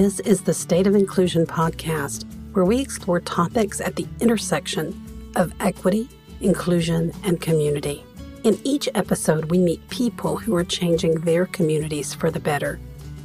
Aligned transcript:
This 0.00 0.18
is 0.20 0.40
the 0.40 0.54
State 0.54 0.86
of 0.86 0.94
Inclusion 0.94 1.44
podcast, 1.44 2.24
where 2.54 2.64
we 2.64 2.80
explore 2.80 3.20
topics 3.20 3.82
at 3.82 3.96
the 3.96 4.06
intersection 4.18 4.98
of 5.36 5.52
equity, 5.60 6.08
inclusion, 6.40 7.12
and 7.22 7.38
community. 7.38 8.02
In 8.42 8.58
each 8.64 8.88
episode, 8.94 9.50
we 9.50 9.58
meet 9.58 9.86
people 9.90 10.38
who 10.38 10.56
are 10.56 10.64
changing 10.64 11.20
their 11.20 11.44
communities 11.44 12.14
for 12.14 12.30
the 12.30 12.40
better, 12.40 12.80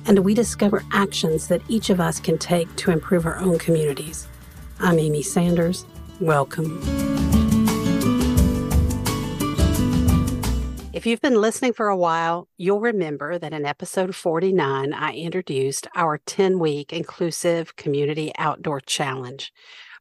and 0.06 0.20
we 0.20 0.34
discover 0.34 0.84
actions 0.92 1.48
that 1.48 1.61
each 1.70 1.89
of 1.89 2.02
us 2.02 2.20
can 2.20 2.38
take 2.38 2.76
to 2.76 2.92
improve 2.92 3.26
our 3.26 3.38
own 3.38 3.57
communities. 3.57 4.28
I'm 4.82 5.00
Amy 5.00 5.21
Sanders. 5.21 5.86
Welcome. 6.20 7.35
If 10.96 11.06
you've 11.06 11.20
been 11.20 11.42
listening 11.42 11.74
for 11.74 11.90
a 11.90 11.98
while, 11.98 12.48
you'll 12.56 12.80
remember 12.80 13.38
that 13.38 13.52
in 13.52 13.66
episode 13.66 14.16
49, 14.16 14.94
I 14.94 15.12
introduced 15.12 15.88
our 15.94 16.20
10 16.20 16.58
week 16.58 16.94
inclusive 16.94 17.76
community 17.76 18.32
outdoor 18.38 18.80
challenge. 18.80 19.52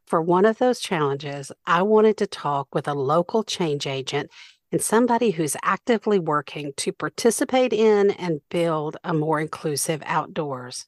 For 0.07 0.21
one 0.21 0.45
of 0.45 0.57
those 0.57 0.79
challenges, 0.79 1.51
I 1.65 1.81
wanted 1.81 2.15
to 2.15 2.27
talk 2.27 2.73
with 2.73 2.87
a 2.87 2.93
local 2.93 3.43
change 3.43 3.85
agent 3.85 4.31
and 4.71 4.81
somebody 4.81 5.31
who's 5.31 5.57
actively 5.63 6.17
working 6.17 6.71
to 6.77 6.93
participate 6.93 7.73
in 7.73 8.11
and 8.11 8.39
build 8.49 8.95
a 9.03 9.13
more 9.13 9.41
inclusive 9.41 10.01
outdoors. 10.05 10.85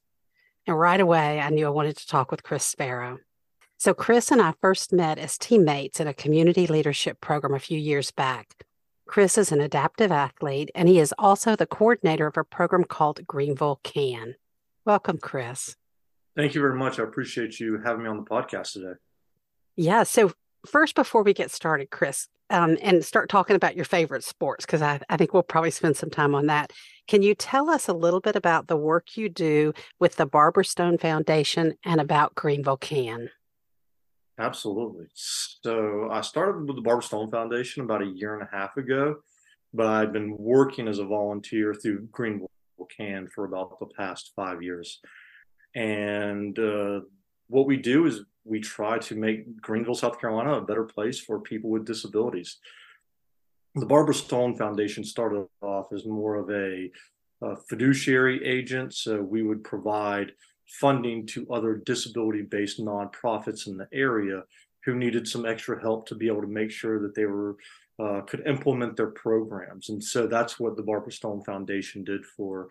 And 0.65 0.79
right 0.79 1.01
away, 1.01 1.41
I 1.41 1.49
knew 1.49 1.65
I 1.65 1.71
wanted 1.71 1.97
to 1.97 2.07
talk 2.07 2.31
with 2.31 2.43
Chris 2.43 2.63
Sparrow. 2.65 3.17
So, 3.75 3.93
Chris 3.93 4.31
and 4.31 4.41
I 4.41 4.53
first 4.61 4.93
met 4.93 5.19
as 5.19 5.37
teammates 5.37 5.99
in 5.99 6.07
a 6.07 6.13
community 6.13 6.65
leadership 6.65 7.19
program 7.19 7.53
a 7.53 7.59
few 7.59 7.77
years 7.77 8.09
back. 8.11 8.66
Chris 9.07 9.37
is 9.37 9.51
an 9.51 9.61
adaptive 9.61 10.11
athlete, 10.11 10.69
and 10.75 10.87
he 10.89 10.99
is 10.99 11.13
also 11.17 11.55
the 11.55 11.65
coordinator 11.65 12.27
of 12.27 12.37
a 12.37 12.43
program 12.43 12.83
called 12.83 13.25
Greenville 13.25 13.79
Can. 13.83 14.35
Welcome, 14.85 15.17
Chris. 15.17 15.75
Thank 16.35 16.53
you 16.53 16.61
very 16.61 16.77
much. 16.77 16.99
I 16.99 17.03
appreciate 17.03 17.59
you 17.59 17.79
having 17.83 18.03
me 18.03 18.09
on 18.09 18.17
the 18.17 18.23
podcast 18.23 18.73
today. 18.73 18.93
Yeah. 19.75 20.03
So, 20.03 20.33
first, 20.65 20.93
before 20.93 21.23
we 21.23 21.33
get 21.33 21.51
started, 21.51 21.89
Chris, 21.89 22.27
um, 22.49 22.77
and 22.81 23.03
start 23.03 23.29
talking 23.29 23.55
about 23.55 23.75
your 23.75 23.85
favorite 23.85 24.23
sports, 24.23 24.65
because 24.65 24.81
I, 24.81 24.99
I 25.09 25.17
think 25.17 25.33
we'll 25.33 25.43
probably 25.43 25.71
spend 25.71 25.97
some 25.97 26.09
time 26.09 26.35
on 26.35 26.47
that. 26.47 26.71
Can 27.07 27.23
you 27.23 27.33
tell 27.33 27.69
us 27.69 27.87
a 27.87 27.93
little 27.93 28.19
bit 28.19 28.35
about 28.35 28.67
the 28.67 28.77
work 28.77 29.17
you 29.17 29.29
do 29.29 29.73
with 29.99 30.17
the 30.17 30.25
Barbara 30.25 30.65
Stone 30.65 30.97
Foundation 30.99 31.75
and 31.83 31.99
about 31.99 32.35
Greenville 32.35 32.77
Can? 32.77 33.29
Absolutely. 34.39 35.07
So 35.13 36.09
I 36.11 36.21
started 36.21 36.67
with 36.67 36.75
the 36.75 36.81
Barbara 36.81 37.03
Stone 37.03 37.31
Foundation 37.31 37.83
about 37.83 38.03
a 38.03 38.05
year 38.05 38.35
and 38.35 38.43
a 38.43 38.55
half 38.55 38.77
ago, 38.77 39.17
but 39.73 39.87
I've 39.87 40.13
been 40.13 40.35
working 40.37 40.87
as 40.87 40.99
a 40.99 41.05
volunteer 41.05 41.73
through 41.73 42.07
Greenville 42.11 42.51
Can 42.95 43.27
for 43.33 43.45
about 43.45 43.79
the 43.79 43.87
past 43.87 44.33
five 44.35 44.61
years. 44.61 44.99
And 45.75 46.57
uh, 46.59 47.01
what 47.47 47.65
we 47.65 47.77
do 47.77 48.05
is 48.05 48.21
we 48.43 48.59
try 48.59 48.99
to 48.99 49.15
make 49.15 49.59
Greenville, 49.61 49.95
South 49.95 50.21
Carolina, 50.21 50.53
a 50.53 50.61
better 50.61 50.83
place 50.83 51.19
for 51.19 51.39
people 51.39 51.69
with 51.69 51.85
disabilities. 51.85 52.57
The 53.75 53.85
Barbara 53.85 54.13
Stone 54.13 54.55
Foundation 54.55 55.03
started 55.03 55.47
off 55.61 55.91
as 55.91 56.05
more 56.05 56.35
of 56.35 56.49
a, 56.49 56.89
a 57.41 57.55
fiduciary 57.69 58.45
agent, 58.45 58.93
so 58.93 59.21
we 59.21 59.43
would 59.43 59.63
provide 59.63 60.31
funding 60.67 61.25
to 61.25 61.51
other 61.51 61.75
disability 61.75 62.41
based 62.41 62.79
nonprofits 62.79 63.67
in 63.67 63.77
the 63.77 63.87
area 63.93 64.43
who 64.85 64.95
needed 64.95 65.27
some 65.27 65.45
extra 65.45 65.81
help 65.81 66.07
to 66.07 66.15
be 66.15 66.27
able 66.27 66.41
to 66.41 66.47
make 66.47 66.71
sure 66.71 67.01
that 67.01 67.15
they 67.15 67.25
were 67.25 67.57
uh, 67.99 68.21
could 68.21 68.45
implement 68.45 68.95
their 68.95 69.09
programs. 69.09 69.89
And 69.89 70.03
so 70.03 70.27
that's 70.27 70.59
what 70.59 70.75
the 70.75 70.83
barbara 70.83 71.11
stone 71.11 71.43
foundation 71.43 72.03
did 72.03 72.23
for 72.25 72.69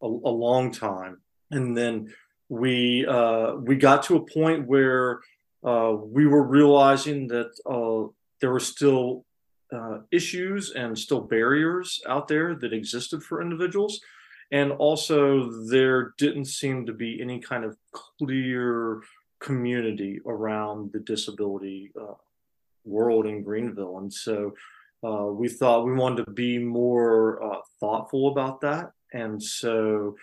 a, 0.00 0.06
a 0.06 0.08
long 0.08 0.70
time. 0.70 1.18
And 1.50 1.76
then 1.76 2.14
we 2.48 3.04
uh, 3.06 3.54
we 3.56 3.76
got 3.76 4.04
to 4.04 4.16
a 4.16 4.26
point 4.26 4.66
where 4.66 5.20
uh, 5.64 5.96
we 5.98 6.26
were 6.26 6.44
realizing 6.46 7.26
that 7.28 7.50
uh, 7.66 8.10
there 8.40 8.52
were 8.52 8.60
still 8.60 9.24
uh, 9.72 9.98
issues 10.10 10.72
and 10.72 10.98
still 10.98 11.20
barriers 11.20 12.00
out 12.08 12.28
there 12.28 12.54
that 12.54 12.72
existed 12.72 13.22
for 13.22 13.42
individuals 13.42 14.00
and 14.50 14.72
also 14.72 15.50
there 15.68 16.14
didn't 16.18 16.46
seem 16.46 16.86
to 16.86 16.92
be 16.92 17.20
any 17.20 17.40
kind 17.40 17.64
of 17.64 17.76
clear 17.92 19.02
community 19.40 20.20
around 20.26 20.92
the 20.92 21.00
disability 21.00 21.92
uh, 22.00 22.14
world 22.84 23.26
in 23.26 23.42
Greenville, 23.42 23.98
and 23.98 24.12
so 24.12 24.54
uh, 25.04 25.26
we 25.26 25.48
thought 25.48 25.86
we 25.86 25.94
wanted 25.94 26.24
to 26.24 26.32
be 26.32 26.58
more 26.58 27.42
uh, 27.42 27.60
thoughtful 27.80 28.28
about 28.28 28.60
that, 28.60 28.92
and 29.12 29.42
so. 29.42 30.16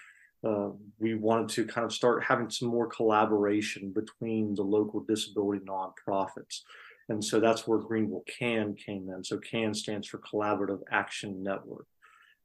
Uh, 0.43 0.69
we 0.99 1.15
wanted 1.15 1.49
to 1.49 1.65
kind 1.65 1.85
of 1.85 1.91
start 1.91 2.23
having 2.23 2.51
some 2.51 2.67
more 2.67 2.85
collaboration 2.85 3.89
between 3.89 4.53
the 4.53 4.61
local 4.61 4.99
disability 4.99 5.65
nonprofits. 5.65 6.61
And 7.09 7.23
so 7.23 7.39
that's 7.39 7.67
where 7.67 7.79
Greenville 7.79 8.23
CAN 8.27 8.75
came 8.75 9.09
in. 9.09 9.23
So 9.23 9.37
CAN 9.37 9.73
stands 9.73 10.07
for 10.07 10.19
Collaborative 10.19 10.81
Action 10.91 11.43
Network. 11.43 11.87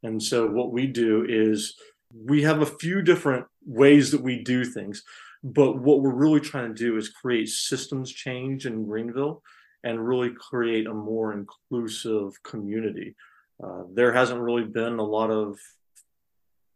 And 0.03 0.23
so 0.23 0.47
what 0.47 0.73
we 0.73 0.87
do 0.87 1.27
is 1.29 1.75
we 2.15 2.43
have 2.43 2.63
a 2.63 2.67
few 2.67 3.03
different 3.03 3.47
ways 3.65 4.11
that 4.11 4.23
we 4.23 4.43
do 4.43 4.65
things, 4.65 5.03
but 5.45 5.79
what 5.79 6.01
we're 6.01 6.15
really 6.15 6.41
trying 6.41 6.75
to 6.75 6.79
do 6.79 6.97
is 6.97 7.09
create 7.09 7.49
systems 7.49 8.11
change 8.13 8.67
in 8.67 8.85
Greenville 8.87 9.43
and 9.85 10.07
really 10.07 10.31
create 10.31 10.87
a 10.87 10.95
more 10.95 11.33
inclusive 11.33 12.43
community. 12.43 13.15
Uh, 13.63 13.83
there 13.95 14.13
hasn't 14.13 14.41
really 14.41 14.65
been 14.65 14.99
a 14.99 15.05
lot 15.05 15.31
of 15.31 15.59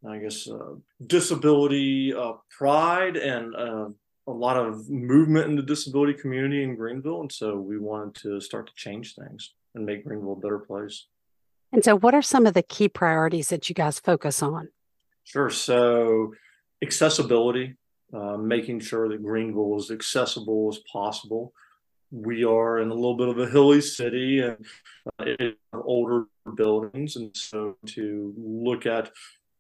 I 0.06 0.18
guess 0.18 0.48
uh, 0.48 0.74
disability 1.06 2.12
uh, 2.12 2.34
pride 2.50 3.16
and 3.16 3.54
uh, 3.56 3.88
a 4.26 4.32
lot 4.32 4.56
of 4.56 4.90
movement 4.90 5.48
in 5.48 5.56
the 5.56 5.62
disability 5.62 6.14
community 6.14 6.62
in 6.62 6.76
Greenville, 6.76 7.22
and 7.22 7.32
so 7.32 7.56
we 7.56 7.78
wanted 7.78 8.14
to 8.16 8.40
start 8.40 8.66
to 8.66 8.72
change 8.74 9.14
things 9.14 9.54
and 9.74 9.86
make 9.86 10.04
Greenville 10.04 10.34
a 10.34 10.36
better 10.36 10.58
place. 10.58 11.06
And 11.74 11.82
so, 11.84 11.96
what 11.96 12.14
are 12.14 12.22
some 12.22 12.46
of 12.46 12.54
the 12.54 12.62
key 12.62 12.88
priorities 12.88 13.48
that 13.48 13.68
you 13.68 13.74
guys 13.74 13.98
focus 13.98 14.44
on? 14.44 14.68
Sure. 15.24 15.50
So, 15.50 16.32
accessibility, 16.80 17.74
uh, 18.12 18.36
making 18.36 18.78
sure 18.78 19.08
that 19.08 19.24
Greenville 19.24 19.76
is 19.78 19.90
accessible 19.90 20.70
as 20.72 20.78
possible. 20.90 21.52
We 22.12 22.44
are 22.44 22.78
in 22.78 22.90
a 22.90 22.94
little 22.94 23.16
bit 23.16 23.28
of 23.28 23.40
a 23.40 23.50
hilly 23.50 23.80
city 23.80 24.40
and 24.40 24.64
uh, 25.18 25.80
older 25.82 26.26
buildings, 26.54 27.16
and 27.16 27.36
so 27.36 27.76
to 27.86 28.32
look 28.36 28.86
at 28.86 29.10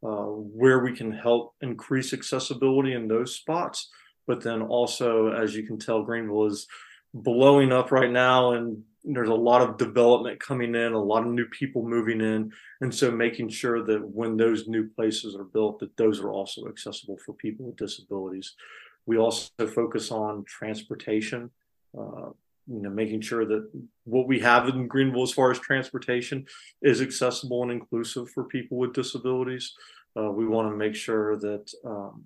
uh, 0.04 0.26
where 0.26 0.84
we 0.84 0.94
can 0.94 1.10
help 1.10 1.56
increase 1.62 2.12
accessibility 2.12 2.92
in 2.92 3.08
those 3.08 3.34
spots. 3.34 3.90
But 4.28 4.40
then 4.40 4.62
also, 4.62 5.32
as 5.32 5.56
you 5.56 5.64
can 5.64 5.80
tell, 5.80 6.04
Greenville 6.04 6.46
is 6.46 6.68
blowing 7.12 7.72
up 7.72 7.90
right 7.90 8.10
now 8.10 8.52
and 8.52 8.84
there's 9.04 9.28
a 9.28 9.34
lot 9.34 9.60
of 9.60 9.76
development 9.76 10.40
coming 10.40 10.74
in, 10.74 10.92
a 10.92 10.98
lot 10.98 11.26
of 11.26 11.32
new 11.32 11.46
people 11.46 11.86
moving 11.86 12.20
in, 12.20 12.50
and 12.80 12.94
so 12.94 13.10
making 13.10 13.50
sure 13.50 13.84
that 13.84 14.02
when 14.08 14.36
those 14.36 14.66
new 14.66 14.88
places 14.88 15.36
are 15.36 15.44
built, 15.44 15.78
that 15.80 15.96
those 15.96 16.20
are 16.20 16.30
also 16.30 16.66
accessible 16.68 17.18
for 17.24 17.34
people 17.34 17.66
with 17.66 17.76
disabilities. 17.76 18.54
We 19.06 19.18
also 19.18 19.50
focus 19.66 20.10
on 20.10 20.44
transportation, 20.44 21.50
uh, 21.98 22.30
you 22.66 22.80
know, 22.80 22.88
making 22.88 23.20
sure 23.20 23.44
that 23.44 23.70
what 24.04 24.26
we 24.26 24.40
have 24.40 24.68
in 24.68 24.88
Greenville 24.88 25.22
as 25.22 25.32
far 25.32 25.50
as 25.50 25.58
transportation 25.58 26.46
is 26.80 27.02
accessible 27.02 27.62
and 27.62 27.70
inclusive 27.70 28.30
for 28.30 28.44
people 28.44 28.78
with 28.78 28.94
disabilities. 28.94 29.74
Uh, 30.18 30.30
we 30.30 30.46
want 30.46 30.70
to 30.70 30.76
make 30.76 30.94
sure 30.94 31.36
that 31.36 31.70
um, 31.84 32.24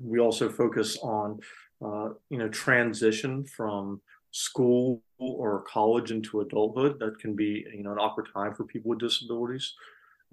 we 0.00 0.18
also 0.18 0.48
focus 0.48 0.96
on, 1.02 1.40
uh, 1.84 2.08
you 2.30 2.38
know, 2.38 2.48
transition 2.48 3.44
from 3.44 4.00
school 4.34 5.00
or 5.18 5.62
college 5.62 6.10
into 6.10 6.40
adulthood. 6.40 6.98
That 6.98 7.20
can 7.20 7.36
be 7.36 7.64
you 7.72 7.84
know 7.84 7.92
an 7.92 7.98
awkward 7.98 8.28
time 8.34 8.52
for 8.52 8.64
people 8.64 8.90
with 8.90 8.98
disabilities. 8.98 9.74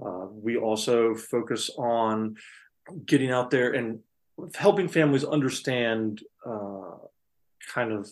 Uh, 0.04 0.26
we 0.32 0.58
also 0.58 1.14
focus 1.14 1.70
on 1.78 2.36
getting 3.06 3.30
out 3.30 3.52
there 3.52 3.74
and 3.74 4.00
helping 4.56 4.88
families 4.88 5.24
understand 5.24 6.24
uh, 6.44 6.98
kind 7.72 7.92
of 7.92 8.10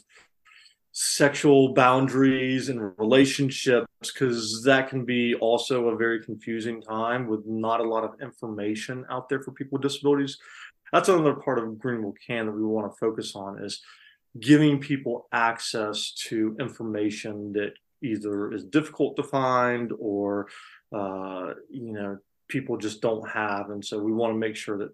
sexual 0.92 1.74
boundaries 1.74 2.70
and 2.70 2.96
relationships 3.00 3.88
because 4.02 4.64
that 4.64 4.90
can 4.90 5.06
be 5.06 5.34
also 5.36 5.88
a 5.88 5.96
very 5.96 6.24
confusing 6.24 6.82
time 6.82 7.26
with 7.28 7.44
not 7.48 7.80
a 7.80 7.84
lot 7.84 8.04
of 8.04 8.12
information 8.22 9.06
out 9.10 9.28
there 9.30 9.42
for 9.42 9.52
people 9.52 9.78
with 9.78 9.84
disabilities 9.84 10.38
that's 10.92 11.08
another 11.08 11.36
part 11.36 11.60
of 11.60 11.78
greenville 11.78 12.16
can 12.26 12.48
that 12.48 12.52
we 12.52 12.64
want 12.64 12.92
to 12.92 12.98
focus 12.98 13.36
on 13.36 13.64
is 13.64 13.82
giving 14.40 14.80
people 14.80 15.28
access 15.32 16.12
to 16.12 16.56
information 16.60 17.54
that 17.54 17.74
either 18.02 18.52
is 18.54 18.64
difficult 18.64 19.16
to 19.16 19.24
find 19.24 19.92
or 20.00 20.48
uh, 20.94 21.54
you 21.70 21.94
know 21.94 22.18
people 22.48 22.78
just 22.78 23.02
don't 23.02 23.28
have. 23.30 23.70
And 23.70 23.84
so 23.84 24.00
we 24.00 24.12
want 24.12 24.34
to 24.34 24.38
make 24.38 24.56
sure 24.56 24.78
that 24.78 24.92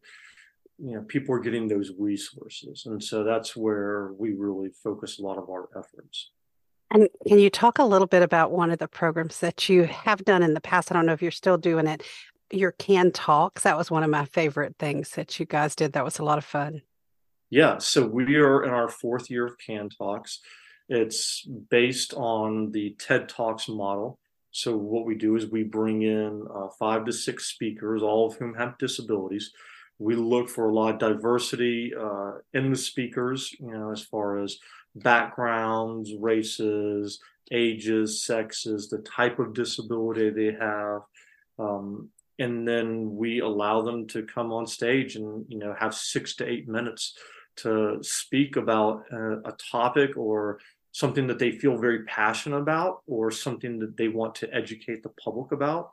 you 0.78 0.96
know 0.96 1.02
people 1.08 1.34
are 1.36 1.40
getting 1.40 1.68
those 1.68 1.92
resources. 1.98 2.86
And 2.86 3.04
so 3.04 3.24
that's 3.24 3.56
where 3.56 4.12
we 4.18 4.34
really 4.34 4.70
focus 4.84 5.20
a 5.20 5.22
lot 5.22 5.38
of 5.38 5.50
our 5.50 5.70
efforts. 5.78 6.32
And 6.92 7.10
can 7.28 7.40
you 7.40 7.50
talk 7.50 7.80
a 7.80 7.84
little 7.84 8.08
bit 8.08 8.22
about 8.22 8.52
one 8.52 8.72
of 8.72 8.78
the 8.78 8.88
programs 8.88 9.40
that 9.40 9.68
you 9.68 9.84
have 9.84 10.24
done 10.24 10.44
in 10.44 10.54
the 10.54 10.62
past? 10.62 10.92
I 10.92 10.96
don't 10.96 11.06
know 11.06 11.14
if 11.14 11.22
you're 11.22 11.32
still 11.32 11.58
doing 11.58 11.88
it 11.88 12.04
your 12.52 12.72
can 12.74 13.12
talks. 13.12 13.64
That 13.64 13.78
was 13.78 13.90
one 13.90 14.04
of 14.04 14.10
my 14.10 14.26
favorite 14.26 14.76
things 14.78 15.12
that 15.12 15.40
you 15.40 15.46
guys 15.46 15.76
did. 15.76 15.94
That 15.94 16.06
was 16.06 16.20
a 16.20 16.24
lot 16.24 16.38
of 16.38 16.46
fun 16.46 16.82
Yeah, 17.50 17.78
so 17.78 18.08
we 18.08 18.36
are 18.38 18.64
in 18.64 18.72
our 18.72 18.90
fourth 18.90 19.30
year 19.30 19.46
of 19.46 19.58
Can 19.58 19.90
Talks. 19.90 20.42
It's 20.90 21.48
based 21.70 22.14
on 22.14 22.72
the 22.72 22.96
TED 23.00 23.30
Talks 23.30 23.70
model. 23.70 24.20
So 24.52 24.76
what 24.76 25.06
we 25.06 25.16
do 25.16 25.36
is 25.36 25.46
we 25.52 25.64
bring 25.64 26.02
in 26.02 26.48
uh, 26.54 26.68
five 26.80 27.06
to 27.06 27.12
six 27.12 27.46
speakers, 27.46 28.02
all 28.02 28.28
of 28.28 28.38
whom 28.38 28.56
have 28.56 28.78
disabilities. 28.78 29.52
We 30.00 30.16
look 30.16 30.50
for 30.50 30.70
a 30.70 30.74
lot 30.74 30.94
of 30.94 31.00
diversity 31.00 31.94
uh, 31.98 32.34
in 32.54 32.72
the 32.72 32.78
speakers, 32.78 33.54
you 33.60 33.72
know, 33.72 33.92
as 33.92 34.02
far 34.02 34.40
as 34.40 34.58
backgrounds, 34.96 36.14
races, 36.16 37.20
ages, 37.52 38.24
sexes, 38.24 38.90
the 38.90 39.00
type 39.00 39.40
of 39.40 39.54
disability 39.54 40.30
they 40.30 40.58
have. 40.60 41.02
Um, 41.60 42.10
and 42.40 42.68
then 42.68 43.16
we 43.16 43.40
allow 43.40 43.82
them 43.82 44.08
to 44.08 44.24
come 44.24 44.52
on 44.52 44.68
stage 44.68 45.16
and 45.16 45.46
you 45.48 45.58
know 45.58 45.74
have 45.80 45.94
six 45.94 46.36
to 46.36 46.46
eight 46.46 46.68
minutes 46.68 47.14
to 47.58 48.00
speak 48.02 48.56
about 48.56 49.06
a, 49.12 49.40
a 49.46 49.52
topic 49.72 50.18
or 50.18 50.60
something 50.92 51.28
that 51.28 51.40
they 51.40 51.52
feel 51.52 51.78
very 51.78 52.04
passionate 52.04 52.58
about 52.58 53.02
or 53.08 53.30
something 53.30 53.80
that 53.80 53.98
they 53.98 54.08
want 54.08 54.34
to 54.36 54.54
educate 54.54 55.04
the 55.04 55.10
public 55.10 55.52
about 55.52 55.92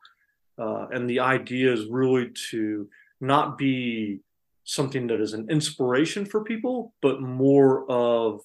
uh, 0.58 0.86
and 0.92 1.08
the 1.08 1.18
idea 1.18 1.72
is 1.72 1.86
really 1.86 2.30
to 2.50 2.88
not 3.20 3.58
be 3.58 4.20
something 4.64 5.08
that 5.08 5.20
is 5.20 5.32
an 5.32 5.50
inspiration 5.50 6.24
for 6.24 6.44
people 6.44 6.94
but 7.02 7.20
more 7.20 7.90
of 7.90 8.40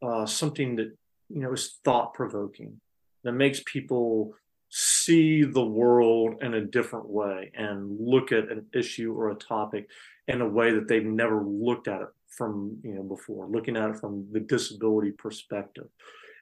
uh, 0.00 0.24
something 0.24 0.76
that 0.76 0.96
you 1.28 1.40
know 1.40 1.52
is 1.52 1.78
thought 1.84 2.14
provoking 2.14 2.80
that 3.24 3.32
makes 3.32 3.62
people 3.66 4.34
see 4.70 5.44
the 5.44 5.64
world 5.64 6.36
in 6.40 6.54
a 6.54 6.64
different 6.64 7.06
way 7.06 7.52
and 7.54 8.00
look 8.00 8.32
at 8.32 8.50
an 8.50 8.64
issue 8.72 9.12
or 9.12 9.30
a 9.30 9.34
topic 9.34 9.86
in 10.28 10.40
a 10.40 10.48
way 10.48 10.72
that 10.72 10.88
they've 10.88 11.04
never 11.04 11.42
looked 11.44 11.88
at 11.88 12.00
it 12.00 12.08
from 12.36 12.78
you 12.82 12.94
know 12.94 13.02
before 13.02 13.46
looking 13.46 13.76
at 13.76 13.90
it 13.90 13.98
from 13.98 14.26
the 14.32 14.40
disability 14.40 15.12
perspective. 15.12 15.88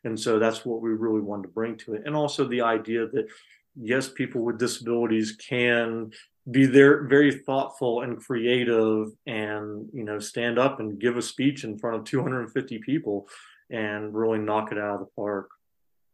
And 0.05 0.19
so 0.19 0.39
that's 0.39 0.65
what 0.65 0.81
we 0.81 0.91
really 0.91 1.21
wanted 1.21 1.43
to 1.43 1.49
bring 1.49 1.77
to 1.79 1.95
it. 1.95 2.03
And 2.07 2.17
also 2.17 2.47
the 2.47 2.63
idea 2.63 3.07
that 3.09 3.27
yes 3.77 4.09
people 4.09 4.43
with 4.43 4.59
disabilities 4.59 5.33
can 5.33 6.11
be 6.51 6.67
there 6.67 7.05
very 7.05 7.33
thoughtful 7.33 8.01
and 8.01 8.19
creative 8.19 9.09
and 9.27 9.89
you 9.93 10.05
know 10.05 10.19
stand 10.19 10.59
up 10.59 10.81
and 10.81 10.99
give 10.99 11.17
a 11.17 11.23
speech 11.23 11.65
in 11.65 11.79
front 11.79 11.97
of 11.97 12.05
250 12.05 12.79
people 12.79 13.29
and 13.71 14.15
really 14.15 14.39
knock 14.39 14.73
it 14.73 14.79
out 14.79 14.95
of 14.95 15.01
the 15.01 15.13
park. 15.17 15.51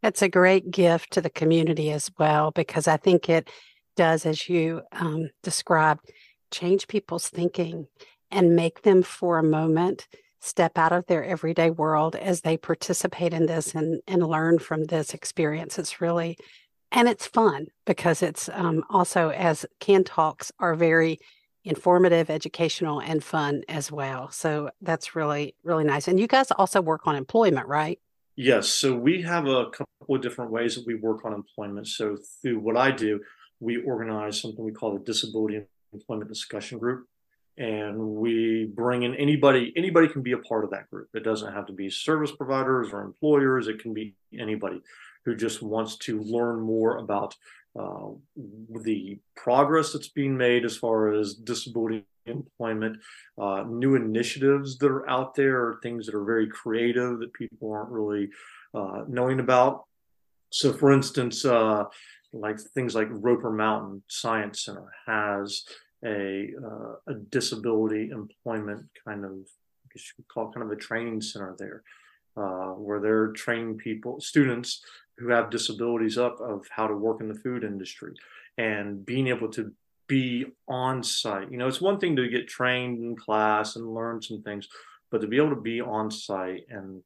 It's 0.02 0.22
a 0.22 0.28
great 0.28 0.70
gift 0.70 1.12
to 1.14 1.20
the 1.20 1.30
community 1.30 1.90
as 1.90 2.10
well, 2.18 2.50
because 2.50 2.86
I 2.86 2.96
think 2.96 3.28
it 3.28 3.50
does, 3.96 4.26
as 4.26 4.48
you 4.48 4.82
um, 4.92 5.30
described, 5.42 6.12
change 6.50 6.86
people's 6.86 7.28
thinking 7.28 7.88
and 8.36 8.54
make 8.54 8.82
them 8.82 9.02
for 9.02 9.38
a 9.38 9.42
moment 9.42 10.06
step 10.40 10.76
out 10.76 10.92
of 10.92 11.06
their 11.06 11.24
everyday 11.24 11.70
world 11.70 12.14
as 12.14 12.42
they 12.42 12.56
participate 12.56 13.32
in 13.32 13.46
this 13.46 13.74
and, 13.74 14.00
and 14.06 14.22
learn 14.22 14.58
from 14.58 14.84
this 14.84 15.14
experience. 15.14 15.78
It's 15.78 16.02
really, 16.02 16.36
and 16.92 17.08
it's 17.08 17.26
fun 17.26 17.68
because 17.86 18.22
it's 18.22 18.50
um, 18.52 18.84
also, 18.90 19.30
as 19.30 19.64
Can 19.80 20.04
Talks 20.04 20.52
are 20.58 20.74
very 20.74 21.18
informative, 21.64 22.28
educational, 22.28 23.00
and 23.00 23.24
fun 23.24 23.62
as 23.68 23.90
well. 23.90 24.30
So 24.30 24.68
that's 24.82 25.16
really, 25.16 25.56
really 25.64 25.84
nice. 25.84 26.06
And 26.06 26.20
you 26.20 26.26
guys 26.26 26.50
also 26.52 26.82
work 26.82 27.06
on 27.06 27.16
employment, 27.16 27.66
right? 27.66 27.98
Yes. 28.36 28.68
So 28.68 28.94
we 28.94 29.22
have 29.22 29.46
a 29.46 29.70
couple 29.70 30.14
of 30.14 30.20
different 30.20 30.50
ways 30.50 30.74
that 30.74 30.86
we 30.86 30.94
work 30.94 31.24
on 31.24 31.32
employment. 31.32 31.88
So 31.88 32.18
through 32.42 32.60
what 32.60 32.76
I 32.76 32.90
do, 32.90 33.20
we 33.60 33.78
organize 33.78 34.42
something 34.42 34.62
we 34.62 34.72
call 34.72 34.92
the 34.92 35.02
Disability 35.02 35.62
Employment 35.94 36.28
Discussion 36.28 36.78
Group. 36.78 37.08
And 37.58 37.98
we 37.98 38.70
bring 38.74 39.02
in 39.02 39.14
anybody, 39.14 39.72
anybody 39.76 40.08
can 40.08 40.22
be 40.22 40.32
a 40.32 40.38
part 40.38 40.64
of 40.64 40.70
that 40.70 40.90
group. 40.90 41.08
It 41.14 41.24
doesn't 41.24 41.54
have 41.54 41.66
to 41.66 41.72
be 41.72 41.88
service 41.88 42.32
providers 42.32 42.88
or 42.92 43.00
employers. 43.02 43.66
It 43.66 43.78
can 43.78 43.94
be 43.94 44.14
anybody 44.38 44.82
who 45.24 45.34
just 45.34 45.62
wants 45.62 45.96
to 45.96 46.20
learn 46.20 46.60
more 46.60 46.98
about 46.98 47.34
uh, 47.78 48.08
the 48.84 49.18
progress 49.36 49.92
that's 49.92 50.08
being 50.08 50.36
made 50.36 50.64
as 50.64 50.76
far 50.76 51.12
as 51.12 51.34
disability 51.34 52.04
employment, 52.26 52.98
uh, 53.38 53.64
new 53.68 53.94
initiatives 53.94 54.78
that 54.78 54.90
are 54.90 55.08
out 55.08 55.34
there, 55.34 55.78
things 55.82 56.06
that 56.06 56.14
are 56.14 56.24
very 56.24 56.48
creative 56.48 57.18
that 57.20 57.32
people 57.32 57.72
aren't 57.72 57.90
really 57.90 58.28
uh, 58.74 59.02
knowing 59.08 59.40
about. 59.40 59.84
So, 60.50 60.72
for 60.72 60.92
instance, 60.92 61.44
uh, 61.44 61.84
like 62.32 62.60
things 62.74 62.94
like 62.94 63.08
Roper 63.10 63.50
Mountain 63.50 64.02
Science 64.08 64.64
Center 64.64 64.92
has 65.06 65.64
a 66.06 66.50
uh, 66.64 67.12
a 67.12 67.14
disability 67.30 68.10
employment 68.10 68.86
kind 69.06 69.24
of, 69.24 69.32
I 69.32 69.86
guess 69.92 70.06
you 70.06 70.14
could 70.16 70.28
call 70.28 70.48
it 70.48 70.54
kind 70.54 70.64
of 70.64 70.72
a 70.72 70.80
training 70.80 71.20
center 71.20 71.54
there, 71.58 71.82
uh, 72.36 72.72
where 72.74 73.00
they're 73.00 73.32
training 73.32 73.78
people, 73.78 74.20
students 74.20 74.82
who 75.18 75.28
have 75.28 75.50
disabilities 75.50 76.18
up 76.18 76.40
of 76.40 76.66
how 76.70 76.86
to 76.86 76.94
work 76.94 77.20
in 77.20 77.28
the 77.28 77.34
food 77.34 77.64
industry 77.64 78.14
and 78.58 79.04
being 79.04 79.26
able 79.26 79.48
to 79.48 79.72
be 80.06 80.46
on 80.68 81.02
site. 81.02 81.50
You 81.50 81.58
know, 81.58 81.66
it's 81.66 81.80
one 81.80 81.98
thing 81.98 82.16
to 82.16 82.28
get 82.28 82.48
trained 82.48 83.02
in 83.02 83.16
class 83.16 83.76
and 83.76 83.94
learn 83.94 84.22
some 84.22 84.42
things, 84.42 84.68
but 85.10 85.20
to 85.20 85.26
be 85.26 85.36
able 85.36 85.50
to 85.50 85.60
be 85.60 85.80
on 85.80 86.10
site 86.10 86.66
and 86.68 87.02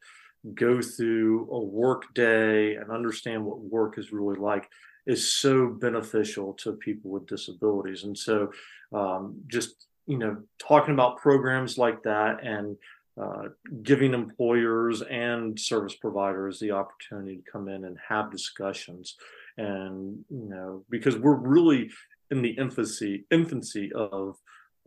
go 0.54 0.80
through 0.82 1.48
a 1.50 1.60
work 1.60 2.12
day 2.14 2.74
and 2.76 2.90
understand 2.90 3.44
what 3.44 3.60
work 3.60 3.98
is 3.98 4.12
really 4.12 4.38
like 4.38 4.68
is 5.06 5.30
so 5.30 5.68
beneficial 5.68 6.52
to 6.54 6.72
people 6.72 7.10
with 7.10 7.26
disabilities. 7.26 8.04
And 8.04 8.16
so, 8.16 8.52
um, 8.92 9.42
just 9.46 9.86
you 10.06 10.18
know, 10.18 10.36
talking 10.58 10.94
about 10.94 11.18
programs 11.18 11.78
like 11.78 12.02
that 12.02 12.44
and 12.44 12.76
uh, 13.20 13.48
giving 13.82 14.12
employers 14.12 15.02
and 15.02 15.58
service 15.58 15.94
providers 15.94 16.58
the 16.58 16.72
opportunity 16.72 17.36
to 17.36 17.50
come 17.50 17.68
in 17.68 17.84
and 17.84 17.96
have 18.08 18.30
discussions 18.30 19.16
and 19.58 20.24
you 20.30 20.48
know 20.48 20.84
because 20.88 21.16
we're 21.16 21.34
really 21.34 21.90
in 22.30 22.40
the 22.40 22.50
infancy 22.50 23.24
infancy 23.30 23.92
of 23.92 24.36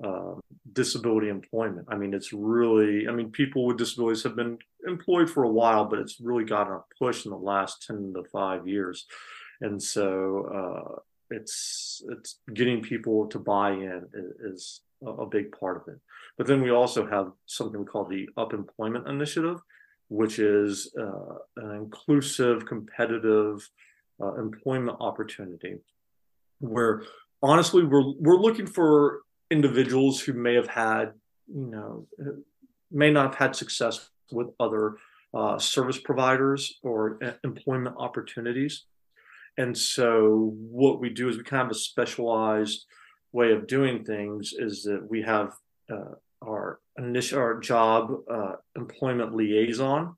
uh, 0.03 0.33
disability 0.73 1.29
employment. 1.29 1.87
I 1.89 1.95
mean, 1.95 2.13
it's 2.13 2.33
really, 2.33 3.07
I 3.07 3.11
mean, 3.11 3.29
people 3.29 3.65
with 3.65 3.77
disabilities 3.77 4.23
have 4.23 4.35
been 4.35 4.57
employed 4.87 5.29
for 5.29 5.43
a 5.43 5.49
while, 5.49 5.85
but 5.85 5.99
it's 5.99 6.19
really 6.19 6.43
gotten 6.43 6.73
a 6.73 6.81
push 6.97 7.25
in 7.25 7.31
the 7.31 7.37
last 7.37 7.85
10 7.85 8.13
to 8.15 8.23
five 8.29 8.67
years. 8.67 9.05
And 9.61 9.81
so 9.81 10.97
uh, 10.97 10.99
it's, 11.33 12.01
it's 12.09 12.39
getting 12.53 12.81
people 12.81 13.27
to 13.27 13.39
buy 13.39 13.71
in 13.71 14.07
is 14.43 14.81
a, 15.05 15.25
big 15.25 15.51
part 15.51 15.77
of 15.77 15.93
it. 15.93 15.99
But 16.37 16.47
then 16.47 16.61
we 16.61 16.71
also 16.71 17.05
have 17.05 17.31
something 17.45 17.85
called 17.85 18.09
the 18.09 18.29
Up 18.37 18.53
Employment 18.53 19.07
Initiative, 19.07 19.59
which 20.09 20.39
is 20.39 20.93
uh, 20.99 21.35
an 21.57 21.71
inclusive, 21.75 22.65
competitive 22.65 23.69
uh, 24.21 24.35
employment 24.35 24.97
opportunity 24.99 25.75
where 26.59 27.03
honestly, 27.41 27.83
we're 27.83 28.13
we're 28.19 28.39
looking 28.39 28.65
for 28.65 29.21
individuals 29.51 30.21
who 30.21 30.33
may 30.33 30.55
have 30.55 30.67
had, 30.67 31.13
you 31.47 31.67
know, 31.67 32.07
may 32.91 33.11
not 33.11 33.25
have 33.25 33.35
had 33.35 33.55
success 33.55 34.09
with 34.31 34.47
other 34.59 34.95
uh, 35.33 35.59
service 35.59 35.99
providers 35.99 36.79
or 36.83 37.19
employment 37.43 37.95
opportunities. 37.99 38.85
And 39.57 39.77
so, 39.77 40.55
what 40.57 40.99
we 40.99 41.09
do 41.09 41.29
is 41.29 41.37
we 41.37 41.43
kind 41.43 41.61
of 41.61 41.67
have 41.67 41.75
a 41.75 41.79
specialized 41.79 42.85
way 43.31 43.51
of 43.51 43.67
doing 43.67 44.03
things. 44.03 44.53
Is 44.57 44.83
that 44.83 45.05
we 45.07 45.21
have 45.21 45.53
uh, 45.91 46.15
our 46.43 46.79
initial 46.97 47.39
our 47.39 47.59
job 47.59 48.11
uh, 48.29 48.53
employment 48.75 49.35
liaison 49.35 50.15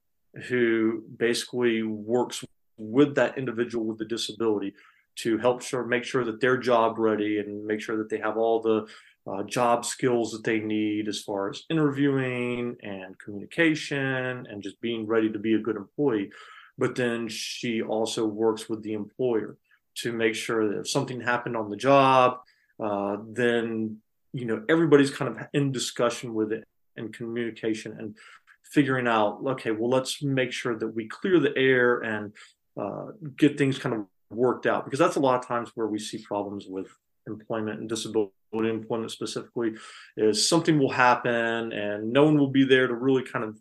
who 0.48 1.04
basically 1.18 1.84
works 1.84 2.44
with 2.78 3.16
that 3.16 3.38
individual 3.38 3.86
with 3.86 3.98
the 3.98 4.06
disability 4.06 4.74
to 5.16 5.38
help 5.38 5.62
sure 5.62 5.86
make 5.86 6.04
sure 6.04 6.26
that 6.26 6.42
they're 6.42 6.58
job 6.58 7.00
ready 7.00 7.40
and 7.40 7.66
make 7.66 7.80
sure 7.80 7.98
that 7.98 8.10
they 8.10 8.18
have 8.18 8.38
all 8.38 8.62
the 8.62 8.86
uh, 9.28 9.44
job 9.44 9.86
skills 9.86 10.32
that 10.32 10.44
they 10.44 10.60
need 10.60 11.08
as 11.08 11.22
far 11.22 11.50
as 11.50 11.64
interviewing 11.70 12.76
and 12.84 13.18
communication 13.18 14.46
and 14.50 14.62
just 14.62 14.80
being 14.82 15.08
ready 15.08 15.32
to 15.32 15.40
be 15.40 15.54
a 15.56 15.60
good 15.60 15.78
employee. 15.78 16.30
But 16.78 16.96
then 16.96 17.28
she 17.28 17.82
also 17.82 18.26
works 18.26 18.68
with 18.68 18.84
the 18.84 18.94
employer 18.94 19.58
to 20.00 20.12
make 20.12 20.36
sure 20.36 20.68
that 20.68 20.80
if 20.80 20.90
something 20.90 21.22
happened 21.22 21.56
on 21.56 21.70
the 21.70 21.78
job, 21.78 22.40
uh, 22.84 23.18
then 23.28 23.98
you 24.34 24.46
know 24.46 24.64
everybody's 24.68 25.12
kind 25.12 25.32
of 25.32 25.48
in 25.54 25.72
discussion 25.72 26.34
with 26.34 26.52
it 26.52 26.66
and 26.98 27.14
communication 27.14 27.96
and 27.98 28.18
figuring 28.64 29.08
out 29.08 29.40
okay 29.46 29.72
well 29.72 29.90
let's 29.90 30.22
make 30.22 30.52
sure 30.52 30.78
that 30.78 30.88
we 30.88 31.08
clear 31.08 31.40
the 31.40 31.56
air 31.56 32.00
and 32.00 32.34
uh, 32.78 33.06
get 33.38 33.58
things 33.58 33.78
kind 33.78 33.96
of 33.96 34.06
worked 34.30 34.66
out. 34.66 34.86
Because 34.86 35.00
that's 35.00 35.16
a 35.16 35.20
lot 35.20 35.40
of 35.40 35.48
times 35.48 35.72
where 35.76 35.88
we 35.88 36.00
see 36.00 36.18
problems 36.20 36.66
with 36.68 36.88
employment 37.28 37.80
and 37.80 37.90
disability 37.90 38.32
employment 38.54 39.12
specifically 39.12 39.74
is 40.16 40.48
something 40.48 40.80
will 40.80 40.92
happen 40.92 41.74
and 41.74 42.14
no 42.14 42.24
one 42.24 42.38
will 42.38 42.52
be 42.52 42.64
there 42.64 42.88
to 42.88 42.94
really 42.94 43.24
kind 43.24 43.44
of 43.44 43.60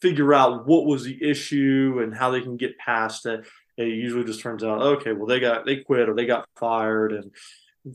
figure 0.00 0.34
out 0.34 0.66
what 0.66 0.86
was 0.86 1.04
the 1.04 1.18
issue 1.22 2.00
and 2.02 2.14
how 2.14 2.30
they 2.30 2.40
can 2.40 2.56
get 2.56 2.78
past 2.78 3.26
it. 3.26 3.46
It 3.76 3.88
usually 3.88 4.24
just 4.24 4.40
turns 4.40 4.62
out 4.62 4.82
okay 4.82 5.12
well 5.12 5.26
they 5.26 5.40
got 5.40 5.64
they 5.64 5.76
quit 5.76 6.08
or 6.08 6.14
they 6.14 6.26
got 6.26 6.46
fired 6.56 7.12
and 7.12 7.30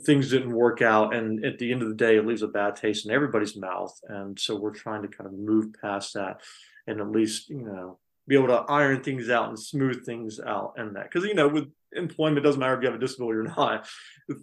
things 0.04 0.30
didn't 0.30 0.54
work 0.54 0.82
out. 0.82 1.14
And 1.14 1.46
at 1.46 1.60
the 1.60 1.72
end 1.72 1.82
of 1.82 1.90
the 1.90 1.96
day 1.96 2.18
it 2.18 2.26
leaves 2.26 2.42
a 2.42 2.48
bad 2.48 2.76
taste 2.76 3.06
in 3.06 3.12
everybody's 3.12 3.56
mouth. 3.56 3.98
And 4.08 4.40
so 4.40 4.56
we're 4.56 4.74
trying 4.74 5.04
to 5.04 5.08
kind 5.08 5.28
of 5.28 5.34
move 5.34 5.76
past 5.82 6.14
that 6.16 6.42
and 6.88 7.00
at 7.00 7.12
least 7.12 7.50
you 7.50 7.62
know 7.62 8.00
be 8.28 8.36
able 8.36 8.48
to 8.48 8.66
iron 8.72 9.04
things 9.04 9.30
out 9.30 9.50
and 9.50 9.60
smooth 9.60 10.06
things 10.06 10.40
out 10.40 10.74
and 10.78 10.96
that. 10.96 11.04
Because 11.04 11.26
you 11.26 11.36
know 11.36 11.48
with 11.48 11.72
employment 11.94 12.44
doesn't 12.44 12.60
matter 12.60 12.76
if 12.76 12.82
you 12.82 12.88
have 12.88 12.96
a 12.96 13.00
disability 13.00 13.38
or 13.38 13.44
not 13.58 13.88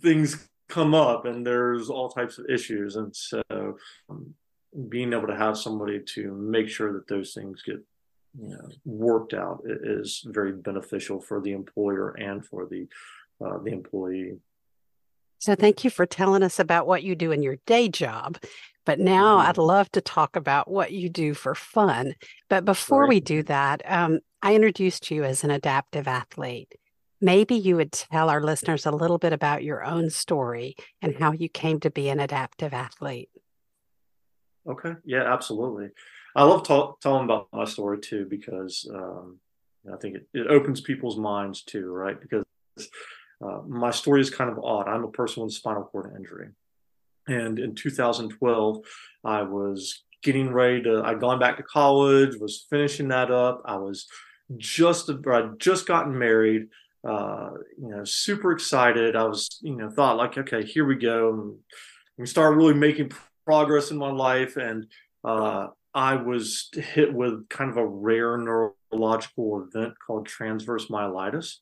things 0.01 0.49
come 0.69 0.95
up 0.95 1.27
and 1.27 1.47
there's 1.47 1.91
all 1.91 2.09
types 2.09 2.39
of 2.39 2.47
issues. 2.49 2.97
And 2.97 3.15
so 3.15 3.43
um, 4.09 4.35
being 4.89 5.13
able 5.13 5.27
to 5.27 5.37
have 5.37 5.57
somebody 5.57 6.01
to 6.01 6.33
make 6.33 6.69
sure 6.69 6.93
that 6.93 7.09
those 7.09 7.35
things 7.35 7.63
get 7.63 7.81
you 8.41 8.49
know 8.49 8.69
worked 8.85 9.35
out 9.35 9.63
is 9.67 10.23
very 10.27 10.53
beneficial 10.53 11.21
for 11.21 11.41
the 11.41 11.53
employer 11.53 12.11
and 12.11 12.45
for 12.47 12.67
the 12.67 12.87
uh, 13.45 13.59
the 13.59 13.71
employee 13.71 14.39
so 15.43 15.57
thank 15.57 15.83
you 15.83 15.91
for 15.91 16.07
telling 16.07 16.45
us 16.45 16.61
about 16.61 16.87
what 16.87 17.03
you 17.03 17.17
do 17.17 17.33
in 17.33 17.43
your 17.43 17.57
day 17.67 17.89
job. 17.89 18.39
But 18.87 19.01
now 19.01 19.39
mm-hmm. 19.39 19.49
I'd 19.49 19.59
love 19.59 19.91
to 19.91 20.01
talk 20.01 20.37
about 20.37 20.71
what 20.71 20.93
you 20.93 21.09
do 21.09 21.35
for 21.35 21.57
fun. 21.57 22.15
But 22.49 22.65
before 22.65 23.01
right. 23.01 23.09
we 23.09 23.19
do 23.19 23.43
that, 23.43 23.83
um, 23.85 24.21
I 24.41 24.55
introduced 24.55 25.11
you 25.11 25.25
as 25.25 25.43
an 25.43 25.51
adaptive 25.51 26.07
athlete. 26.07 26.77
Maybe 27.21 27.57
you 27.57 27.75
would 27.75 27.91
tell 27.91 28.31
our 28.31 28.41
listeners 28.41 28.87
a 28.87 28.93
little 28.93 29.19
bit 29.19 29.33
about 29.33 29.65
your 29.65 29.85
own 29.85 30.11
story 30.11 30.77
and 31.01 31.17
how 31.17 31.33
you 31.33 31.49
came 31.49 31.81
to 31.81 31.91
be 31.91 32.09
an 32.09 32.21
adaptive 32.21 32.73
athlete. 32.73 33.29
Okay. 34.69 34.93
Yeah, 35.05 35.33
absolutely. 35.33 35.91
I 36.35 36.45
love 36.45 36.65
talk, 36.65 37.01
telling 37.01 37.25
about 37.25 37.49
my 37.53 37.65
story 37.65 37.99
too 37.99 38.27
because 38.29 38.89
um, 38.95 39.39
I 39.93 39.97
think 39.97 40.17
it, 40.17 40.27
it 40.33 40.47
opens 40.47 40.81
people's 40.81 41.17
minds 41.17 41.63
too, 41.63 41.91
right? 41.91 42.17
Because 42.21 42.45
uh, 43.45 43.61
my 43.67 43.91
story 43.91 44.21
is 44.21 44.31
kind 44.31 44.51
of 44.51 44.59
odd. 44.63 44.89
I'm 44.89 45.05
a 45.05 45.11
person 45.11 45.43
with 45.43 45.53
a 45.53 45.57
spinal 45.57 45.85
cord 45.85 46.13
injury. 46.17 46.49
And 47.29 47.59
in 47.59 47.75
2012, 47.75 48.79
I 49.25 49.43
was 49.43 50.05
getting 50.23 50.53
ready 50.53 50.83
to, 50.83 51.03
I'd 51.05 51.21
gone 51.21 51.39
back 51.39 51.57
to 51.57 51.63
college, 51.63 52.37
was 52.41 52.67
finishing 52.71 53.09
that 53.09 53.31
up. 53.31 53.63
I 53.65 53.77
was 53.77 54.07
just, 54.57 55.11
I'd 55.11 55.59
just 55.59 55.87
gotten 55.87 56.17
married, 56.19 56.69
uh, 57.07 57.51
you 57.81 57.89
know, 57.89 58.05
super 58.05 58.53
excited. 58.53 59.17
I 59.17 59.25
was, 59.25 59.59
you 59.63 59.77
know, 59.77 59.91
thought 59.91 60.17
like, 60.17 60.39
okay, 60.39 60.65
here 60.65 60.85
we 60.85 60.97
go. 60.97 61.33
And 61.33 61.57
we 62.17 62.27
started 62.27 62.57
really 62.57 62.75
making 62.75 63.11
progress 63.45 63.91
in 63.91 63.99
my 63.99 64.11
life. 64.11 64.57
And 64.57 64.87
uh, 65.25 65.69
I 65.95 66.17
was 66.17 66.71
hit 66.73 67.13
with 67.13 67.49
kind 67.49 67.71
of 67.71 67.77
a 67.77 67.87
rare 67.87 68.37
neurological 68.39 69.67
event 69.67 69.95
called 70.07 70.27
transverse 70.27 70.87
myelitis 70.87 71.57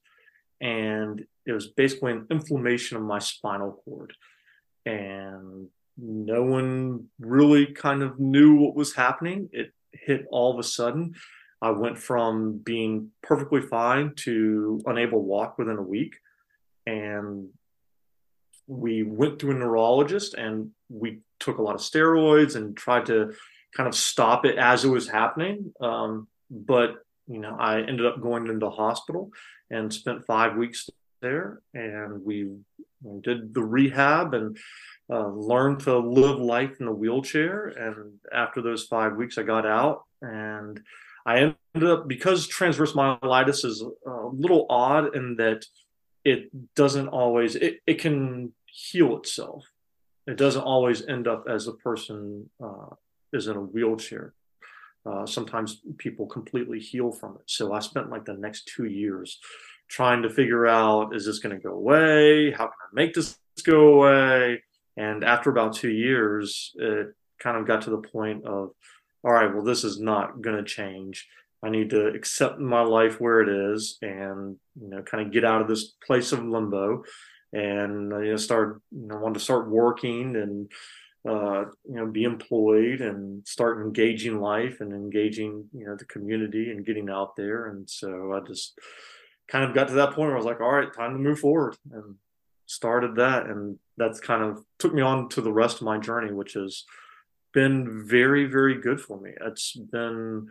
and 0.61 1.25
it 1.47 1.53
was 1.53 1.69
basically 1.69 2.13
an 2.13 2.27
inflammation 2.31 2.97
of 2.97 3.03
my 3.03 3.19
spinal 3.19 3.81
cord. 3.85 4.13
And 4.85 5.69
no 5.97 6.43
one 6.43 7.09
really 7.19 7.67
kind 7.67 8.03
of 8.03 8.19
knew 8.19 8.57
what 8.57 8.75
was 8.75 8.95
happening. 8.95 9.49
It 9.53 9.73
hit 9.93 10.27
all 10.31 10.53
of 10.53 10.59
a 10.59 10.63
sudden. 10.63 11.15
I 11.63 11.71
went 11.71 11.99
from 11.99 12.59
being 12.59 13.11
perfectly 13.23 13.63
fine 13.63 14.15
to 14.17 14.81
unable 14.87 15.19
to 15.19 15.25
walk 15.25 15.59
within 15.59 15.77
a 15.77 15.83
week. 15.83 16.17
And 16.87 17.49
we 18.67 19.03
went 19.03 19.39
to 19.41 19.51
a 19.51 19.55
neurologist 19.55 20.35
and 20.35 20.71
we 20.89 21.21
took 21.41 21.59
a 21.59 21.63
lot 21.63 21.75
of 21.75 21.81
steroids 21.81 22.55
and 22.57 22.77
tried 22.77 23.07
to 23.07 23.33
kind 23.77 23.89
of 23.89 23.95
stop 23.95 24.45
it 24.45 24.59
as 24.59 24.85
it 24.85 24.89
was 24.89 25.09
happening. 25.09 25.73
Um, 25.81 26.29
but, 26.51 26.97
you 27.27 27.41
know, 27.41 27.57
I 27.59 27.81
ended 27.81 28.07
up 28.07 28.21
going 28.21 28.47
into 28.47 28.59
the 28.59 28.71
hospital 28.71 29.31
and 29.71 29.93
spent 29.93 30.27
five 30.27 30.57
weeks 30.57 30.89
there. 31.23 31.61
And 31.75 32.25
we 32.25 32.51
did 33.23 33.55
the 33.55 33.63
rehab 33.63 34.35
and 34.35 34.59
uh, 35.09 35.29
learned 35.29 35.81
to 35.81 35.99
live 35.99 36.39
life 36.39 36.81
in 36.81 36.87
a 36.87 36.93
wheelchair. 36.93 37.67
And 37.67 38.15
after 38.33 38.63
those 38.63 38.85
five 38.85 39.17
weeks, 39.17 39.39
I 39.39 39.43
got 39.43 39.67
out 39.67 40.05
and 40.23 40.81
I 41.27 41.55
ended 41.75 41.91
up 41.91 42.09
because 42.09 42.47
transverse 42.47 42.93
myelitis 42.93 43.65
is 43.65 43.85
a 44.07 44.11
little 44.33 44.67
odd 44.69 45.15
in 45.15 45.37
that 45.37 45.65
it 46.25 46.51
doesn't 46.75 47.09
always 47.09 47.57
it, 47.57 47.81
it 47.87 48.01
can 48.01 48.53
heal 48.67 49.17
itself. 49.17 49.70
It 50.31 50.37
doesn't 50.37 50.63
always 50.63 51.05
end 51.09 51.27
up 51.27 51.47
as 51.51 51.67
a 51.67 51.73
person 51.73 52.49
uh, 52.63 52.95
is 53.33 53.49
in 53.49 53.57
a 53.57 53.61
wheelchair. 53.61 54.33
Uh, 55.05 55.27
sometimes 55.27 55.81
people 55.99 56.27
completely 56.27 56.79
heal 56.79 57.11
from 57.11 57.35
it. 57.35 57.43
So 57.47 57.73
I 57.73 57.81
spent 57.81 58.11
like 58.11 58.27
the 58.27 58.35
next 58.35 58.71
two 58.75 58.85
years 58.85 59.41
trying 59.89 60.23
to 60.23 60.31
figure 60.31 60.69
out 60.69 61.17
is 61.17 61.27
this 61.27 61.41
going 61.41 61.57
to 61.57 61.61
go 61.61 61.75
away? 61.75 62.53
How 62.53 62.67
can 62.67 62.77
I 62.85 62.95
make 62.95 63.13
this 63.13 63.39
go 63.65 63.95
away? 63.95 64.63
And 64.97 65.25
after 65.25 65.51
about 65.51 65.75
two 65.75 65.91
years, 65.91 66.73
it 66.77 67.09
kind 67.41 67.57
of 67.57 67.67
got 67.67 67.83
to 67.83 67.91
the 67.91 67.99
point 67.99 68.45
of, 68.45 68.71
all 69.25 69.33
right, 69.33 69.53
well, 69.53 69.65
this 69.65 69.83
is 69.83 69.99
not 69.99 70.43
going 70.43 70.57
to 70.57 70.63
change. 70.63 71.27
I 71.61 71.71
need 71.71 71.91
to 71.91 72.07
accept 72.07 72.61
my 72.61 72.83
life 72.83 73.21
where 73.21 73.41
it 73.41 73.49
is 73.75 73.99
and, 74.01 74.57
you 74.81 74.89
know, 74.89 75.03
kind 75.03 75.27
of 75.27 75.33
get 75.33 75.45
out 75.45 75.61
of 75.61 75.67
this 75.67 75.93
place 76.07 76.31
of 76.31 76.45
limbo 76.45 77.03
and, 77.53 78.11
you 78.13 78.31
know, 78.31 78.37
start, 78.37 78.81
you 78.91 79.07
know, 79.07 79.19
want 79.19 79.35
to 79.35 79.41
start 79.41 79.69
working 79.69 80.37
and, 80.37 80.71
uh, 81.29 81.65
you 81.85 81.97
know, 81.97 82.07
be 82.07 82.25
employed 82.25 83.01
and 83.01 83.47
start 83.47 83.85
engaging 83.85 84.41
life 84.41 84.81
and 84.81 84.93
engaging, 84.93 85.67
you 85.73 85.87
know, 85.87 85.97
the 85.97 86.05
community 86.05 86.71
and 86.71 86.87
getting 86.87 87.11
out 87.11 87.37
there. 87.37 87.69
And 87.69 87.89
so 87.89 88.33
I 88.33 88.47
just 88.47 88.79
kind 89.49 89.65
of 89.65 89.75
got 89.75 89.89
to 89.89 89.95
that 89.95 90.13
point 90.13 90.29
where 90.29 90.35
I 90.35 90.37
was 90.37 90.47
like, 90.47 90.61
all 90.61 90.73
right, 90.73 90.93
time 90.93 91.13
to 91.13 91.19
move 91.19 91.41
forward 91.41 91.77
and 91.93 92.15
started 92.67 93.17
that. 93.17 93.47
And 93.47 93.79
that's 93.97 94.21
kind 94.21 94.43
of 94.43 94.65
took 94.79 94.95
me 94.95 95.03
on 95.03 95.29
to 95.31 95.41
the 95.41 95.53
rest 95.53 95.77
of 95.77 95.83
my 95.83 95.99
journey, 95.99 96.33
which 96.33 96.55
has 96.55 96.85
been 97.53 98.07
very, 98.07 98.47
very 98.47 98.81
good 98.81 99.01
for 99.01 99.21
me. 99.21 99.33
It's 99.41 99.73
been 99.77 100.49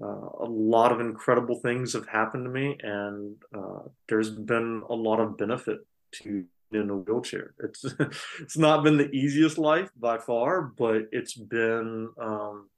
uh, 0.00 0.28
a 0.40 0.46
lot 0.48 0.92
of 0.92 1.00
incredible 1.00 1.56
things 1.56 1.92
have 1.92 2.06
happened 2.06 2.44
to 2.44 2.50
me, 2.50 2.78
and 2.80 3.36
uh, 3.52 3.80
there's 4.08 4.30
been 4.30 4.82
a 4.88 4.94
lot 4.94 5.18
of 5.18 5.36
benefit 5.36 5.80
to 6.12 6.44
in 6.72 6.90
a 6.90 6.96
wheelchair. 6.96 7.54
It's 7.60 7.84
it's 8.40 8.58
not 8.58 8.84
been 8.84 8.96
the 8.96 9.10
easiest 9.10 9.58
life 9.58 9.90
by 9.98 10.18
far, 10.18 10.62
but 10.62 11.08
it's 11.12 11.34
been 11.34 12.10
um, 12.20 12.68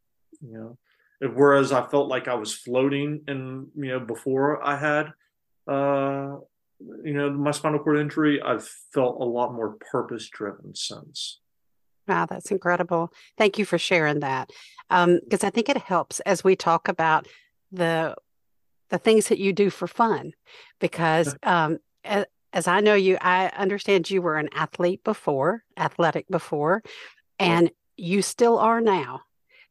you 0.41 0.53
know 0.53 0.79
whereas 1.35 1.73
I 1.73 1.87
felt 1.87 2.09
like 2.09 2.29
I 2.29 2.35
was 2.35 2.55
floating 2.55 3.23
and 3.27 3.69
you 3.77 3.89
know 3.89 4.01
before 4.01 4.65
I 4.65 4.77
had 4.77 5.13
uh, 5.67 6.37
you 7.05 7.15
know 7.15 7.31
my 7.31 7.51
spinal 7.51 7.81
cord 7.81 7.99
injury, 7.99 8.41
I've 8.41 8.67
felt 8.93 9.21
a 9.21 9.25
lot 9.25 9.55
more 9.55 9.77
purpose 9.91 10.29
driven 10.29 10.75
since. 10.75 11.41
Wow, 12.09 12.27
that's 12.27 12.51
incredible. 12.51 13.13
Thank 13.37 13.59
you 13.59 13.65
for 13.65 13.79
sharing 13.79 14.21
that. 14.21 14.51
Because 14.89 15.45
um, 15.45 15.47
I 15.47 15.51
think 15.51 15.69
it 15.69 15.77
helps 15.77 16.19
as 16.21 16.43
we 16.43 16.57
talk 16.57 16.89
about 16.89 17.29
the 17.71 18.17
the 18.89 18.99
things 18.99 19.29
that 19.29 19.39
you 19.39 19.53
do 19.53 19.71
for 19.71 19.87
fun. 19.87 20.33
Because 20.81 21.37
um, 21.45 21.79
as 22.53 22.67
I 22.67 22.81
know 22.81 22.95
you, 22.95 23.17
I 23.21 23.49
understand 23.49 24.11
you 24.11 24.23
were 24.23 24.37
an 24.37 24.49
athlete 24.53 25.05
before, 25.05 25.65
athletic 25.77 26.29
before, 26.29 26.83
and 27.39 27.71
you 27.97 28.23
still 28.23 28.59
are 28.59 28.81
now. 28.81 29.23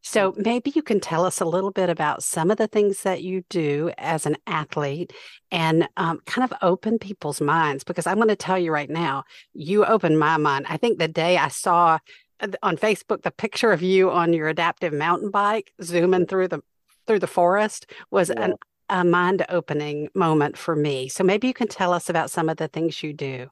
So 0.01 0.33
maybe 0.38 0.71
you 0.74 0.81
can 0.81 1.01
tell 1.01 1.25
us 1.25 1.41
a 1.41 1.45
little 1.45 1.71
bit 1.71 1.89
about 1.89 2.24
some 2.24 2.51
of 2.51 2.57
the 2.57 2.67
things 2.67 3.03
that 3.03 3.21
you 3.21 3.43
do 3.50 3.91
as 3.98 4.25
an 4.25 4.38
athlete 4.48 5.12
and 5.51 5.89
um, 5.98 6.21
kind 6.25 6.50
of 6.50 6.57
open 6.62 7.00
people's 7.00 7.41
minds. 7.41 7.83
Because 7.83 8.07
I'm 8.07 8.15
going 8.15 8.29
to 8.29 8.36
tell 8.36 8.57
you 8.57 8.71
right 8.71 8.89
now, 8.89 9.25
you 9.53 9.83
opened 9.86 10.17
my 10.17 10.38
mind. 10.38 10.67
I 10.69 10.77
think 10.77 11.00
the 11.00 11.09
day 11.09 11.38
I 11.38 11.50
saw 11.50 12.00
uh, 12.39 12.48
on 12.63 12.77
Facebook 12.77 13.24
the 13.24 13.31
picture 13.31 13.74
of 13.74 13.81
you 13.81 14.09
on 14.09 14.31
your 14.31 14.48
adaptive 14.48 14.93
mountain 14.93 15.31
bike 15.31 15.71
zooming 15.83 16.27
through 16.27 16.48
the 16.48 16.62
through 17.05 17.19
the 17.19 17.27
forest 17.27 17.91
was 18.12 18.29
yeah. 18.29 18.45
an 18.45 18.53
a 18.89 19.03
mind 19.03 19.46
opening 19.50 20.10
moment 20.13 20.58
for 20.58 20.75
me. 20.75 21.08
So 21.08 21.24
maybe 21.24 21.48
you 21.48 21.53
can 21.53 21.67
tell 21.67 21.93
us 21.93 22.10
about 22.10 22.31
some 22.31 22.50
of 22.50 22.58
the 22.58 22.67
things 22.67 23.01
you 23.03 23.13
do. 23.13 23.50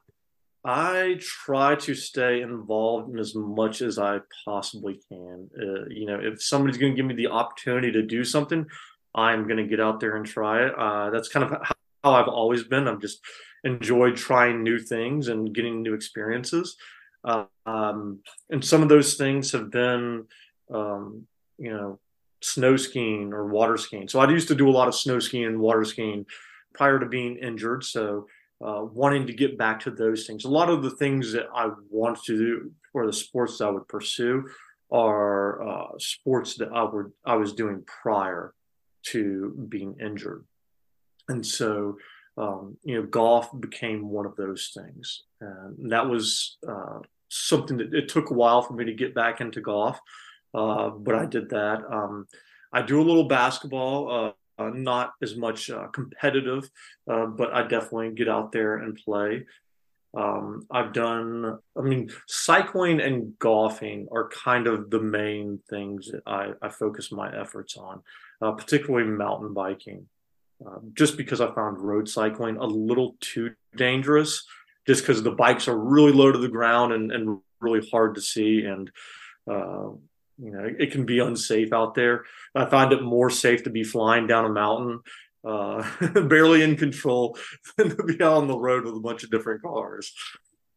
I 0.64 1.18
try 1.20 1.76
to 1.76 1.94
stay 1.94 2.42
involved 2.42 3.10
in 3.10 3.18
as 3.18 3.34
much 3.34 3.80
as 3.80 3.98
I 3.98 4.20
possibly 4.44 5.00
can. 5.08 5.48
Uh, 5.56 5.88
you 5.88 6.06
know, 6.06 6.18
if 6.20 6.42
somebody's 6.42 6.78
going 6.78 6.92
to 6.92 6.96
give 6.96 7.06
me 7.06 7.14
the 7.14 7.28
opportunity 7.28 7.92
to 7.92 8.02
do 8.02 8.24
something, 8.24 8.66
I'm 9.14 9.44
going 9.44 9.58
to 9.58 9.64
get 9.64 9.80
out 9.80 10.00
there 10.00 10.16
and 10.16 10.26
try 10.26 10.66
it. 10.66 10.74
Uh, 10.76 11.10
that's 11.10 11.28
kind 11.28 11.44
of 11.44 11.62
how 12.02 12.12
I've 12.12 12.28
always 12.28 12.64
been. 12.64 12.88
I've 12.88 13.00
just 13.00 13.20
enjoyed 13.64 14.16
trying 14.16 14.62
new 14.62 14.78
things 14.78 15.28
and 15.28 15.54
getting 15.54 15.82
new 15.82 15.94
experiences. 15.94 16.76
Uh, 17.24 17.44
um, 17.66 18.20
and 18.50 18.64
some 18.64 18.82
of 18.82 18.88
those 18.88 19.14
things 19.14 19.52
have 19.52 19.70
been, 19.70 20.24
um, 20.72 21.26
you 21.58 21.70
know, 21.70 21.98
snow 22.42 22.76
skiing 22.76 23.32
or 23.32 23.46
water 23.46 23.76
skiing. 23.76 24.08
So 24.08 24.20
I 24.20 24.30
used 24.30 24.48
to 24.48 24.54
do 24.54 24.68
a 24.68 24.72
lot 24.72 24.88
of 24.88 24.94
snow 24.94 25.18
skiing 25.18 25.44
and 25.44 25.60
water 25.60 25.84
skiing 25.84 26.26
prior 26.74 26.98
to 26.98 27.06
being 27.06 27.36
injured. 27.36 27.84
So 27.84 28.26
uh, 28.64 28.82
wanting 28.92 29.26
to 29.26 29.32
get 29.32 29.58
back 29.58 29.80
to 29.80 29.90
those 29.90 30.26
things. 30.26 30.44
A 30.44 30.50
lot 30.50 30.68
of 30.68 30.82
the 30.82 30.90
things 30.90 31.32
that 31.32 31.46
I 31.54 31.70
want 31.90 32.22
to 32.24 32.36
do 32.36 32.72
or 32.94 33.06
the 33.06 33.12
sports 33.12 33.60
I 33.60 33.70
would 33.70 33.86
pursue 33.88 34.44
are 34.90 35.62
uh, 35.62 35.98
sports 35.98 36.56
that 36.56 36.70
I 36.72 36.82
would 36.82 37.12
I 37.24 37.36
was 37.36 37.52
doing 37.52 37.84
prior 38.02 38.54
to 39.04 39.66
being 39.68 39.96
injured, 40.00 40.44
and 41.28 41.44
so 41.44 41.98
um, 42.38 42.76
you 42.84 42.94
know, 42.94 43.06
golf 43.06 43.48
became 43.60 44.08
one 44.08 44.24
of 44.24 44.36
those 44.36 44.72
things. 44.76 45.24
And 45.40 45.90
that 45.92 46.08
was 46.08 46.56
uh, 46.66 47.00
something 47.28 47.76
that 47.78 47.92
it 47.92 48.08
took 48.08 48.30
a 48.30 48.34
while 48.34 48.62
for 48.62 48.74
me 48.74 48.84
to 48.84 48.94
get 48.94 49.14
back 49.14 49.40
into 49.40 49.60
golf, 49.60 49.98
uh, 50.54 50.90
but 50.90 51.14
I 51.14 51.26
did 51.26 51.50
that. 51.50 51.82
Um, 51.90 52.26
I 52.72 52.82
do 52.82 53.00
a 53.00 53.04
little 53.04 53.24
basketball, 53.24 54.10
uh, 54.58 54.62
uh 54.62 54.70
not 54.70 55.12
as 55.22 55.36
much 55.36 55.70
uh, 55.70 55.86
competitive, 55.88 56.68
uh, 57.10 57.26
but 57.26 57.52
I 57.52 57.62
definitely 57.62 58.10
get 58.10 58.28
out 58.28 58.52
there 58.52 58.76
and 58.76 58.96
play. 58.96 59.46
Um, 60.16 60.66
I've 60.70 60.92
done, 60.92 61.58
I 61.76 61.80
mean, 61.82 62.10
cycling 62.26 63.00
and 63.00 63.38
golfing 63.38 64.08
are 64.10 64.28
kind 64.30 64.66
of 64.66 64.90
the 64.90 65.00
main 65.00 65.60
things 65.68 66.10
that 66.10 66.22
I, 66.26 66.52
I 66.62 66.70
focus 66.70 67.12
my 67.12 67.30
efforts 67.38 67.76
on, 67.76 68.02
particularly 68.40 69.06
mountain 69.06 69.52
biking. 69.52 70.08
Um, 70.66 70.92
just 70.94 71.16
because 71.16 71.40
I 71.40 71.54
found 71.54 71.78
road 71.78 72.08
cycling 72.08 72.56
a 72.56 72.64
little 72.64 73.16
too 73.20 73.54
dangerous, 73.76 74.44
just 74.86 75.02
because 75.02 75.22
the 75.22 75.30
bikes 75.30 75.68
are 75.68 75.78
really 75.78 76.12
low 76.12 76.32
to 76.32 76.38
the 76.38 76.48
ground 76.48 76.92
and, 76.92 77.12
and 77.12 77.38
really 77.60 77.86
hard 77.88 78.16
to 78.16 78.20
see. 78.20 78.64
And, 78.64 78.90
uh, 79.48 79.90
you 80.38 80.52
know, 80.52 80.70
it 80.78 80.92
can 80.92 81.04
be 81.04 81.18
unsafe 81.18 81.72
out 81.72 81.94
there. 81.94 82.24
I 82.54 82.66
find 82.66 82.92
it 82.92 83.02
more 83.02 83.30
safe 83.30 83.64
to 83.64 83.70
be 83.70 83.84
flying 83.84 84.26
down 84.26 84.44
a 84.44 84.48
mountain, 84.48 85.00
uh, 85.44 85.84
barely 86.26 86.62
in 86.62 86.76
control, 86.76 87.36
than 87.76 87.96
to 87.96 88.02
be 88.04 88.22
out 88.22 88.34
on 88.34 88.46
the 88.46 88.58
road 88.58 88.84
with 88.84 88.94
a 88.94 89.00
bunch 89.00 89.24
of 89.24 89.30
different 89.30 89.62
cars. 89.62 90.12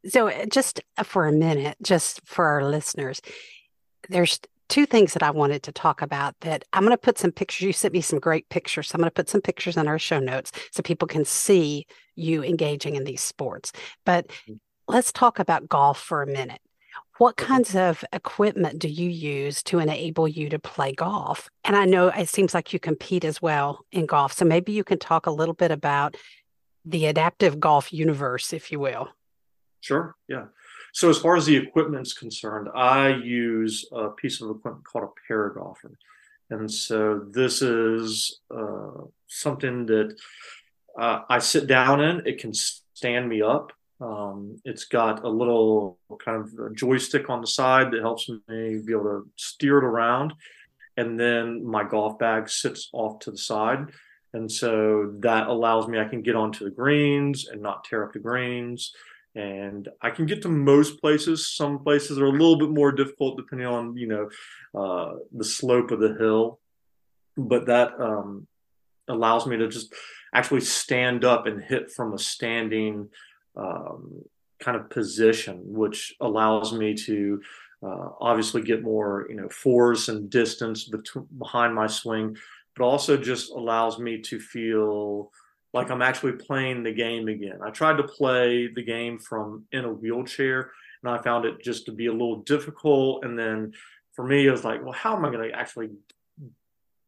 So, 0.08 0.30
uh, 0.30 0.46
just 0.48 0.82
for 1.04 1.28
a 1.28 1.32
minute, 1.32 1.78
just 1.82 2.22
for 2.26 2.46
our 2.46 2.66
listeners, 2.66 3.22
there's 4.10 4.40
two 4.68 4.86
things 4.86 5.14
that 5.14 5.22
I 5.22 5.32
wanted 5.32 5.64
to 5.64 5.72
talk 5.72 6.02
about 6.02 6.40
that 6.42 6.64
I'm 6.74 6.84
going 6.84 6.94
to 6.94 6.98
put 6.98 7.20
some 7.20 7.32
pictures. 7.32 7.62
You 7.62 7.74
sent 7.74 7.94
me 7.94 8.02
some 8.02 8.20
great 8.20 8.48
pictures. 8.50 8.88
So 8.88 8.96
I'm 8.96 9.02
going 9.02 9.10
to 9.10 9.14
put 9.14 9.30
some 9.30 9.42
pictures 9.42 9.76
in 9.76 9.88
our 9.88 10.00
show 10.00 10.20
notes 10.20 10.52
so 10.72 10.82
people 10.82 11.10
can 11.10 11.26
see 11.26 11.86
you 12.16 12.42
engaging 12.42 12.96
in 12.96 13.04
these 13.04 13.22
sports. 13.22 13.74
But 14.06 14.28
mm-hmm. 14.30 14.54
let's 14.88 15.12
talk 15.12 15.40
about 15.40 15.68
golf 15.68 16.00
for 16.00 16.24
a 16.24 16.28
minute. 16.28 16.62
What 17.22 17.38
kinds 17.38 17.76
of 17.76 18.04
equipment 18.14 18.80
do 18.80 18.88
you 18.88 19.08
use 19.08 19.62
to 19.66 19.78
enable 19.78 20.28
you 20.28 20.50
to 20.50 20.58
play 20.58 20.92
golf? 20.92 21.52
And 21.64 21.76
I 21.76 21.86
know 21.86 22.08
it 22.08 22.30
seems 22.30 22.56
like 22.56 22.74
you 22.74 22.80
compete 22.80 23.24
as 23.24 23.40
well 23.40 23.86
in 23.92 24.08
golf. 24.08 24.34
So 24.34 24.44
maybe 24.44 24.72
you 24.72 24.84
can 24.84 24.98
talk 24.98 25.28
a 25.28 25.32
little 25.32 25.54
bit 25.54 25.70
about 25.70 26.18
the 26.84 27.06
adaptive 27.06 27.60
golf 27.60 27.94
universe, 27.94 28.54
if 28.54 28.72
you 28.72 28.80
will. 28.80 29.10
Sure. 29.82 30.16
Yeah. 30.28 30.46
So 30.94 31.12
as 31.12 31.20
far 31.20 31.36
as 31.36 31.46
the 31.46 31.58
equipment's 31.58 32.14
concerned, 32.14 32.70
I 32.74 33.10
use 33.10 33.86
a 33.92 34.10
piece 34.10 34.42
of 34.42 34.50
equipment 34.50 34.84
called 34.86 35.10
a 35.10 35.32
Paragolfer. 35.32 35.94
And 36.50 36.72
so 36.72 37.24
this 37.30 37.62
is 37.62 38.40
uh, 38.50 39.04
something 39.28 39.86
that 39.86 40.16
uh, 41.00 41.20
I 41.30 41.38
sit 41.38 41.68
down 41.68 42.02
in. 42.02 42.26
It 42.26 42.40
can 42.40 42.56
stand 42.56 43.30
me 43.30 43.44
up. 43.44 43.74
Um, 44.02 44.58
it's 44.66 44.86
got 44.86 45.24
a 45.24 45.30
little 45.30 46.00
kind 46.24 46.42
of 46.42 46.76
joystick 46.76 47.30
on 47.30 47.42
the 47.42 47.48
side 47.48 47.92
that 47.92 48.02
helps 48.02 48.28
me 48.30 48.80
be 48.86 48.94
able 48.94 49.04
to 49.04 49.30
steer 49.36 49.78
it 49.78 49.84
around. 49.84 50.34
And 50.98 51.20
then 51.20 51.66
my 51.66 51.84
golf 51.84 52.20
bag 52.20 52.50
sits 52.50 52.90
off 52.94 53.20
to 53.20 53.32
the 53.32 53.38
side. 53.38 53.92
And 54.34 54.52
so 54.52 55.14
that 55.20 55.48
allows 55.48 55.88
me, 55.88 56.00
I 56.00 56.06
can 56.06 56.22
get 56.22 56.36
onto 56.36 56.66
the 56.66 56.72
greens 56.72 57.48
and 57.48 57.62
not 57.62 57.84
tear 57.84 58.04
up 58.04 58.14
the 58.14 58.20
greens 58.20 58.92
and 59.36 59.88
I 60.02 60.10
can 60.10 60.26
get 60.26 60.42
to 60.42 60.50
most 60.50 61.00
places. 61.00 61.48
Some 61.48 61.80
places 61.80 62.20
are 62.20 62.26
a 62.26 62.32
little 62.32 62.58
bit 62.58 62.70
more 62.70 62.92
difficult 62.92 63.38
depending 63.38 63.68
on 63.68 63.96
you 63.96 64.08
know 64.08 64.30
uh, 64.80 65.16
the 65.32 65.46
slope 65.46 65.92
of 65.92 66.00
the 66.00 66.16
hill, 66.20 66.60
but 67.38 67.68
that 67.68 67.94
um, 68.00 68.48
allows 69.08 69.48
me 69.48 69.58
to 69.58 69.68
just 69.68 69.94
actually 70.34 70.62
stand 70.62 71.24
up 71.24 71.46
and 71.46 71.64
hit 71.64 71.92
from 71.92 72.14
a 72.14 72.20
standing 72.20 73.10
um, 73.56 74.24
kind 74.60 74.78
of 74.78 74.90
position, 74.90 75.62
which 75.66 76.16
allows 76.22 76.74
me 76.74 76.94
to 76.94 77.42
uh, 77.84 78.10
obviously 78.20 78.62
get 78.62 78.84
more 78.84 79.26
you 79.30 79.36
know 79.36 79.50
force 79.50 80.08
and 80.08 80.30
distance 80.30 80.86
between 80.86 81.28
behind 81.38 81.74
my 81.74 81.88
swing, 81.88 82.38
but 82.76 82.84
also 82.84 83.18
just 83.18 83.52
allows 83.52 84.00
me 84.00 84.22
to 84.22 84.40
feel 84.40 85.32
like 85.74 85.90
I'm 85.90 86.02
actually 86.02 86.34
playing 86.34 86.84
the 86.84 86.92
game 86.92 87.28
again. 87.28 87.60
I 87.64 87.70
tried 87.70 87.98
to 87.98 88.04
play 88.04 88.68
the 88.68 88.84
game 88.84 89.20
from 89.20 89.66
in 89.72 89.86
a 89.86 89.94
wheelchair 89.94 90.72
and 91.04 91.12
I 91.12 91.22
found 91.22 91.46
it 91.46 91.62
just 91.64 91.86
to 91.86 91.92
be 91.92 92.08
a 92.08 92.12
little 92.12 92.42
difficult. 92.42 93.24
And 93.24 93.38
then 93.38 93.74
for 94.14 94.26
me, 94.26 94.46
it 94.46 94.52
was 94.52 94.64
like, 94.64 94.84
well, 94.84 94.92
how 94.92 95.16
am 95.16 95.26
I 95.26 95.32
going 95.32 95.50
to 95.50 95.56
actually 95.56 95.90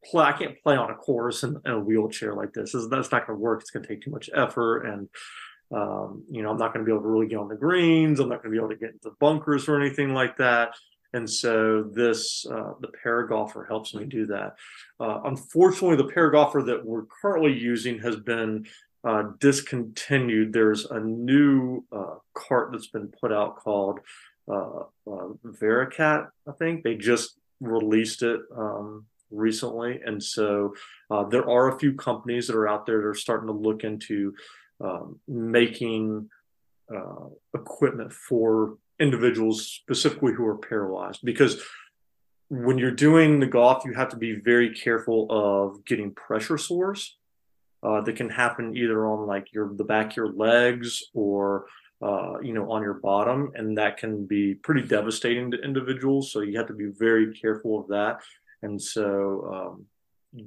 play? 0.05 0.25
I 0.25 0.31
can't 0.31 0.61
play 0.63 0.75
on 0.75 0.89
a 0.89 0.95
course 0.95 1.43
in, 1.43 1.59
in 1.65 1.71
a 1.71 1.79
wheelchair 1.79 2.33
like 2.33 2.53
this. 2.53 2.71
this 2.71 2.87
that's 2.87 3.11
not 3.11 3.27
going 3.27 3.37
to 3.37 3.43
work. 3.43 3.61
It's 3.61 3.71
going 3.71 3.83
to 3.83 3.89
take 3.89 4.01
too 4.01 4.11
much 4.11 4.29
effort. 4.33 4.83
And, 4.83 5.09
um, 5.73 6.23
you 6.29 6.43
know, 6.43 6.51
I'm 6.51 6.57
not 6.57 6.73
going 6.73 6.85
to 6.85 6.89
be 6.89 6.91
able 6.91 7.03
to 7.03 7.09
really 7.09 7.27
get 7.27 7.39
on 7.39 7.47
the 7.47 7.55
greens. 7.55 8.19
I'm 8.19 8.29
not 8.29 8.43
going 8.43 8.53
to 8.53 8.59
be 8.59 8.63
able 8.63 8.73
to 8.73 8.79
get 8.79 8.91
into 8.91 9.15
bunkers 9.19 9.67
or 9.67 9.79
anything 9.81 10.13
like 10.13 10.37
that. 10.37 10.75
And 11.13 11.29
so 11.29 11.83
this, 11.83 12.45
uh, 12.45 12.73
the 12.79 12.89
Paragolfer 13.03 13.67
helps 13.67 13.93
me 13.93 14.05
do 14.05 14.25
that. 14.27 14.55
Uh, 14.99 15.21
unfortunately, 15.25 15.95
the 15.95 16.11
Paragolfer 16.11 16.65
that 16.65 16.83
we're 16.83 17.05
currently 17.21 17.53
using 17.53 17.99
has 17.99 18.15
been 18.15 18.65
uh, 19.03 19.23
discontinued. 19.39 20.53
There's 20.53 20.85
a 20.85 20.99
new 20.99 21.83
uh, 21.91 22.15
cart 22.33 22.71
that's 22.71 22.87
been 22.87 23.09
put 23.21 23.31
out 23.31 23.57
called 23.57 23.99
uh, 24.49 24.83
uh, 25.07 25.29
Varicat, 25.45 26.29
I 26.47 26.51
think. 26.57 26.83
They 26.83 26.95
just 26.95 27.37
released 27.59 28.23
it 28.23 28.41
um, 28.55 29.05
recently. 29.29 30.01
And 30.03 30.21
so 30.21 30.73
there 31.29 31.47
are 31.47 31.75
a 31.75 31.79
few 31.79 31.93
companies 31.93 32.47
that 32.47 32.55
are 32.55 32.67
out 32.67 32.85
there 32.85 33.01
that 33.01 33.07
are 33.07 33.13
starting 33.13 33.47
to 33.47 33.53
look 33.53 33.83
into 33.83 34.33
um, 34.81 35.19
making 35.27 36.29
equipment 37.55 38.13
for 38.13 38.77
individuals 38.99 39.65
specifically 39.65 40.33
who 40.33 40.45
are 40.45 40.57
paralyzed. 40.57 41.21
Because 41.23 41.61
when 42.49 42.77
you're 42.77 42.91
doing 42.91 43.39
the 43.39 43.47
golf 43.47 43.83
you 43.83 43.93
have 43.93 44.09
to 44.09 44.15
be 44.15 44.35
very 44.35 44.73
careful 44.75 45.27
of 45.31 45.83
getting 45.85 46.13
pressure 46.13 46.57
sores 46.57 47.17
uh, 47.81 48.01
that 48.01 48.15
can 48.15 48.29
happen 48.29 48.77
either 48.77 49.05
on 49.07 49.27
like 49.27 49.51
your 49.51 49.73
the 49.75 49.83
back 49.83 50.11
of 50.11 50.17
your 50.17 50.31
legs 50.31 51.03
or 51.13 51.65
uh, 52.01 52.39
you 52.41 52.53
know 52.53 52.71
on 52.71 52.81
your 52.81 52.95
bottom. 52.95 53.51
And 53.55 53.77
that 53.77 53.97
can 53.97 54.25
be 54.25 54.55
pretty 54.55 54.83
devastating 54.83 55.51
to 55.51 55.61
individuals. 55.61 56.31
So 56.31 56.41
you 56.41 56.57
have 56.57 56.67
to 56.67 56.73
be 56.73 56.91
very 56.97 57.33
careful 57.33 57.79
of 57.79 57.87
that. 57.89 58.21
And 58.61 58.81
so 58.81 59.05
um, 59.53 59.85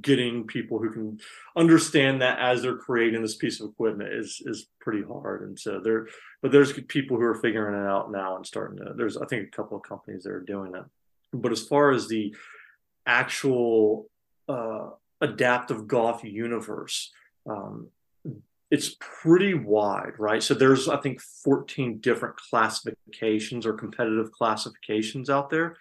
getting 0.00 0.46
people 0.46 0.78
who 0.78 0.90
can 0.90 1.20
understand 1.56 2.20
that 2.20 2.38
as 2.38 2.62
they're 2.62 2.76
creating 2.76 3.22
this 3.22 3.36
piece 3.36 3.60
of 3.60 3.70
equipment 3.70 4.12
is 4.12 4.42
is 4.44 4.68
pretty 4.80 5.02
hard. 5.02 5.42
And 5.42 5.58
so 5.58 5.80
there 5.80 6.08
but 6.42 6.52
there's 6.52 6.72
people 6.72 7.16
who 7.16 7.24
are 7.24 7.34
figuring 7.34 7.80
it 7.80 7.86
out 7.86 8.10
now 8.10 8.36
and 8.36 8.46
starting 8.46 8.78
to 8.78 8.92
there's 8.94 9.16
i 9.16 9.26
think 9.26 9.46
a 9.46 9.56
couple 9.56 9.76
of 9.76 9.82
companies 9.82 10.24
that 10.24 10.32
are 10.32 10.40
doing 10.40 10.74
it. 10.74 10.84
But 11.32 11.52
as 11.52 11.62
far 11.62 11.90
as 11.90 12.08
the 12.08 12.34
actual 13.06 14.08
uh, 14.48 14.90
adaptive 15.20 15.86
golf 15.86 16.24
universe 16.24 17.12
um, 17.48 17.88
it's 18.68 18.96
pretty 18.98 19.54
wide 19.54 20.14
right? 20.18 20.42
So 20.42 20.54
there's 20.54 20.88
i 20.88 20.96
think 20.96 21.20
14 21.20 21.98
different 21.98 22.36
classifications 22.36 23.66
or 23.66 23.72
competitive 23.72 24.32
classifications 24.32 25.30
out 25.30 25.48
there 25.50 25.76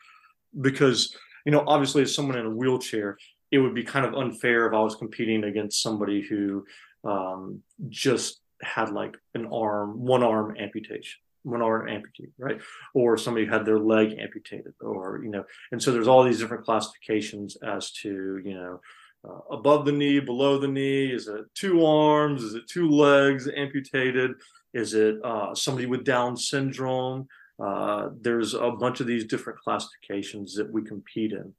because 0.61 1.15
you 1.45 1.51
know 1.51 1.63
obviously 1.65 2.03
as 2.03 2.13
someone 2.13 2.37
in 2.37 2.45
a 2.45 2.49
wheelchair 2.49 3.17
it 3.51 3.59
would 3.59 3.75
be 3.75 3.83
kind 3.83 4.05
of 4.05 4.13
unfair 4.13 4.67
if 4.67 4.73
I 4.73 4.79
was 4.79 4.95
competing 4.95 5.43
against 5.43 5.81
somebody 5.81 6.21
who 6.21 6.65
um, 7.03 7.61
just 7.89 8.41
had 8.61 8.91
like 8.91 9.15
an 9.33 9.47
arm, 9.47 9.99
one 9.99 10.23
arm 10.23 10.55
amputation, 10.57 11.19
one 11.43 11.61
arm 11.61 11.87
amputee, 11.87 12.31
right? 12.37 12.59
Or 12.93 13.17
somebody 13.17 13.45
had 13.45 13.65
their 13.65 13.79
leg 13.79 14.17
amputated, 14.19 14.73
or 14.81 15.21
you 15.23 15.29
know, 15.29 15.43
and 15.71 15.81
so 15.81 15.91
there's 15.91 16.07
all 16.07 16.23
these 16.23 16.39
different 16.39 16.65
classifications 16.65 17.57
as 17.57 17.91
to 18.01 18.41
you 18.43 18.53
know. 18.53 18.81
Uh, 19.27 19.55
above 19.55 19.85
the 19.85 19.91
knee, 19.91 20.19
below 20.19 20.59
the 20.59 20.67
knee? 20.67 21.11
Is 21.11 21.27
it 21.27 21.45
two 21.55 21.83
arms? 21.83 22.43
Is 22.43 22.53
it 22.53 22.67
two 22.67 22.87
legs 22.87 23.49
amputated? 23.57 24.33
Is 24.75 24.93
it 24.93 25.15
uh, 25.23 25.55
somebody 25.55 25.87
with 25.87 26.03
Down 26.03 26.37
syndrome? 26.37 27.27
Uh, 27.57 28.09
there's 28.21 28.53
a 28.53 28.69
bunch 28.69 28.99
of 28.99 29.07
these 29.07 29.25
different 29.25 29.57
classifications 29.59 30.53
that 30.55 30.71
we 30.71 30.83
compete 30.83 31.31
in. 31.31 31.53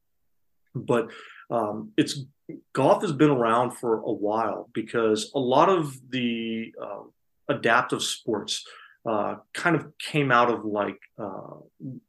But 0.76 1.10
um, 1.50 1.92
it's 1.96 2.20
golf 2.72 3.02
has 3.02 3.12
been 3.12 3.30
around 3.30 3.72
for 3.72 3.98
a 3.98 4.12
while 4.12 4.68
because 4.72 5.30
a 5.34 5.38
lot 5.38 5.68
of 5.68 5.98
the 6.10 6.72
uh, 6.80 7.02
adaptive 7.48 8.02
sports 8.02 8.64
uh, 9.08 9.36
kind 9.54 9.76
of 9.76 9.86
came 9.98 10.32
out 10.32 10.50
of 10.50 10.64
like 10.64 10.98
uh, 11.18 11.54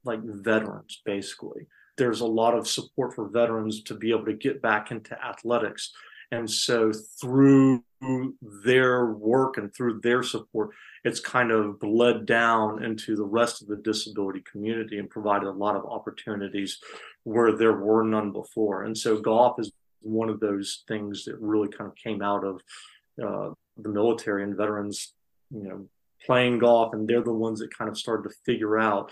like 0.04 0.20
veterans 0.24 1.02
basically. 1.06 1.68
There's 1.98 2.22
a 2.22 2.28
lot 2.28 2.56
of 2.56 2.68
support 2.68 3.16
for 3.16 3.28
veterans 3.28 3.82
to 3.84 3.96
be 3.96 4.12
able 4.12 4.26
to 4.26 4.34
get 4.34 4.62
back 4.62 4.92
into 4.92 5.20
athletics. 5.24 5.92
And 6.32 6.50
so 6.50 6.92
through 7.20 7.84
their 8.64 9.06
work 9.06 9.58
and 9.58 9.74
through 9.74 10.02
their 10.02 10.22
support 10.22 10.72
it's 11.08 11.22
kind 11.22 11.52
of 11.52 11.80
bled 11.80 12.26
down 12.26 12.84
into 12.84 13.16
the 13.16 13.24
rest 13.40 13.62
of 13.62 13.68
the 13.70 13.78
disability 13.78 14.44
community 14.52 15.00
and 15.00 15.10
provided 15.10 15.48
a 15.48 15.52
lot 15.66 15.78
of 15.78 15.86
opportunities 15.86 16.80
where 17.24 17.54
there 17.56 17.78
were 17.78 18.04
none 18.04 18.32
before. 18.32 18.84
And 18.84 18.96
so 18.98 19.18
golf 19.18 19.58
is 19.58 19.72
one 20.02 20.30
of 20.30 20.42
those 20.42 20.84
things 20.86 21.24
that 21.26 21.40
really 21.40 21.70
kind 21.70 21.90
of 21.90 21.96
came 21.96 22.22
out 22.22 22.44
of 22.44 22.62
uh, 23.26 23.50
the 23.78 23.90
military 23.90 24.44
and 24.44 24.58
veterans, 24.58 25.14
you 25.50 25.64
know, 25.64 25.88
playing 26.26 26.60
golf, 26.60 26.94
and 26.94 27.08
they're 27.08 27.22
the 27.24 27.32
ones 27.32 27.60
that 27.60 27.76
kind 27.78 27.90
of 27.90 27.98
started 27.98 28.28
to 28.28 28.36
figure 28.46 28.78
out, 28.78 29.12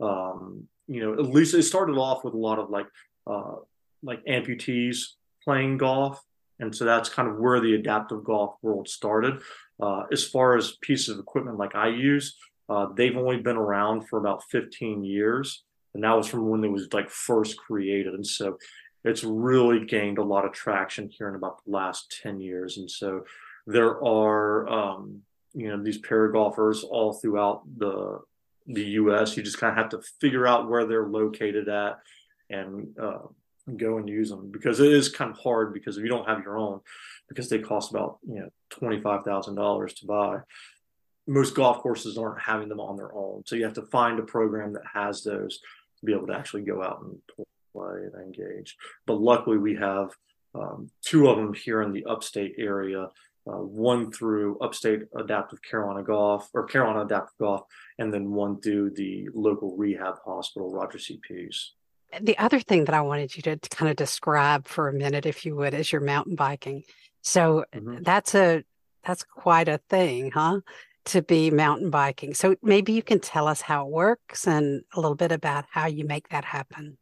um, 0.00 0.66
you 0.86 1.00
know, 1.00 1.12
at 1.12 1.26
least 1.26 1.54
it 1.54 1.62
started 1.64 1.96
off 1.96 2.24
with 2.24 2.34
a 2.34 2.38
lot 2.38 2.58
of 2.58 2.70
like 2.70 2.86
uh, 3.26 3.56
like 4.02 4.24
amputees 4.24 4.98
playing 5.44 5.76
golf, 5.78 6.22
and 6.58 6.74
so 6.74 6.84
that's 6.84 7.08
kind 7.08 7.28
of 7.28 7.36
where 7.36 7.60
the 7.60 7.74
adaptive 7.74 8.24
golf 8.24 8.54
world 8.62 8.88
started. 8.88 9.40
Uh, 9.80 10.04
as 10.12 10.24
far 10.24 10.56
as 10.56 10.76
pieces 10.80 11.08
of 11.08 11.18
equipment 11.18 11.58
like 11.58 11.74
I 11.74 11.88
use, 11.88 12.36
uh, 12.68 12.86
they've 12.94 13.16
only 13.16 13.38
been 13.38 13.56
around 13.56 14.08
for 14.08 14.18
about 14.18 14.44
15 14.44 15.04
years, 15.04 15.64
and 15.94 16.04
that 16.04 16.16
was 16.16 16.28
from 16.28 16.48
when 16.48 16.60
they 16.60 16.68
was 16.68 16.92
like 16.92 17.10
first 17.10 17.56
created, 17.56 18.14
and 18.14 18.26
so 18.26 18.58
it's 19.04 19.22
really 19.22 19.84
gained 19.84 20.18
a 20.18 20.24
lot 20.24 20.44
of 20.44 20.52
traction 20.52 21.10
here 21.10 21.28
in 21.28 21.34
about 21.34 21.62
the 21.64 21.72
last 21.72 22.18
10 22.22 22.40
years, 22.40 22.78
and 22.78 22.90
so 22.90 23.24
there 23.66 24.02
are 24.04 24.68
um, 24.68 25.22
you 25.52 25.68
know 25.68 25.82
these 25.82 25.98
para 25.98 26.32
golfers 26.32 26.84
all 26.84 27.12
throughout 27.12 27.62
the 27.78 28.20
the 28.66 28.84
U.S. 28.84 29.36
You 29.36 29.42
just 29.42 29.58
kind 29.58 29.70
of 29.70 29.76
have 29.76 29.90
to 29.90 30.02
figure 30.20 30.46
out 30.46 30.68
where 30.68 30.86
they're 30.86 31.06
located 31.06 31.68
at 31.68 31.98
and 32.48 32.98
uh, 32.98 33.18
go 33.76 33.98
and 33.98 34.08
use 34.08 34.30
them 34.30 34.50
because 34.50 34.80
it 34.80 34.92
is 34.92 35.08
kind 35.08 35.30
of 35.30 35.38
hard 35.38 35.72
because 35.72 35.96
if 35.96 36.02
you 36.02 36.08
don't 36.08 36.28
have 36.28 36.42
your 36.42 36.58
own, 36.58 36.80
because 37.34 37.48
they 37.48 37.58
cost 37.58 37.90
about 37.90 38.18
you 38.26 38.40
know 38.40 38.48
twenty 38.70 39.00
five 39.00 39.24
thousand 39.24 39.56
dollars 39.56 39.94
to 39.94 40.06
buy. 40.06 40.38
Most 41.26 41.54
golf 41.54 41.78
courses 41.78 42.18
aren't 42.18 42.42
having 42.42 42.68
them 42.68 42.80
on 42.80 42.96
their 42.96 43.14
own, 43.14 43.42
so 43.46 43.56
you 43.56 43.64
have 43.64 43.74
to 43.74 43.86
find 43.86 44.18
a 44.18 44.22
program 44.22 44.74
that 44.74 44.82
has 44.92 45.22
those 45.22 45.58
to 46.00 46.06
be 46.06 46.12
able 46.12 46.26
to 46.26 46.36
actually 46.36 46.62
go 46.62 46.82
out 46.82 47.02
and 47.02 47.18
play 47.72 48.02
and 48.12 48.14
engage. 48.22 48.76
But 49.06 49.20
luckily, 49.20 49.56
we 49.56 49.74
have 49.76 50.10
um, 50.54 50.90
two 51.02 51.28
of 51.28 51.36
them 51.36 51.54
here 51.54 51.82
in 51.82 51.92
the 51.92 52.04
upstate 52.04 52.54
area 52.58 53.08
uh, 53.46 53.58
one 53.58 54.10
through 54.10 54.58
Upstate 54.60 55.02
Adaptive 55.16 55.60
Carolina 55.62 56.02
Golf 56.02 56.48
or 56.54 56.64
Carolina 56.66 57.04
Adaptive 57.04 57.36
Golf, 57.38 57.62
and 57.98 58.12
then 58.12 58.30
one 58.30 58.60
through 58.60 58.90
the 58.90 59.28
local 59.34 59.76
rehab 59.76 60.16
hospital, 60.24 60.72
Roger 60.72 60.98
C. 60.98 61.20
Peace. 61.22 61.72
The 62.20 62.38
other 62.38 62.60
thing 62.60 62.84
that 62.84 62.94
I 62.94 63.00
wanted 63.00 63.36
you 63.36 63.42
to 63.42 63.58
kind 63.70 63.90
of 63.90 63.96
describe 63.96 64.66
for 64.66 64.88
a 64.88 64.92
minute, 64.92 65.26
if 65.26 65.44
you 65.44 65.56
would, 65.56 65.74
is 65.74 65.90
your 65.90 66.00
mountain 66.00 66.36
biking. 66.36 66.84
So 67.24 67.64
mm-hmm. 67.74 68.02
that's 68.02 68.34
a 68.34 68.64
that's 69.04 69.24
quite 69.24 69.68
a 69.68 69.80
thing, 69.88 70.30
huh? 70.30 70.60
To 71.06 71.22
be 71.22 71.50
mountain 71.50 71.90
biking. 71.90 72.34
So 72.34 72.56
maybe 72.62 72.92
you 72.92 73.02
can 73.02 73.18
tell 73.18 73.48
us 73.48 73.60
how 73.60 73.86
it 73.86 73.92
works 73.92 74.46
and 74.46 74.82
a 74.94 75.00
little 75.00 75.16
bit 75.16 75.32
about 75.32 75.64
how 75.70 75.86
you 75.86 76.04
make 76.06 76.28
that 76.28 76.44
happen. 76.44 76.96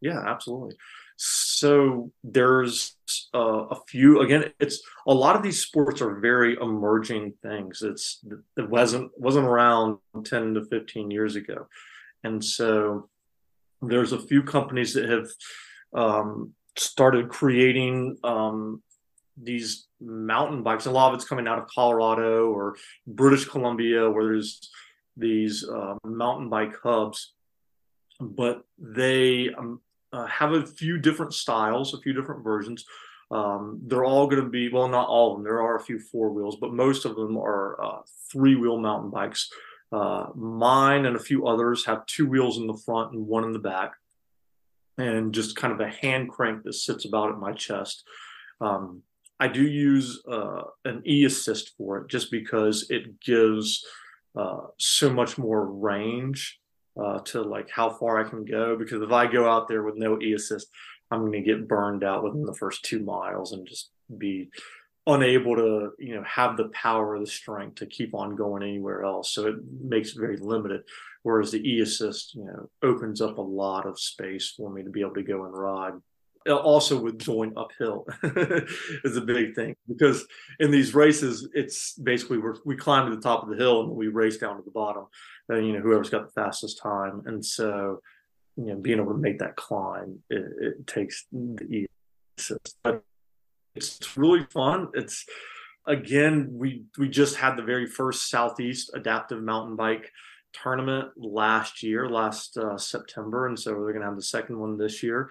Yeah, 0.00 0.20
absolutely. 0.26 0.76
So 1.16 2.10
there's 2.24 2.96
uh, 3.32 3.66
a 3.70 3.76
few. 3.88 4.20
Again, 4.20 4.52
it's 4.58 4.82
a 5.06 5.14
lot 5.14 5.36
of 5.36 5.42
these 5.42 5.60
sports 5.60 6.02
are 6.02 6.18
very 6.20 6.56
emerging 6.60 7.34
things. 7.42 7.82
It's 7.82 8.24
it 8.56 8.68
wasn't 8.68 9.12
wasn't 9.16 9.46
around 9.46 9.98
ten 10.24 10.54
to 10.54 10.64
fifteen 10.64 11.10
years 11.10 11.36
ago, 11.36 11.68
and 12.24 12.44
so 12.44 13.08
there's 13.80 14.12
a 14.12 14.18
few 14.18 14.42
companies 14.42 14.94
that 14.94 15.08
have 15.08 15.28
um, 15.94 16.54
started 16.76 17.28
creating 17.28 18.18
um, 18.24 18.82
these 19.36 19.86
mountain 20.00 20.62
bikes. 20.62 20.86
A 20.86 20.90
lot 20.90 21.08
of 21.08 21.14
it's 21.14 21.28
coming 21.28 21.48
out 21.48 21.58
of 21.58 21.68
Colorado 21.68 22.50
or 22.50 22.76
British 23.06 23.44
Columbia, 23.46 24.10
where 24.10 24.24
there's 24.24 24.70
these 25.16 25.68
uh, 25.68 25.94
mountain 26.04 26.48
bike 26.48 26.74
hubs, 26.82 27.34
but 28.20 28.64
they 28.78 29.50
um, 29.56 29.80
uh, 30.12 30.26
have 30.26 30.52
a 30.52 30.66
few 30.66 30.98
different 30.98 31.34
styles, 31.34 31.94
a 31.94 31.98
few 31.98 32.12
different 32.12 32.44
versions. 32.44 32.84
Um, 33.30 33.80
they're 33.86 34.04
all 34.04 34.26
going 34.26 34.42
to 34.42 34.48
be 34.48 34.68
well, 34.68 34.88
not 34.88 35.08
all 35.08 35.32
of 35.32 35.38
them. 35.38 35.44
There 35.44 35.62
are 35.62 35.76
a 35.76 35.82
few 35.82 35.98
four 35.98 36.30
wheels, 36.30 36.56
but 36.60 36.72
most 36.72 37.04
of 37.04 37.16
them 37.16 37.36
are 37.36 37.82
uh, 37.82 38.02
three 38.30 38.54
wheel 38.54 38.78
mountain 38.78 39.10
bikes. 39.10 39.50
Uh, 39.92 40.26
mine 40.34 41.06
and 41.06 41.16
a 41.16 41.20
few 41.20 41.46
others 41.46 41.86
have 41.86 42.06
two 42.06 42.26
wheels 42.26 42.58
in 42.58 42.66
the 42.66 42.76
front 42.84 43.12
and 43.12 43.26
one 43.26 43.44
in 43.44 43.52
the 43.52 43.58
back, 43.58 43.92
and 44.98 45.34
just 45.34 45.56
kind 45.56 45.72
of 45.72 45.80
a 45.80 45.88
hand 45.88 46.30
crank 46.30 46.62
that 46.62 46.74
sits 46.74 47.04
about 47.04 47.30
at 47.30 47.38
my 47.38 47.52
chest. 47.52 48.04
Um, 48.60 49.02
I 49.40 49.48
do 49.48 49.62
use 49.62 50.22
uh, 50.30 50.62
an 50.84 51.02
e 51.06 51.24
assist 51.24 51.72
for 51.76 51.98
it 51.98 52.08
just 52.08 52.30
because 52.30 52.86
it 52.90 53.20
gives 53.20 53.84
uh, 54.38 54.66
so 54.78 55.12
much 55.12 55.38
more 55.38 55.66
range 55.66 56.60
uh, 57.00 57.18
to 57.20 57.42
like 57.42 57.68
how 57.70 57.90
far 57.90 58.24
I 58.24 58.28
can 58.28 58.44
go. 58.44 58.76
Because 58.76 59.02
if 59.02 59.10
I 59.10 59.26
go 59.26 59.50
out 59.50 59.68
there 59.68 59.82
with 59.82 59.96
no 59.96 60.20
e 60.20 60.34
assist, 60.34 60.68
I'm 61.10 61.20
going 61.20 61.32
to 61.32 61.40
get 61.40 61.68
burned 61.68 62.04
out 62.04 62.24
within 62.24 62.44
the 62.44 62.54
first 62.54 62.84
two 62.84 63.00
miles 63.00 63.52
and 63.52 63.66
just 63.66 63.90
be 64.16 64.50
unable 65.06 65.54
to 65.54 65.90
you 65.98 66.14
know 66.14 66.24
have 66.24 66.56
the 66.56 66.68
power 66.68 67.14
or 67.14 67.20
the 67.20 67.26
strength 67.26 67.74
to 67.76 67.86
keep 67.86 68.14
on 68.14 68.34
going 68.34 68.62
anywhere 68.62 69.04
else 69.04 69.34
so 69.34 69.46
it 69.46 69.56
makes 69.82 70.10
it 70.10 70.18
very 70.18 70.38
limited 70.38 70.80
whereas 71.24 71.50
the 71.50 71.68
e-assist 71.68 72.34
you 72.34 72.44
know 72.44 72.68
opens 72.82 73.20
up 73.20 73.36
a 73.36 73.42
lot 73.42 73.86
of 73.86 74.00
space 74.00 74.54
for 74.56 74.70
me 74.70 74.82
to 74.82 74.88
be 74.88 75.02
able 75.02 75.12
to 75.12 75.22
go 75.22 75.44
and 75.44 75.52
ride 75.52 75.92
also 76.52 77.00
with 77.00 77.24
going 77.24 77.52
uphill 77.56 78.06
is 78.22 79.16
a 79.16 79.20
big 79.20 79.54
thing 79.54 79.74
because 79.88 80.26
in 80.60 80.70
these 80.70 80.94
races 80.94 81.48
it's 81.54 81.94
basically 81.94 82.38
we 82.38 82.50
we 82.64 82.76
climb 82.76 83.08
to 83.08 83.16
the 83.16 83.22
top 83.22 83.42
of 83.42 83.48
the 83.48 83.56
hill 83.56 83.82
and 83.82 83.90
we 83.90 84.08
race 84.08 84.36
down 84.36 84.56
to 84.56 84.62
the 84.62 84.70
bottom. 84.70 85.06
And 85.48 85.66
you 85.66 85.72
know 85.72 85.80
whoever's 85.80 86.10
got 86.10 86.26
the 86.26 86.40
fastest 86.40 86.80
time. 86.82 87.22
And 87.26 87.44
so 87.44 88.00
you 88.56 88.66
know 88.66 88.76
being 88.76 89.00
able 89.00 89.12
to 89.12 89.18
make 89.18 89.38
that 89.38 89.56
climb 89.56 90.18
it, 90.30 90.44
it 90.60 90.86
takes 90.86 91.26
the 91.32 91.86
assist 92.38 92.76
but 92.82 93.02
it's 93.74 94.16
really 94.16 94.46
fun. 94.52 94.88
It's 94.94 95.24
again 95.86 96.48
we 96.52 96.84
we 96.98 97.08
just 97.08 97.36
had 97.36 97.56
the 97.56 97.62
very 97.62 97.86
first 97.86 98.30
southeast 98.30 98.90
adaptive 98.94 99.42
mountain 99.42 99.76
bike 99.76 100.10
tournament 100.52 101.08
last 101.16 101.82
year 101.82 102.08
last 102.08 102.56
uh, 102.56 102.78
september. 102.78 103.46
And 103.46 103.58
so 103.58 103.72
we're 103.72 103.92
going 103.92 104.02
to 104.02 104.06
have 104.06 104.16
the 104.16 104.22
second 104.22 104.58
one 104.58 104.76
this 104.76 105.02
year 105.02 105.30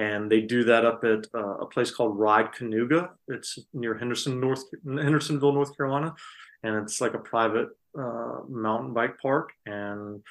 and 0.00 0.32
they 0.32 0.40
do 0.40 0.64
that 0.64 0.86
up 0.86 1.04
at 1.04 1.26
uh, 1.34 1.58
a 1.58 1.66
place 1.66 1.90
called 1.90 2.18
Ride 2.18 2.52
Kanuga. 2.54 3.10
It's 3.28 3.58
near 3.74 3.98
Henderson, 3.98 4.40
North 4.40 4.64
Hendersonville, 4.82 5.52
North 5.52 5.76
Carolina, 5.76 6.14
and 6.62 6.74
it's 6.76 7.02
like 7.02 7.12
a 7.12 7.18
private 7.18 7.68
uh, 7.98 8.38
mountain 8.48 8.94
bike 8.94 9.20
park. 9.20 9.50
And 9.66 10.22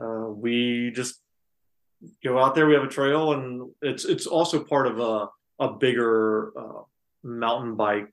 uh, 0.00 0.28
we 0.28 0.92
just 0.94 1.22
go 2.22 2.38
out 2.38 2.54
there. 2.54 2.66
We 2.66 2.74
have 2.74 2.84
a 2.84 2.88
trail, 2.88 3.32
and 3.32 3.70
it's 3.80 4.04
it's 4.04 4.26
also 4.26 4.62
part 4.62 4.86
of 4.86 5.00
a 5.00 5.28
a 5.58 5.72
bigger 5.72 6.52
uh, 6.54 6.82
mountain 7.22 7.76
bike. 7.76 8.12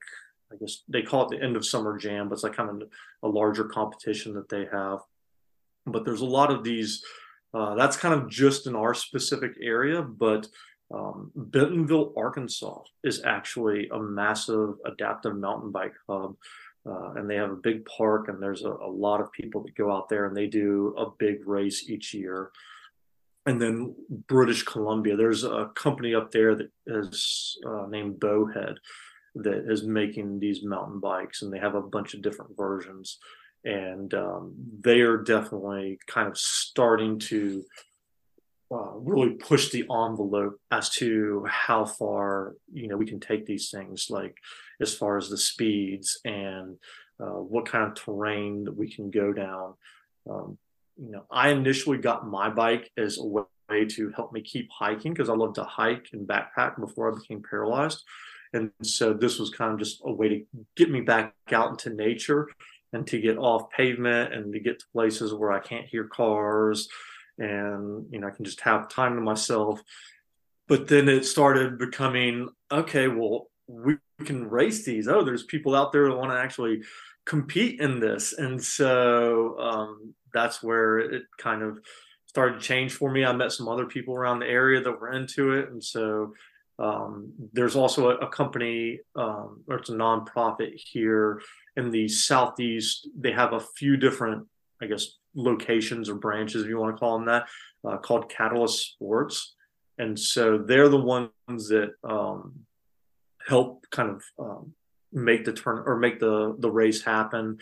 I 0.50 0.56
guess 0.56 0.84
they 0.88 1.02
call 1.02 1.26
it 1.26 1.30
the 1.30 1.44
end 1.44 1.58
of 1.58 1.66
summer 1.66 1.98
jam, 1.98 2.30
but 2.30 2.36
it's 2.36 2.44
like 2.44 2.56
kind 2.56 2.70
of 2.70 2.88
a 3.22 3.28
larger 3.28 3.66
competition 3.66 4.34
that 4.36 4.48
they 4.48 4.66
have. 4.72 5.00
But 5.86 6.06
there's 6.06 6.22
a 6.22 6.26
lot 6.40 6.52
of 6.52 6.64
these. 6.64 7.04
Uh, 7.54 7.74
that's 7.76 7.96
kind 7.98 8.14
of 8.14 8.30
just 8.30 8.68
in 8.68 8.76
our 8.76 8.94
specific 8.94 9.54
area, 9.62 10.02
but 10.02 10.46
um, 10.94 11.32
Bentonville, 11.36 12.14
Arkansas 12.16 12.82
is 13.04 13.24
actually 13.24 13.90
a 13.90 14.00
massive 14.00 14.76
adaptive 14.86 15.36
mountain 15.36 15.72
bike 15.72 15.96
hub. 16.08 16.36
Uh, 16.88 17.14
and 17.16 17.28
they 17.28 17.36
have 17.36 17.50
a 17.50 17.56
big 17.56 17.84
park, 17.86 18.28
and 18.28 18.40
there's 18.40 18.64
a, 18.64 18.70
a, 18.70 18.88
lot 18.88 19.20
of 19.20 19.32
people 19.32 19.64
that 19.64 19.74
go 19.74 19.92
out 19.92 20.08
there 20.08 20.28
and 20.28 20.38
they 20.38 20.46
do 20.46 20.94
a 21.00 21.10
big 21.18 21.48
race 21.48 21.90
each 21.90 22.14
year. 22.14 22.52
And 23.48 23.60
then 23.60 23.96
British 24.28 24.62
Columbia, 24.62 25.16
there's 25.16 25.44
a 25.44 25.72
company 25.74 26.14
up 26.14 26.30
there 26.30 26.54
that 26.54 26.70
is 26.86 27.58
uh, 27.66 27.88
named 27.88 28.20
Bowhead 28.20 28.78
that 29.34 29.66
is 29.68 29.84
making 29.84 30.40
these 30.40 30.64
mountain 30.64 31.00
bikes, 31.00 31.42
and 31.42 31.52
they 31.52 31.58
have 31.58 31.74
a 31.74 31.82
bunch 31.82 32.14
of 32.14 32.22
different 32.22 32.56
versions. 32.56 33.18
And 33.64 34.14
um, 34.14 34.54
they 34.82 35.02
are 35.02 35.18
definitely 35.18 35.98
kind 36.06 36.28
of 36.28 36.38
starting 36.38 37.18
to 37.20 37.64
uh, 38.72 38.92
really 38.96 39.32
push 39.32 39.70
the 39.72 39.82
envelope 39.82 40.60
as 40.72 40.90
to 40.90 41.46
how 41.48 41.86
far 41.86 42.56
you 42.74 42.88
know 42.88 42.98
we 42.98 43.06
can 43.06 43.20
take 43.20 43.46
these 43.46 43.70
things 43.70 44.08
like 44.10 44.38
as 44.82 44.94
far 44.94 45.18
as 45.18 45.30
the 45.30 45.38
speeds 45.38 46.20
and 46.26 46.78
uh, 47.20 47.40
what 47.40 47.66
kind 47.68 47.86
of 47.86 47.96
terrain 47.96 48.64
that 48.66 48.76
we 48.76 48.92
can 48.92 49.10
go 49.10 49.32
down. 49.32 49.74
Um, 50.30 50.58
you 50.98 51.12
know 51.12 51.26
i 51.30 51.50
initially 51.50 51.98
got 51.98 52.28
my 52.28 52.50
bike 52.50 52.90
as 52.98 53.18
a 53.18 53.24
way 53.24 53.86
to 53.86 54.12
help 54.16 54.32
me 54.32 54.42
keep 54.42 54.70
hiking 54.72 55.14
because 55.14 55.30
i 55.30 55.34
love 55.34 55.54
to 55.54 55.64
hike 55.64 56.08
and 56.14 56.28
backpack 56.28 56.80
before 56.80 57.12
i 57.12 57.16
became 57.16 57.44
paralyzed. 57.50 58.04
And 58.54 58.72
so 58.84 59.12
this 59.12 59.38
was 59.38 59.50
kind 59.50 59.74
of 59.74 59.80
just 59.80 60.02
a 60.06 60.12
way 60.12 60.30
to 60.30 60.46
get 60.78 60.90
me 60.90 61.02
back 61.02 61.34
out 61.52 61.72
into 61.72 61.90
nature 61.90 62.48
and 62.94 63.06
to 63.08 63.20
get 63.20 63.38
off 63.38 63.70
pavement 63.70 64.34
and 64.34 64.54
to 64.54 64.60
get 64.60 64.80
to 64.80 64.86
places 64.94 65.34
where 65.34 65.52
i 65.52 65.60
can't 65.60 65.86
hear 65.86 66.06
cars 66.06 66.88
and 67.38 68.06
you 68.12 68.20
know 68.20 68.28
I 68.28 68.32
can 68.32 68.46
just 68.46 68.62
have 68.62 68.90
time 68.90 69.16
to 69.16 69.22
myself. 69.22 69.82
But 70.68 70.88
then 70.88 71.10
it 71.10 71.26
started 71.26 71.78
becoming 71.78 72.50
okay. 72.72 73.08
Well, 73.08 73.48
we 73.68 73.98
can 74.24 74.50
race 74.50 74.86
these. 74.86 75.08
Oh, 75.08 75.24
there's 75.24 75.44
people 75.44 75.76
out 75.76 75.92
there 75.92 76.08
that 76.08 76.18
want 76.18 76.32
to 76.32 76.40
actually 76.40 76.84
compete 77.26 77.80
in 77.80 78.00
this, 78.00 78.34
and 78.34 78.64
so 78.64 79.58
um, 79.60 80.14
that's 80.34 80.64
where 80.64 81.00
it 81.00 81.24
kind 81.38 81.62
of 81.64 81.80
started 82.28 82.60
to 82.60 82.66
change 82.66 82.94
for 82.94 83.12
me. 83.12 83.26
I 83.26 83.32
met 83.34 83.52
some 83.52 83.68
other 83.68 83.86
people 83.86 84.16
around 84.16 84.40
the 84.40 84.48
area 84.48 84.82
that 84.82 85.00
were 85.00 85.12
into 85.12 85.54
it, 85.54 85.70
and 85.70 85.84
so 85.84 86.34
Um, 86.78 87.32
there's 87.54 87.78
also 87.78 88.10
a, 88.10 88.16
a 88.28 88.30
company, 88.30 89.00
um, 89.16 89.64
or 89.70 89.78
it's 89.78 89.90
a 89.90 89.96
nonprofit 89.96 90.74
here 90.76 91.40
in 91.78 91.90
the 91.90 92.10
southeast. 92.10 93.08
They 93.18 93.32
have 93.32 93.54
a 93.54 93.66
few 93.80 93.96
different, 93.96 94.48
I 94.84 94.88
guess, 94.88 95.06
locations 95.36 96.10
or 96.10 96.16
branches, 96.16 96.64
if 96.64 96.70
you 96.70 96.80
want 96.80 96.96
to 96.96 97.00
call 97.00 97.18
them 97.18 97.28
that, 97.28 97.48
uh, 97.88 97.98
called 97.98 98.30
Catalyst 98.30 98.94
Sports, 98.94 99.56
and 99.98 100.18
so 100.20 100.58
they're 100.58 100.90
the 100.90 100.98
ones 100.98 101.70
that 101.70 101.94
um, 102.04 102.66
help 103.48 103.86
kind 103.92 104.10
of 104.10 104.24
um, 104.40 104.74
make 105.12 105.46
the 105.46 105.54
turn 105.54 105.84
or 105.86 105.98
make 105.98 106.20
the 106.20 106.56
the 106.60 106.72
race 106.72 107.04
happen. 107.04 107.58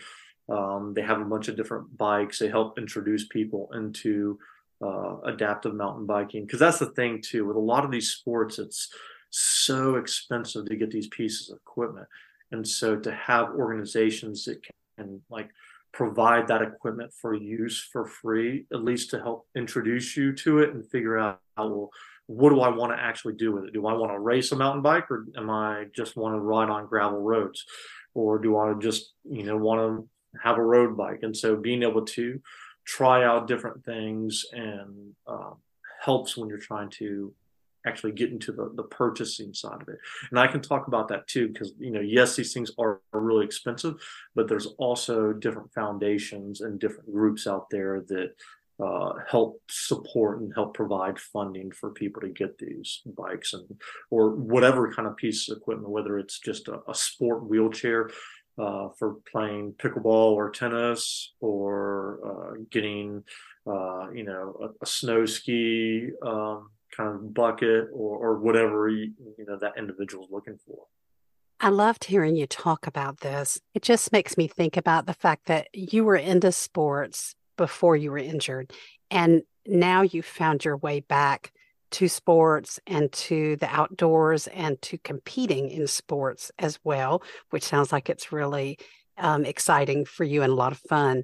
Um, 0.48 0.92
they 0.94 1.02
have 1.02 1.20
a 1.20 1.24
bunch 1.24 1.48
of 1.48 1.56
different 1.56 1.96
bikes. 1.96 2.38
They 2.38 2.48
help 2.48 2.78
introduce 2.78 3.26
people 3.28 3.70
into 3.72 4.38
uh, 4.84 5.20
adaptive 5.24 5.74
mountain 5.74 6.06
biking 6.06 6.44
because 6.44 6.60
that's 6.60 6.80
the 6.80 6.90
thing 6.90 7.22
too. 7.22 7.46
With 7.46 7.56
a 7.56 7.60
lot 7.60 7.84
of 7.84 7.90
these 7.90 8.10
sports, 8.10 8.58
it's 8.58 8.92
so 9.30 9.96
expensive 9.96 10.66
to 10.66 10.76
get 10.76 10.90
these 10.90 11.08
pieces 11.08 11.50
of 11.50 11.58
equipment, 11.58 12.08
and 12.50 12.66
so 12.66 12.96
to 12.96 13.12
have 13.12 13.50
organizations 13.50 14.44
that 14.44 14.60
can 14.96 15.22
like 15.30 15.50
provide 15.94 16.48
that 16.48 16.60
equipment 16.60 17.12
for 17.14 17.34
use 17.34 17.80
for 17.80 18.04
free, 18.04 18.66
at 18.72 18.84
least 18.84 19.10
to 19.10 19.18
help 19.18 19.46
introduce 19.56 20.16
you 20.16 20.32
to 20.32 20.58
it 20.58 20.74
and 20.74 20.90
figure 20.90 21.18
out 21.18 21.40
well 21.56 21.90
what 22.26 22.50
do 22.50 22.60
I 22.60 22.68
want 22.68 22.92
to 22.92 23.02
actually 23.02 23.34
do 23.34 23.52
with 23.52 23.64
it? 23.64 23.74
Do 23.74 23.86
I 23.86 23.92
want 23.92 24.12
to 24.12 24.18
race 24.18 24.50
a 24.52 24.56
mountain 24.56 24.82
bike 24.82 25.10
or 25.10 25.26
am 25.36 25.50
I 25.50 25.86
just 25.94 26.16
want 26.16 26.34
to 26.34 26.40
ride 26.40 26.70
on 26.70 26.86
gravel 26.86 27.20
roads? 27.20 27.64
Or 28.14 28.38
do 28.38 28.56
I 28.56 28.72
just, 28.74 29.12
you 29.24 29.42
know, 29.42 29.56
want 29.56 29.80
to 29.80 30.08
have 30.42 30.56
a 30.56 30.64
road 30.64 30.96
bike? 30.96 31.20
And 31.22 31.36
so 31.36 31.56
being 31.56 31.82
able 31.82 32.04
to 32.06 32.40
try 32.86 33.24
out 33.24 33.46
different 33.46 33.84
things 33.84 34.44
and 34.52 35.14
um, 35.26 35.56
helps 36.00 36.36
when 36.36 36.48
you're 36.48 36.58
trying 36.58 36.90
to 36.90 37.32
actually 37.86 38.12
get 38.12 38.30
into 38.30 38.52
the, 38.52 38.72
the 38.74 38.82
purchasing 38.84 39.52
side 39.52 39.80
of 39.80 39.88
it. 39.88 39.98
And 40.30 40.38
I 40.38 40.46
can 40.46 40.60
talk 40.60 40.86
about 40.86 41.08
that 41.08 41.26
too, 41.26 41.48
because, 41.48 41.72
you 41.78 41.90
know, 41.90 42.00
yes, 42.00 42.36
these 42.36 42.52
things 42.52 42.70
are, 42.78 43.00
are 43.12 43.20
really 43.20 43.44
expensive, 43.44 43.94
but 44.34 44.48
there's 44.48 44.66
also 44.78 45.32
different 45.32 45.72
foundations 45.72 46.60
and 46.60 46.80
different 46.80 47.12
groups 47.12 47.46
out 47.46 47.68
there 47.70 48.02
that 48.08 48.34
uh, 48.82 49.12
help 49.28 49.60
support 49.70 50.40
and 50.40 50.52
help 50.54 50.74
provide 50.74 51.18
funding 51.18 51.70
for 51.70 51.90
people 51.90 52.20
to 52.20 52.28
get 52.28 52.58
these 52.58 53.02
bikes 53.16 53.52
and 53.52 53.64
or 54.10 54.30
whatever 54.30 54.92
kind 54.92 55.06
of 55.06 55.16
piece 55.16 55.48
of 55.48 55.56
equipment, 55.56 55.90
whether 55.90 56.18
it's 56.18 56.40
just 56.40 56.66
a, 56.68 56.80
a 56.88 56.94
sport 56.94 57.44
wheelchair 57.48 58.10
uh, 58.58 58.88
for 58.98 59.16
playing 59.30 59.74
pickleball 59.78 60.32
or 60.32 60.50
tennis 60.50 61.34
or 61.40 62.18
uh, 62.26 62.60
getting 62.70 63.22
uh, 63.66 64.10
you 64.10 64.24
know 64.24 64.56
a, 64.60 64.84
a 64.84 64.86
snow 64.86 65.24
ski 65.24 66.08
um, 66.22 66.70
kind 66.96 67.08
of 67.08 67.34
bucket 67.34 67.88
or, 67.92 68.16
or 68.18 68.38
whatever 68.38 68.88
you, 68.88 69.12
you 69.38 69.44
know 69.46 69.58
that 69.58 69.72
individual 69.78 70.24
is 70.24 70.30
looking 70.30 70.58
for. 70.66 70.86
I 71.60 71.68
loved 71.68 72.04
hearing 72.04 72.36
you 72.36 72.46
talk 72.46 72.86
about 72.86 73.20
this. 73.20 73.60
It 73.74 73.82
just 73.82 74.12
makes 74.12 74.36
me 74.36 74.48
think 74.48 74.76
about 74.76 75.06
the 75.06 75.14
fact 75.14 75.46
that 75.46 75.68
you 75.72 76.04
were 76.04 76.16
into 76.16 76.52
sports 76.52 77.34
before 77.56 77.96
you 77.96 78.10
were 78.10 78.18
injured. 78.18 78.72
And 79.10 79.42
now 79.66 80.02
you 80.02 80.22
found 80.22 80.64
your 80.64 80.76
way 80.76 81.00
back 81.00 81.52
to 81.92 82.08
sports 82.08 82.80
and 82.86 83.10
to 83.12 83.56
the 83.56 83.68
outdoors 83.68 84.48
and 84.48 84.80
to 84.82 84.98
competing 84.98 85.70
in 85.70 85.86
sports 85.86 86.50
as 86.58 86.78
well, 86.82 87.22
which 87.50 87.62
sounds 87.62 87.92
like 87.92 88.10
it's 88.10 88.32
really 88.32 88.78
um, 89.16 89.44
exciting 89.44 90.04
for 90.04 90.24
you 90.24 90.42
and 90.42 90.52
a 90.52 90.56
lot 90.56 90.72
of 90.72 90.78
fun. 90.78 91.22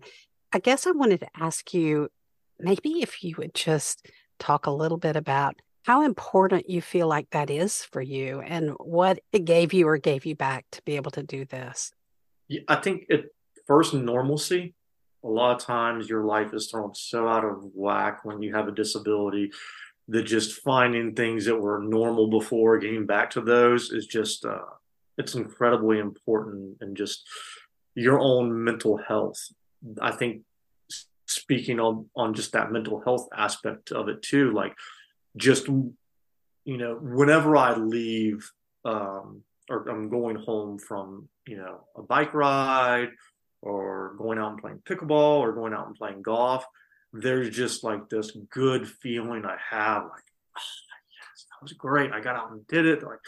I 0.52 0.60
guess 0.60 0.86
I 0.86 0.92
wanted 0.92 1.20
to 1.20 1.28
ask 1.36 1.74
you 1.74 2.08
maybe 2.58 3.02
if 3.02 3.24
you 3.24 3.34
would 3.38 3.54
just 3.54 4.06
talk 4.40 4.66
a 4.66 4.70
little 4.70 4.98
bit 4.98 5.14
about 5.14 5.60
how 5.84 6.02
important 6.02 6.68
you 6.68 6.82
feel 6.82 7.06
like 7.06 7.30
that 7.30 7.50
is 7.50 7.82
for 7.84 8.02
you 8.02 8.40
and 8.40 8.70
what 8.80 9.20
it 9.32 9.44
gave 9.44 9.72
you 9.72 9.88
or 9.88 9.98
gave 9.98 10.26
you 10.26 10.34
back 10.34 10.66
to 10.72 10.82
be 10.82 10.96
able 10.96 11.10
to 11.12 11.22
do 11.22 11.44
this. 11.44 11.92
Yeah, 12.48 12.60
I 12.68 12.76
think 12.76 13.06
it 13.08 13.32
first 13.66 13.94
normalcy 13.94 14.74
a 15.22 15.28
lot 15.28 15.54
of 15.54 15.62
times 15.62 16.08
your 16.08 16.24
life 16.24 16.52
is 16.54 16.70
thrown 16.70 16.94
so 16.94 17.28
out 17.28 17.44
of 17.44 17.62
whack 17.74 18.24
when 18.24 18.42
you 18.42 18.54
have 18.54 18.68
a 18.68 18.72
disability 18.72 19.50
that 20.08 20.22
just 20.22 20.60
finding 20.62 21.14
things 21.14 21.44
that 21.44 21.56
were 21.56 21.80
normal 21.80 22.28
before 22.28 22.78
getting 22.78 23.06
back 23.06 23.30
to 23.30 23.40
those 23.40 23.90
is 23.90 24.06
just 24.06 24.44
uh, 24.44 24.58
it's 25.18 25.34
incredibly 25.34 25.98
important 25.98 26.76
and 26.80 26.96
just 26.96 27.28
your 27.94 28.18
own 28.18 28.64
mental 28.64 28.96
health 28.96 29.38
i 30.00 30.10
think 30.10 30.42
speaking 31.30 31.80
on 31.80 32.06
on 32.16 32.34
just 32.34 32.52
that 32.52 32.72
mental 32.72 33.00
health 33.00 33.28
aspect 33.36 33.92
of 33.92 34.08
it 34.08 34.22
too 34.22 34.52
like 34.52 34.74
just 35.36 35.68
you 35.68 35.94
know 36.64 36.94
whenever 37.00 37.56
i 37.56 37.74
leave 37.74 38.50
um 38.84 39.42
or 39.68 39.88
i'm 39.88 40.08
going 40.08 40.36
home 40.36 40.78
from 40.78 41.28
you 41.46 41.56
know 41.56 41.84
a 41.96 42.02
bike 42.02 42.34
ride 42.34 43.10
or 43.62 44.14
going 44.16 44.38
out 44.38 44.52
and 44.52 44.60
playing 44.60 44.82
pickleball 44.88 45.38
or 45.38 45.52
going 45.52 45.74
out 45.74 45.86
and 45.86 45.96
playing 45.96 46.22
golf, 46.22 46.64
there's 47.12 47.54
just 47.54 47.84
like 47.84 48.08
this 48.08 48.32
good 48.50 48.88
feeling 48.88 49.44
I 49.44 49.56
have 49.70 50.04
like, 50.04 50.24
oh, 50.56 50.98
yes, 51.10 51.46
that 51.50 51.62
was 51.62 51.72
great. 51.72 52.12
I 52.12 52.20
got 52.20 52.36
out 52.36 52.52
and 52.52 52.66
did 52.68 52.86
it. 52.86 53.02
Like 53.02 53.18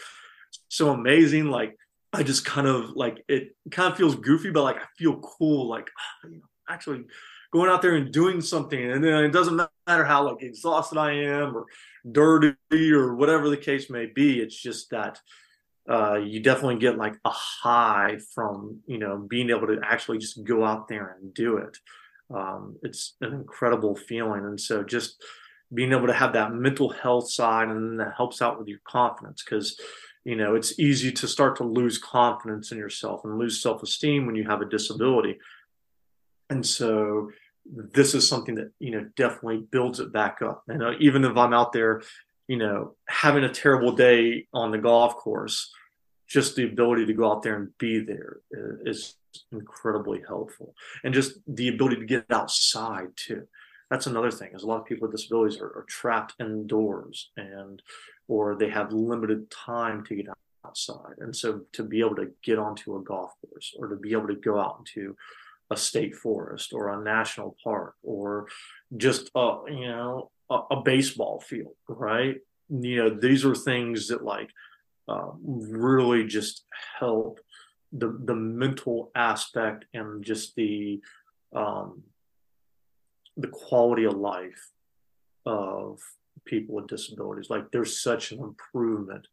so 0.69 0.91
amazing. 0.91 1.45
Like 1.45 1.77
I 2.11 2.23
just 2.23 2.45
kind 2.45 2.67
of 2.67 2.91
like 2.91 3.23
it 3.27 3.55
kind 3.71 3.91
of 3.91 3.97
feels 3.97 4.15
goofy, 4.15 4.51
but 4.51 4.63
like 4.63 4.77
I 4.77 4.85
feel 4.97 5.19
cool. 5.19 5.67
Like 5.67 5.89
oh, 6.25 6.29
you 6.29 6.37
know, 6.37 6.47
actually 6.69 7.05
going 7.53 7.69
out 7.69 7.83
there 7.83 7.95
and 7.95 8.11
doing 8.11 8.41
something, 8.41 8.91
and 8.91 9.03
then 9.03 9.23
it 9.23 9.31
doesn't 9.31 9.61
matter 9.87 10.03
how 10.03 10.27
like 10.27 10.41
exhausted 10.41 10.97
I 10.97 11.13
am 11.13 11.55
or 11.55 11.67
dirty 12.11 12.91
or 12.91 13.13
whatever 13.15 13.49
the 13.49 13.57
case 13.57 13.89
may 13.89 14.07
be. 14.07 14.41
It's 14.41 14.59
just 14.59 14.89
that 14.89 15.21
uh, 15.89 16.15
you 16.15 16.39
definitely 16.39 16.79
get 16.79 16.97
like 16.97 17.13
a 17.23 17.29
high 17.29 18.17
from 18.33 18.79
you 18.87 18.97
know 18.97 19.17
being 19.17 19.51
able 19.51 19.67
to 19.67 19.79
actually 19.83 20.17
just 20.17 20.43
go 20.43 20.65
out 20.65 20.87
there 20.87 21.17
and 21.21 21.33
do 21.33 21.57
it. 21.57 21.77
Um, 22.33 22.77
it's 22.81 23.15
an 23.21 23.33
incredible 23.33 23.95
feeling, 23.95 24.45
and 24.45 24.59
so 24.59 24.83
just 24.83 25.23
being 25.71 25.91
able 25.91 26.07
to 26.07 26.13
have 26.13 26.33
that 26.33 26.53
mental 26.53 26.89
health 26.89 27.31
side, 27.31 27.67
and 27.67 27.77
then 27.77 27.97
that 27.97 28.15
helps 28.17 28.41
out 28.41 28.57
with 28.57 28.67
your 28.67 28.79
confidence 28.87 29.43
because 29.43 29.79
you 30.25 30.35
know 30.35 30.55
it's 30.55 30.79
easy 30.79 31.11
to 31.11 31.27
start 31.27 31.57
to 31.57 31.63
lose 31.63 31.99
confidence 31.99 32.71
in 32.71 32.79
yourself 32.79 33.21
and 33.23 33.37
lose 33.37 33.61
self-esteem 33.61 34.25
when 34.25 34.35
you 34.35 34.45
have 34.45 34.61
a 34.61 34.69
disability, 34.69 35.37
and 36.49 36.65
so 36.65 37.29
this 37.65 38.13
is 38.13 38.27
something 38.27 38.55
that 38.55 38.71
you 38.79 38.91
know 38.91 39.09
definitely 39.15 39.65
builds 39.71 39.99
it 39.99 40.11
back 40.11 40.41
up. 40.41 40.63
And 40.67 40.83
uh, 40.83 40.91
even 40.99 41.23
if 41.23 41.37
I'm 41.37 41.53
out 41.53 41.73
there 41.73 42.01
you 42.47 42.57
know, 42.57 42.95
having 43.07 43.43
a 43.43 43.53
terrible 43.53 43.93
day 43.93 44.47
on 44.53 44.71
the 44.71 44.77
golf 44.77 45.15
course, 45.15 45.71
just 46.27 46.55
the 46.55 46.65
ability 46.65 47.05
to 47.05 47.13
go 47.13 47.31
out 47.31 47.43
there 47.43 47.55
and 47.55 47.77
be 47.77 47.99
there 47.99 48.37
is 48.85 49.15
incredibly 49.51 50.21
helpful. 50.27 50.73
And 51.03 51.13
just 51.13 51.39
the 51.47 51.69
ability 51.69 51.97
to 51.97 52.05
get 52.05 52.25
outside 52.31 53.09
too. 53.15 53.47
That's 53.89 54.07
another 54.07 54.31
thing 54.31 54.51
is 54.53 54.63
a 54.63 54.67
lot 54.67 54.79
of 54.79 54.85
people 54.85 55.07
with 55.07 55.15
disabilities 55.15 55.59
are, 55.59 55.67
are 55.67 55.85
trapped 55.87 56.33
indoors 56.39 57.29
and 57.37 57.81
or 58.27 58.55
they 58.55 58.69
have 58.69 58.91
limited 58.91 59.51
time 59.51 60.03
to 60.05 60.15
get 60.15 60.25
outside. 60.65 61.15
And 61.19 61.35
so 61.35 61.61
to 61.73 61.83
be 61.83 61.99
able 61.99 62.15
to 62.15 62.31
get 62.41 62.57
onto 62.57 62.95
a 62.95 63.03
golf 63.03 63.33
course 63.47 63.73
or 63.77 63.87
to 63.87 63.95
be 63.95 64.13
able 64.13 64.27
to 64.27 64.35
go 64.35 64.59
out 64.59 64.77
into 64.79 65.15
a 65.73 65.77
state 65.77 66.15
forest 66.15 66.71
or 66.73 66.89
a 66.89 67.03
national 67.03 67.57
park 67.63 67.95
or 68.03 68.47
just 68.95 69.29
a 69.35 69.57
you 69.67 69.87
know 69.87 70.31
a, 70.49 70.59
a 70.71 70.81
baseball 70.81 71.39
field, 71.39 71.75
right? 71.87 72.37
You 72.69 72.95
know, 72.97 73.09
these 73.09 73.45
are 73.45 73.55
things 73.55 74.07
that 74.07 74.23
like 74.23 74.49
uh, 75.07 75.31
really 75.43 76.25
just 76.25 76.65
help 76.99 77.39
the 77.91 78.17
the 78.25 78.35
mental 78.35 79.11
aspect 79.15 79.85
and 79.93 80.23
just 80.23 80.55
the 80.55 81.01
um, 81.55 82.03
the 83.37 83.47
quality 83.47 84.05
of 84.05 84.15
life 84.15 84.71
of 85.45 85.99
people 86.45 86.75
with 86.75 86.87
disabilities. 86.87 87.49
Like 87.49 87.71
there's 87.71 88.01
such 88.01 88.31
an 88.31 88.39
improvement 88.39 89.27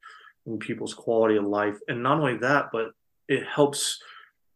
in 0.47 0.59
people's 0.59 0.95
quality 0.95 1.37
of 1.37 1.45
life, 1.45 1.79
and 1.89 2.03
not 2.03 2.19
only 2.19 2.39
that, 2.39 2.71
but 2.73 2.93
it 3.29 3.47
helps 3.47 4.01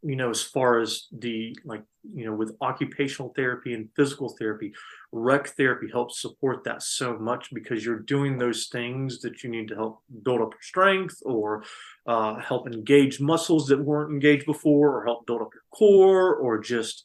you 0.05 0.17
know, 0.17 0.29
as 0.29 0.43
far 0.43 0.81
as 0.81 1.07
the 1.13 1.57
like, 1.65 1.83
you 2.15 2.27
know, 2.27 2.35
with 2.35 2.55
occupational 2.61 3.33
therapy 3.35 3.73
and 3.73 3.89
physical 3.97 4.29
therapy, 4.39 4.75
rec 5.13 5.49
therapy 5.57 5.89
helps 5.91 6.21
support 6.21 6.63
that 6.65 6.83
so 6.83 7.17
much 7.19 7.49
because 7.55 7.85
you're 7.85 8.01
doing 8.01 8.37
those 8.37 8.67
things 8.67 9.21
that 9.21 9.43
you 9.43 9.49
need 9.49 9.69
to 9.69 9.75
help 9.75 10.03
build 10.23 10.43
up 10.43 10.53
your 10.53 10.63
strength 10.63 11.17
or 11.25 11.65
uh, 12.07 12.35
help 12.39 12.67
engage 12.67 13.19
muscles 13.19 13.67
that 13.69 13.83
weren't 13.83 14.13
engaged 14.13 14.45
before 14.45 14.99
or 14.99 15.05
help 15.05 15.27
build 15.27 15.41
up 15.41 15.55
your 15.55 15.63
core 15.71 16.35
or 16.35 16.59
just, 16.59 17.03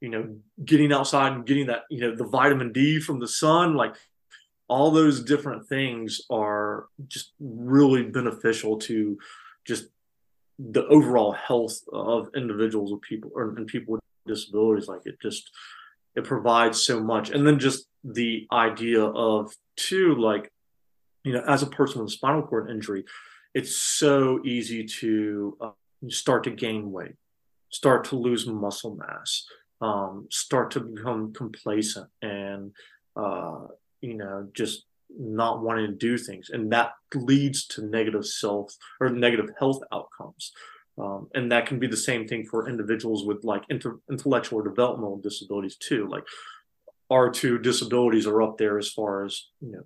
you 0.00 0.08
know, 0.08 0.34
getting 0.64 0.90
outside 0.90 1.32
and 1.32 1.46
getting 1.46 1.66
that, 1.66 1.82
you 1.90 2.00
know, 2.00 2.16
the 2.16 2.24
vitamin 2.24 2.72
D 2.72 2.98
from 2.98 3.20
the 3.20 3.28
sun. 3.28 3.74
Like 3.74 3.94
all 4.68 4.90
those 4.90 5.22
different 5.22 5.68
things 5.68 6.22
are 6.30 6.86
just 7.08 7.32
really 7.40 8.04
beneficial 8.04 8.78
to 8.78 9.18
just 9.66 9.88
the 10.58 10.86
overall 10.86 11.32
health 11.32 11.80
of 11.92 12.28
individuals 12.34 12.92
with 12.92 13.00
people 13.02 13.30
or 13.34 13.54
and 13.56 13.66
people 13.66 13.92
with 13.92 14.00
disabilities 14.26 14.88
like 14.88 15.02
it 15.04 15.20
just 15.20 15.50
it 16.16 16.24
provides 16.24 16.82
so 16.82 17.00
much. 17.00 17.30
And 17.30 17.46
then 17.46 17.58
just 17.58 17.86
the 18.02 18.46
idea 18.52 19.04
of 19.04 19.52
too 19.76 20.16
like 20.16 20.50
you 21.24 21.32
know, 21.32 21.44
as 21.46 21.62
a 21.62 21.66
person 21.66 22.00
with 22.00 22.10
a 22.10 22.12
spinal 22.12 22.42
cord 22.42 22.70
injury, 22.70 23.04
it's 23.54 23.76
so 23.76 24.40
easy 24.44 24.84
to 24.84 25.56
uh, 25.60 25.70
start 26.08 26.44
to 26.44 26.50
gain 26.50 26.90
weight, 26.92 27.16
start 27.70 28.04
to 28.04 28.16
lose 28.16 28.46
muscle 28.46 28.96
mass, 28.96 29.44
um, 29.80 30.26
start 30.30 30.70
to 30.72 30.80
become 30.80 31.32
complacent, 31.32 32.08
and 32.22 32.72
uh, 33.16 33.66
you 34.00 34.14
know, 34.14 34.48
just 34.54 34.84
not 35.16 35.62
wanting 35.62 35.86
to 35.86 35.92
do 35.92 36.18
things, 36.18 36.50
and 36.50 36.72
that 36.72 36.92
leads 37.14 37.66
to 37.68 37.86
negative 37.86 38.26
self 38.26 38.74
or 39.00 39.10
negative 39.10 39.50
health 39.58 39.80
outcomes. 39.92 40.52
Um, 40.98 41.28
and 41.34 41.52
that 41.52 41.66
can 41.66 41.78
be 41.78 41.86
the 41.86 41.96
same 41.96 42.26
thing 42.26 42.44
for 42.44 42.68
individuals 42.68 43.24
with 43.24 43.44
like 43.44 43.62
inter- 43.68 44.00
intellectual 44.10 44.58
or 44.58 44.64
developmental 44.64 45.18
disabilities 45.18 45.76
too. 45.76 46.08
Like 46.08 46.24
our 47.08 47.30
two 47.30 47.58
disabilities 47.58 48.26
are 48.26 48.42
up 48.42 48.58
there 48.58 48.78
as 48.78 48.90
far 48.90 49.24
as 49.24 49.46
you 49.60 49.72
know 49.72 49.82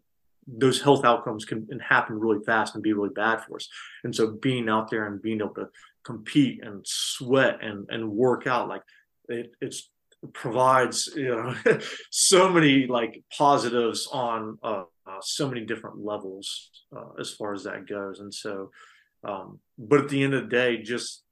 those 0.46 0.80
health 0.80 1.04
outcomes 1.04 1.44
can 1.44 1.68
happen 1.78 2.18
really 2.18 2.42
fast 2.44 2.74
and 2.74 2.82
be 2.82 2.92
really 2.92 3.12
bad 3.14 3.42
for 3.44 3.56
us. 3.56 3.68
And 4.02 4.14
so 4.14 4.32
being 4.32 4.68
out 4.68 4.90
there 4.90 5.06
and 5.06 5.22
being 5.22 5.40
able 5.40 5.54
to 5.54 5.68
compete 6.04 6.64
and 6.64 6.84
sweat 6.84 7.62
and 7.62 7.86
and 7.90 8.10
work 8.10 8.46
out 8.46 8.68
like 8.68 8.82
it 9.28 9.52
it's 9.60 9.90
provides 10.32 11.08
you 11.16 11.28
know 11.28 11.54
so 12.10 12.48
many 12.48 12.86
like 12.86 13.22
positives 13.36 14.08
on 14.12 14.58
uh, 14.62 14.82
uh, 15.06 15.18
so 15.20 15.48
many 15.48 15.62
different 15.62 16.04
levels 16.04 16.70
uh, 16.96 17.20
as 17.20 17.30
far 17.30 17.52
as 17.52 17.64
that 17.64 17.86
goes. 17.86 18.20
And 18.20 18.32
so 18.32 18.70
um, 19.24 19.60
but 19.78 20.00
at 20.00 20.08
the 20.08 20.22
end 20.22 20.34
of 20.34 20.44
the 20.44 20.48
day 20.48 20.82
just 20.82 21.22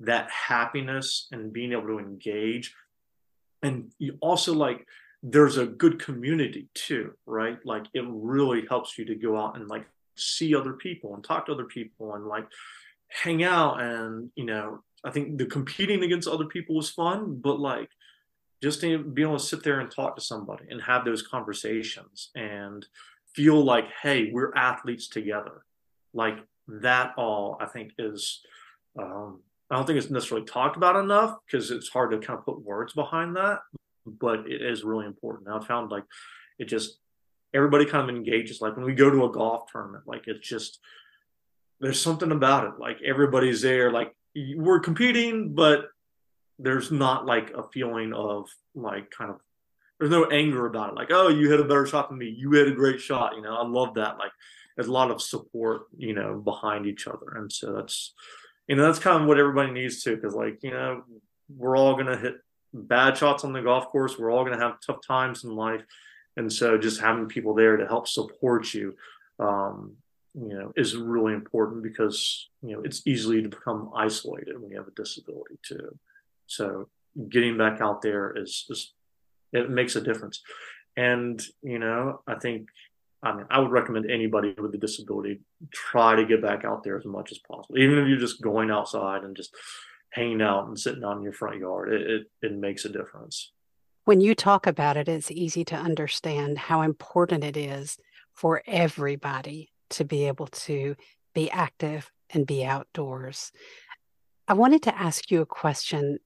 that 0.00 0.30
happiness 0.30 1.28
and 1.32 1.52
being 1.52 1.72
able 1.72 1.86
to 1.88 1.98
engage. 1.98 2.74
And 3.62 3.92
you 3.98 4.18
also 4.20 4.54
like 4.54 4.86
there's 5.22 5.56
a 5.56 5.66
good 5.66 5.98
community 5.98 6.68
too 6.74 7.14
right? 7.26 7.58
Like 7.64 7.86
it 7.94 8.04
really 8.06 8.66
helps 8.68 8.98
you 8.98 9.04
to 9.06 9.14
go 9.14 9.36
out 9.36 9.56
and 9.56 9.68
like 9.68 9.86
see 10.16 10.54
other 10.54 10.72
people 10.72 11.14
and 11.14 11.22
talk 11.22 11.46
to 11.46 11.52
other 11.52 11.64
people 11.64 12.14
and 12.14 12.26
like 12.26 12.46
hang 13.08 13.42
out. 13.42 13.80
And 13.80 14.30
you 14.36 14.44
know 14.44 14.82
i 15.04 15.10
think 15.10 15.38
the 15.38 15.46
competing 15.46 16.02
against 16.02 16.28
other 16.28 16.46
people 16.46 16.74
was 16.74 16.90
fun 16.90 17.36
but 17.40 17.60
like 17.60 17.88
just 18.62 18.80
to 18.80 18.98
be 18.98 19.22
able 19.22 19.38
to 19.38 19.44
sit 19.44 19.62
there 19.62 19.80
and 19.80 19.90
talk 19.90 20.16
to 20.16 20.22
somebody 20.22 20.64
and 20.70 20.82
have 20.82 21.04
those 21.04 21.22
conversations 21.22 22.30
and 22.34 22.86
feel 23.34 23.62
like 23.62 23.86
hey 24.02 24.30
we're 24.32 24.54
athletes 24.54 25.08
together. 25.08 25.64
Like 26.12 26.38
that 26.70 27.14
all 27.16 27.56
i 27.60 27.64
think 27.64 27.92
is 27.98 28.42
um, 28.98 29.40
i 29.70 29.74
don't 29.74 29.86
think 29.86 29.98
it's 29.98 30.10
necessarily 30.10 30.44
talked 30.44 30.76
about 30.76 30.96
enough 30.96 31.34
because 31.46 31.70
it's 31.70 31.88
hard 31.88 32.10
to 32.10 32.18
kind 32.18 32.38
of 32.38 32.44
put 32.44 32.60
words 32.60 32.92
behind 32.92 33.36
that 33.36 33.60
but 34.08 34.40
it 34.50 34.62
is 34.62 34.84
really 34.84 35.06
important. 35.06 35.48
I 35.48 35.60
found 35.60 35.90
like 35.90 36.04
it 36.58 36.66
just 36.66 36.98
everybody 37.54 37.84
kind 37.84 38.08
of 38.08 38.14
engages 38.14 38.60
like 38.60 38.76
when 38.76 38.84
we 38.84 38.94
go 38.94 39.10
to 39.10 39.24
a 39.24 39.32
golf 39.32 39.70
tournament 39.72 40.04
like 40.06 40.24
it's 40.26 40.46
just 40.46 40.80
there's 41.80 42.00
something 42.00 42.32
about 42.32 42.64
it. 42.64 42.80
Like 42.80 42.98
everybody's 43.04 43.62
there 43.62 43.92
like 43.92 44.14
we're 44.56 44.80
competing 44.80 45.54
but 45.54 45.86
there's 46.58 46.90
not 46.90 47.26
like 47.26 47.50
a 47.50 47.62
feeling 47.62 48.12
of 48.12 48.48
like 48.74 49.10
kind 49.10 49.30
of 49.30 49.40
there's 49.98 50.10
no 50.10 50.26
anger 50.26 50.66
about 50.66 50.90
it 50.90 50.94
like 50.94 51.08
oh 51.10 51.28
you 51.28 51.50
hit 51.50 51.60
a 51.60 51.64
better 51.64 51.86
shot 51.86 52.08
than 52.08 52.18
me. 52.18 52.28
You 52.28 52.52
hit 52.52 52.68
a 52.68 52.74
great 52.74 53.00
shot 53.00 53.36
you 53.36 53.42
know? 53.42 53.56
I 53.56 53.66
love 53.66 53.94
that 53.94 54.18
like 54.18 54.32
there's 54.76 54.88
a 54.88 54.92
lot 54.92 55.10
of 55.10 55.22
support 55.22 55.82
you 55.96 56.14
know 56.14 56.36
behind 56.38 56.86
each 56.86 57.06
other 57.06 57.36
and 57.36 57.52
so 57.52 57.72
that's 57.72 58.14
you 58.66 58.76
know 58.76 58.84
that's 58.84 58.98
kind 58.98 59.22
of 59.22 59.28
what 59.28 59.38
everybody 59.38 59.72
needs 59.72 60.02
to 60.04 60.16
because 60.16 60.34
like 60.34 60.58
you 60.62 60.70
know 60.70 61.02
we're 61.56 61.76
all 61.76 61.94
going 61.94 62.06
to 62.06 62.16
hit 62.16 62.34
bad 62.74 63.16
shots 63.16 63.42
on 63.42 63.54
the 63.54 63.62
golf 63.62 63.86
course. 63.88 64.18
We're 64.18 64.30
all 64.30 64.44
going 64.44 64.58
to 64.58 64.62
have 64.62 64.82
tough 64.86 64.98
times 65.06 65.44
in 65.44 65.56
life 65.56 65.82
and 66.38 66.52
so 66.52 66.78
just 66.78 67.00
having 67.00 67.26
people 67.26 67.54
there 67.54 67.76
to 67.76 67.86
help 67.86 68.08
support 68.08 68.72
you 68.72 68.94
um, 69.40 69.96
you 70.34 70.54
know 70.54 70.72
is 70.76 70.96
really 70.96 71.34
important 71.34 71.82
because 71.82 72.48
you 72.62 72.72
know 72.72 72.82
it's 72.82 73.02
easily 73.06 73.42
to 73.42 73.48
become 73.48 73.90
isolated 73.94 74.60
when 74.60 74.70
you 74.70 74.78
have 74.78 74.88
a 74.88 74.92
disability 74.92 75.58
too 75.62 75.98
so 76.48 76.88
getting 77.28 77.56
back 77.56 77.80
out 77.80 78.02
there 78.02 78.36
is, 78.36 78.64
is 78.68 78.92
it 79.52 79.70
makes 79.70 79.96
a 79.96 80.00
difference. 80.00 80.40
And, 80.96 81.40
you 81.62 81.78
know, 81.78 82.22
I 82.26 82.34
think, 82.34 82.68
I 83.22 83.34
mean, 83.34 83.46
I 83.50 83.60
would 83.60 83.70
recommend 83.70 84.10
anybody 84.10 84.54
with 84.58 84.74
a 84.74 84.78
disability 84.78 85.40
try 85.72 86.16
to 86.16 86.24
get 86.24 86.42
back 86.42 86.64
out 86.64 86.82
there 86.82 86.96
as 86.98 87.04
much 87.04 87.32
as 87.32 87.38
possible. 87.38 87.78
Even 87.78 87.98
if 87.98 88.08
you're 88.08 88.18
just 88.18 88.42
going 88.42 88.70
outside 88.70 89.22
and 89.22 89.36
just 89.36 89.54
hanging 90.10 90.42
out 90.42 90.66
and 90.66 90.78
sitting 90.78 91.02
in 91.02 91.22
your 91.22 91.32
front 91.32 91.58
yard, 91.58 91.92
it, 91.92 92.02
it, 92.02 92.30
it 92.42 92.52
makes 92.52 92.84
a 92.84 92.88
difference. 92.88 93.52
When 94.04 94.20
you 94.20 94.34
talk 94.34 94.66
about 94.66 94.96
it, 94.96 95.08
it's 95.08 95.30
easy 95.30 95.64
to 95.66 95.76
understand 95.76 96.58
how 96.58 96.82
important 96.82 97.44
it 97.44 97.56
is 97.56 97.98
for 98.32 98.62
everybody 98.66 99.70
to 99.90 100.04
be 100.04 100.26
able 100.26 100.46
to 100.46 100.96
be 101.34 101.50
active 101.50 102.10
and 102.30 102.46
be 102.46 102.64
outdoors. 102.64 103.52
I 104.46 104.54
wanted 104.54 104.82
to 104.84 104.98
ask 104.98 105.30
you 105.30 105.42
a 105.42 105.46
question 105.46 106.18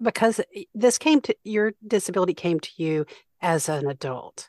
because 0.00 0.40
this 0.74 0.98
came 0.98 1.20
to 1.22 1.36
your 1.44 1.72
disability 1.86 2.34
came 2.34 2.60
to 2.60 2.70
you 2.76 3.06
as 3.40 3.68
an 3.68 3.86
adult 3.88 4.48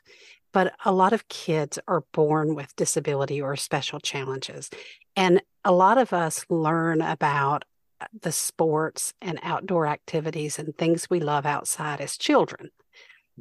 but 0.56 0.74
a 0.86 0.92
lot 0.92 1.12
of 1.12 1.28
kids 1.28 1.78
are 1.86 2.02
born 2.12 2.54
with 2.54 2.74
disability 2.76 3.42
or 3.42 3.56
special 3.56 4.00
challenges. 4.00 4.70
And 5.14 5.42
a 5.66 5.70
lot 5.70 5.98
of 5.98 6.14
us 6.14 6.46
learn 6.48 7.02
about 7.02 7.66
uh, 8.00 8.06
the 8.22 8.32
sports 8.32 9.12
and 9.20 9.38
outdoor 9.42 9.86
activities 9.86 10.58
and 10.58 10.74
things 10.74 11.10
we 11.10 11.20
love 11.20 11.44
outside 11.44 12.00
as 12.00 12.16
children. 12.16 12.70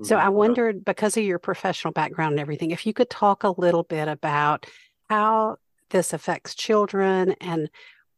So 0.03 0.17
mm-hmm. 0.17 0.25
I 0.25 0.29
wondered, 0.29 0.84
because 0.84 1.15
of 1.15 1.23
your 1.23 1.39
professional 1.39 1.93
background 1.93 2.34
and 2.34 2.41
everything, 2.41 2.71
if 2.71 2.86
you 2.86 2.91
could 2.91 3.10
talk 3.10 3.45
a 3.45 3.62
little 3.62 3.84
bit 3.84 4.10
about 4.10 4.65
how 5.10 5.55
this 5.91 6.12
affects 6.12 6.53
children 6.53 7.36
and 7.39 7.69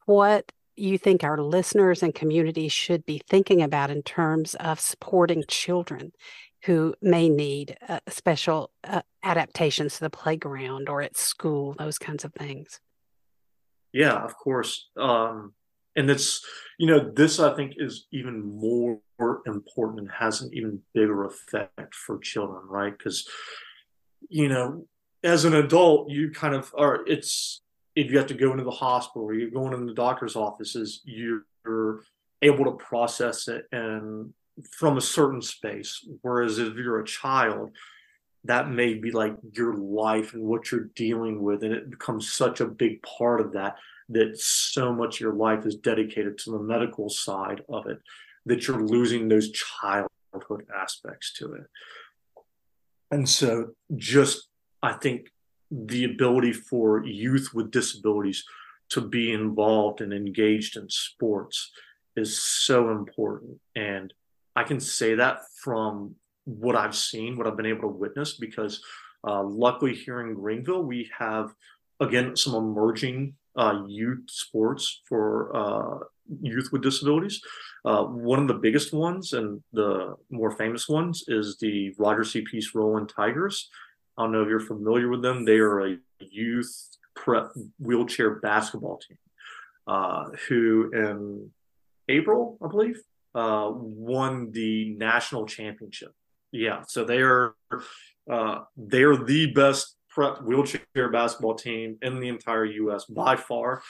what 0.07 0.51
you 0.77 0.97
think 0.97 1.23
our 1.23 1.41
listeners 1.41 2.03
and 2.03 2.13
community 2.13 2.67
should 2.67 3.05
be 3.05 3.21
thinking 3.29 3.61
about 3.61 3.89
in 3.89 4.03
terms 4.03 4.55
of 4.55 4.79
supporting 4.79 5.43
children 5.47 6.11
who 6.65 6.93
may 7.01 7.29
need 7.29 7.77
uh, 7.87 7.99
special 8.07 8.71
uh, 8.83 9.01
adaptations 9.23 9.95
to 9.95 10.01
the 10.01 10.09
playground 10.09 10.89
or 10.89 11.01
at 11.01 11.17
school, 11.17 11.73
those 11.77 11.97
kinds 11.97 12.25
of 12.25 12.33
things? 12.33 12.79
Yeah, 13.93 14.23
of 14.23 14.35
course. 14.35 14.89
Um, 14.97 15.53
and 15.95 16.09
it's, 16.09 16.45
you 16.77 16.87
know, 16.87 17.11
this 17.11 17.39
I 17.39 17.55
think 17.55 17.73
is 17.77 18.07
even 18.11 18.41
more 18.41 18.99
important 19.45 19.99
and 20.01 20.11
has 20.11 20.41
an 20.41 20.51
even 20.53 20.81
bigger 20.93 21.25
effect 21.25 21.95
for 21.95 22.19
children, 22.19 22.63
right? 22.67 22.95
Because, 22.95 23.27
you 24.29 24.47
know, 24.47 24.85
as 25.23 25.45
an 25.45 25.55
adult, 25.55 26.09
you 26.09 26.31
kind 26.31 26.53
of 26.53 26.71
are, 26.77 27.03
it's, 27.07 27.61
if 27.97 28.11
you 28.11 28.17
have 28.19 28.27
to 28.27 28.35
go 28.35 28.51
into 28.51 28.63
the 28.63 28.69
hospital 28.69 29.23
or 29.23 29.33
you're 29.33 29.49
going 29.49 29.73
in 29.73 29.87
the 29.87 29.93
doctor's 29.93 30.35
offices, 30.35 31.01
you're 31.03 31.45
able 32.43 32.65
to 32.65 32.71
process 32.73 33.47
it 33.47 33.65
and 33.71 34.31
from 34.69 34.97
a 34.97 35.01
certain 35.01 35.41
space. 35.41 36.07
Whereas 36.21 36.59
if 36.59 36.75
you're 36.75 36.99
a 36.99 37.05
child, 37.05 37.71
that 38.43 38.69
may 38.69 38.93
be 38.93 39.09
like 39.09 39.35
your 39.53 39.73
life 39.73 40.35
and 40.35 40.43
what 40.43 40.71
you're 40.71 40.91
dealing 40.95 41.41
with, 41.41 41.63
and 41.63 41.73
it 41.73 41.89
becomes 41.89 42.31
such 42.31 42.61
a 42.61 42.67
big 42.67 43.01
part 43.01 43.41
of 43.41 43.53
that 43.53 43.77
that 44.09 44.39
so 44.39 44.93
much 44.93 45.15
of 45.15 45.21
your 45.21 45.33
life 45.33 45.65
is 45.65 45.75
dedicated 45.75 46.37
to 46.37 46.51
the 46.51 46.59
medical 46.59 47.09
side 47.09 47.63
of 47.67 47.87
it 47.87 47.99
that 48.45 48.67
you're 48.67 48.85
losing 48.85 49.27
those 49.27 49.51
childhood 49.51 50.67
aspects 50.73 51.33
to 51.33 51.53
it. 51.53 51.65
And 53.09 53.27
so, 53.27 53.71
just 53.95 54.49
I 54.83 54.93
think 54.93 55.31
the 55.71 56.05
ability 56.05 56.53
for 56.53 57.05
youth 57.05 57.53
with 57.53 57.71
disabilities 57.71 58.43
to 58.89 59.01
be 59.01 59.33
involved 59.33 60.01
and 60.01 60.13
engaged 60.13 60.77
in 60.77 60.89
sports 60.89 61.71
is 62.15 62.39
so 62.39 62.89
important. 62.91 63.59
And 63.75 64.13
I 64.55 64.63
can 64.63 64.79
say 64.79 65.15
that 65.15 65.41
from 65.61 66.15
what 66.45 66.75
I've 66.75 66.95
seen, 66.95 67.37
what 67.37 67.47
I've 67.47 67.57
been 67.57 67.65
able 67.65 67.81
to 67.81 67.87
witness, 67.87 68.33
because 68.37 68.81
uh, 69.27 69.43
luckily 69.43 69.93
here 69.93 70.21
in 70.21 70.33
Greenville, 70.33 70.83
we 70.83 71.09
have, 71.17 71.53
again, 71.99 72.35
some 72.35 72.55
emerging 72.55 73.35
uh, 73.57 73.83
youth 73.87 74.23
sports 74.29 75.01
for 75.07 75.55
uh, 75.55 76.05
youth 76.41 76.69
with 76.71 76.83
disabilities. 76.83 77.41
Uh, 77.83 78.03
one 78.03 78.39
of 78.39 78.47
the 78.47 78.53
biggest 78.53 78.93
ones 78.93 79.33
and 79.33 79.61
the 79.73 80.15
more 80.29 80.51
famous 80.51 80.87
ones 80.87 81.23
is 81.27 81.57
the 81.57 81.93
Roger 81.97 82.23
C. 82.23 82.41
Peace 82.41 82.73
Rolling 82.73 83.07
Tigers. 83.07 83.69
I 84.17 84.23
don't 84.23 84.31
know 84.31 84.41
if 84.41 84.49
you're 84.49 84.59
familiar 84.59 85.09
with 85.09 85.21
them. 85.21 85.45
They 85.45 85.57
are 85.57 85.85
a 85.85 85.97
youth 86.19 86.97
prep 87.15 87.51
wheelchair 87.79 88.35
basketball 88.35 88.97
team 88.97 89.17
uh, 89.87 90.29
who, 90.47 90.91
in 90.93 91.51
April, 92.09 92.57
I 92.63 92.67
believe, 92.67 93.01
uh, 93.35 93.69
won 93.71 94.51
the 94.51 94.95
national 94.97 95.45
championship. 95.45 96.13
Yeah, 96.51 96.83
so 96.87 97.03
they 97.03 97.19
are 97.19 97.55
uh, 98.29 98.59
they 98.75 99.03
are 99.03 99.23
the 99.23 99.51
best 99.53 99.97
prep 100.09 100.41
wheelchair 100.41 101.09
basketball 101.11 101.55
team 101.55 101.97
in 102.01 102.19
the 102.19 102.29
entire 102.29 102.65
U.S. 102.65 103.05
by 103.05 103.35
far. 103.35 103.83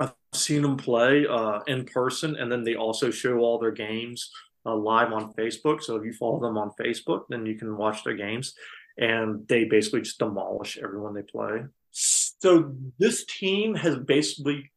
I've 0.00 0.14
seen 0.32 0.62
them 0.62 0.76
play 0.76 1.26
uh, 1.26 1.60
in 1.66 1.84
person, 1.84 2.36
and 2.36 2.50
then 2.50 2.64
they 2.64 2.76
also 2.76 3.10
show 3.10 3.38
all 3.38 3.58
their 3.58 3.72
games 3.72 4.30
uh, 4.64 4.74
live 4.74 5.12
on 5.12 5.32
Facebook. 5.34 5.82
So 5.82 5.96
if 5.96 6.04
you 6.04 6.12
follow 6.12 6.40
them 6.40 6.56
on 6.56 6.70
Facebook, 6.80 7.24
then 7.28 7.44
you 7.44 7.56
can 7.56 7.76
watch 7.76 8.04
their 8.04 8.14
games 8.14 8.54
and 8.98 9.46
they 9.48 9.64
basically 9.64 10.02
just 10.02 10.18
demolish 10.18 10.78
everyone 10.82 11.14
they 11.14 11.22
play. 11.22 11.64
So 11.90 12.74
this 12.98 13.24
team 13.24 13.74
has 13.74 13.96
basically 13.96 14.70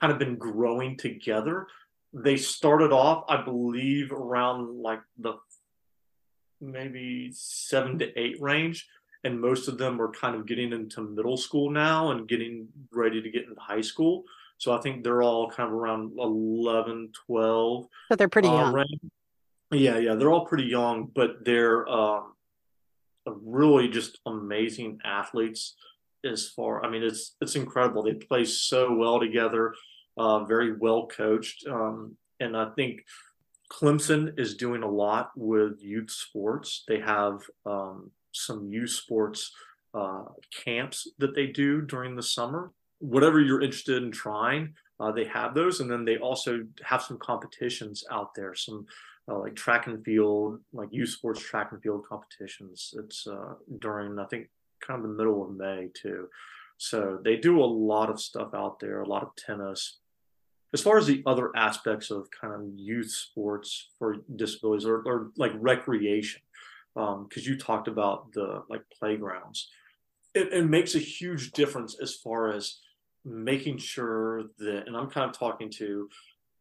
kind 0.00 0.12
of 0.12 0.18
been 0.18 0.36
growing 0.36 0.96
together. 0.96 1.66
They 2.12 2.36
started 2.36 2.92
off, 2.92 3.24
I 3.28 3.42
believe, 3.42 4.12
around 4.12 4.82
like 4.82 5.00
the 5.18 5.34
maybe 6.60 7.30
seven 7.32 7.98
to 7.98 8.18
eight 8.18 8.40
range. 8.40 8.88
And 9.24 9.40
most 9.40 9.68
of 9.68 9.78
them 9.78 10.00
are 10.00 10.10
kind 10.10 10.34
of 10.34 10.46
getting 10.46 10.72
into 10.72 11.00
middle 11.00 11.36
school 11.36 11.70
now 11.70 12.10
and 12.10 12.26
getting 12.26 12.68
ready 12.90 13.22
to 13.22 13.30
get 13.30 13.44
into 13.44 13.60
high 13.60 13.80
school. 13.80 14.24
So 14.58 14.72
I 14.72 14.80
think 14.80 15.04
they're 15.04 15.22
all 15.22 15.50
kind 15.50 15.68
of 15.68 15.74
around 15.74 16.12
11, 16.18 17.12
12. 17.26 17.86
So 18.08 18.16
they're 18.16 18.28
pretty 18.28 18.48
uh, 18.48 18.54
young. 18.54 18.74
Range. 18.74 19.00
Yeah, 19.72 19.98
yeah, 19.98 20.14
they're 20.14 20.30
all 20.30 20.46
pretty 20.46 20.64
young, 20.64 21.10
but 21.14 21.44
they're 21.44 21.88
um, 21.88 22.32
really 23.26 23.88
just 23.88 24.18
amazing 24.26 24.98
athletes. 25.04 25.76
As 26.24 26.48
far, 26.48 26.84
I 26.84 26.88
mean, 26.88 27.02
it's 27.02 27.34
it's 27.40 27.56
incredible. 27.56 28.04
They 28.04 28.14
play 28.14 28.44
so 28.44 28.94
well 28.94 29.18
together, 29.18 29.74
uh, 30.16 30.44
very 30.44 30.76
well 30.76 31.08
coached, 31.08 31.66
um, 31.68 32.16
and 32.38 32.56
I 32.56 32.66
think 32.76 33.04
Clemson 33.72 34.38
is 34.38 34.54
doing 34.54 34.82
a 34.82 34.88
lot 34.88 35.30
with 35.34 35.82
youth 35.82 36.10
sports. 36.10 36.84
They 36.86 37.00
have 37.00 37.40
um, 37.66 38.12
some 38.32 38.70
youth 38.70 38.90
sports 38.90 39.50
uh, 39.94 40.24
camps 40.64 41.08
that 41.18 41.34
they 41.34 41.46
do 41.46 41.80
during 41.82 42.14
the 42.14 42.22
summer. 42.22 42.70
Whatever 42.98 43.40
you're 43.40 43.62
interested 43.62 44.02
in 44.02 44.12
trying, 44.12 44.74
uh, 45.00 45.10
they 45.10 45.24
have 45.24 45.54
those, 45.54 45.80
and 45.80 45.90
then 45.90 46.04
they 46.04 46.18
also 46.18 46.64
have 46.84 47.02
some 47.02 47.18
competitions 47.18 48.04
out 48.10 48.34
there. 48.34 48.54
Some 48.54 48.86
uh, 49.28 49.38
like 49.38 49.54
track 49.54 49.86
and 49.86 50.04
field, 50.04 50.60
like 50.72 50.88
youth 50.90 51.10
sports 51.10 51.40
track 51.40 51.72
and 51.72 51.82
field 51.82 52.04
competitions. 52.08 52.94
It's 52.96 53.26
uh, 53.26 53.54
during 53.78 54.18
I 54.18 54.24
think 54.26 54.48
kind 54.80 55.02
of 55.02 55.08
the 55.08 55.14
middle 55.14 55.44
of 55.44 55.56
May 55.56 55.90
too. 55.94 56.28
So 56.76 57.20
they 57.22 57.36
do 57.36 57.62
a 57.62 57.64
lot 57.64 58.10
of 58.10 58.20
stuff 58.20 58.54
out 58.54 58.80
there, 58.80 59.02
a 59.02 59.08
lot 59.08 59.22
of 59.22 59.36
tennis. 59.36 59.98
As 60.74 60.80
far 60.80 60.98
as 60.98 61.06
the 61.06 61.22
other 61.26 61.50
aspects 61.54 62.10
of 62.10 62.28
kind 62.30 62.54
of 62.54 62.62
youth 62.74 63.10
sports 63.10 63.90
for 63.98 64.16
disabilities 64.34 64.86
or, 64.86 65.02
or 65.06 65.30
like 65.36 65.52
recreation, 65.54 66.40
because 66.94 67.14
um, 67.14 67.28
you 67.36 67.56
talked 67.56 67.88
about 67.88 68.32
the 68.32 68.64
like 68.68 68.82
playgrounds, 68.98 69.68
it, 70.34 70.52
it 70.52 70.68
makes 70.68 70.94
a 70.94 70.98
huge 70.98 71.52
difference 71.52 71.96
as 72.02 72.14
far 72.14 72.52
as 72.52 72.78
making 73.24 73.78
sure 73.78 74.44
that, 74.58 74.84
and 74.86 74.96
I'm 74.96 75.10
kind 75.10 75.28
of 75.28 75.38
talking 75.38 75.70
to 75.70 76.08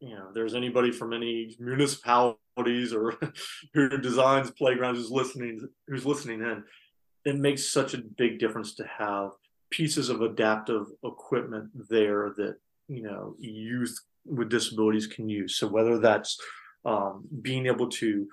you 0.02 0.16
know, 0.16 0.30
there's 0.34 0.56
anybody 0.56 0.92
from 0.92 1.14
any 1.14 1.56
municipalities 1.60 2.92
or 2.92 3.18
who 3.74 3.98
designs 4.00 4.50
playgrounds 4.52 5.00
who's 5.00 5.12
listening, 5.12 5.68
who's 5.88 6.06
listening 6.06 6.42
in, 6.42 6.64
it 7.24 7.38
makes 7.38 7.72
such 7.72 7.94
a 7.94 8.00
big 8.00 8.40
difference 8.40 8.74
to 8.76 8.84
have 8.84 9.30
pieces 9.70 10.10
of 10.10 10.22
adaptive 10.22 10.88
equipment 11.06 11.70
there 11.90 12.34
that 12.36 12.58
you 12.88 13.04
know 13.04 13.36
youth 13.40 13.96
with 14.26 14.50
disabilities 14.50 15.08
can 15.08 15.30
use. 15.30 15.56
So 15.56 15.68
whether 15.68 16.00
that's 16.00 16.38
um, 16.84 17.28
being 17.42 17.68
able 17.68 17.90
to 17.90 18.28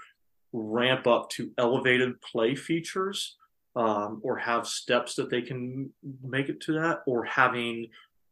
ramp 0.52 1.06
up 1.06 1.28
to 1.30 1.50
elevated 1.58 2.20
play 2.22 2.54
features 2.54 3.36
um, 3.76 4.20
or 4.24 4.38
have 4.38 4.66
steps 4.66 5.14
that 5.16 5.28
they 5.28 5.42
can 5.42 5.90
make 6.22 6.48
it 6.48 6.62
to 6.62 6.72
that 6.72 7.00
or 7.06 7.24
having 7.24 7.88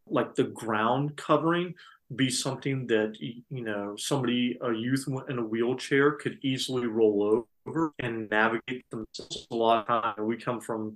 like 0.09 0.35
the 0.35 0.45
ground 0.45 1.17
covering 1.17 1.75
be 2.15 2.31
something 2.31 2.87
that 2.87 3.17
you 3.21 3.43
know 3.51 3.97
somebody 3.97 4.59
a 4.63 4.73
youth 4.73 5.09
in 5.29 5.39
a 5.39 5.45
wheelchair 5.45 6.13
could 6.13 6.39
easily 6.43 6.87
roll 6.87 7.45
over 7.67 7.93
and 7.99 8.31
navigate 8.31 8.89
themselves. 8.91 9.47
A 9.51 9.57
lot 9.57 9.81
of 9.81 9.87
time 9.87 10.27
we 10.27 10.37
come 10.37 10.61
from 10.61 10.95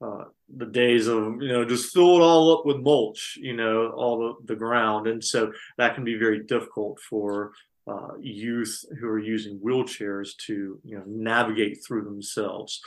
uh, 0.00 0.24
the 0.56 0.66
days 0.66 1.08
of 1.08 1.42
you 1.42 1.48
know 1.48 1.64
just 1.64 1.92
fill 1.92 2.16
it 2.16 2.22
all 2.22 2.56
up 2.56 2.64
with 2.64 2.78
mulch 2.78 3.38
you 3.40 3.56
know 3.56 3.90
all 3.90 4.18
the, 4.18 4.54
the 4.54 4.56
ground. 4.56 5.08
And 5.08 5.22
so 5.22 5.52
that 5.78 5.94
can 5.94 6.04
be 6.04 6.14
very 6.14 6.44
difficult 6.44 7.00
for 7.00 7.52
uh, 7.88 8.16
youth 8.20 8.84
who 9.00 9.08
are 9.08 9.18
using 9.18 9.58
wheelchairs 9.58 10.36
to 10.46 10.78
you 10.84 10.96
know 10.96 11.04
navigate 11.06 11.84
through 11.84 12.04
themselves. 12.04 12.80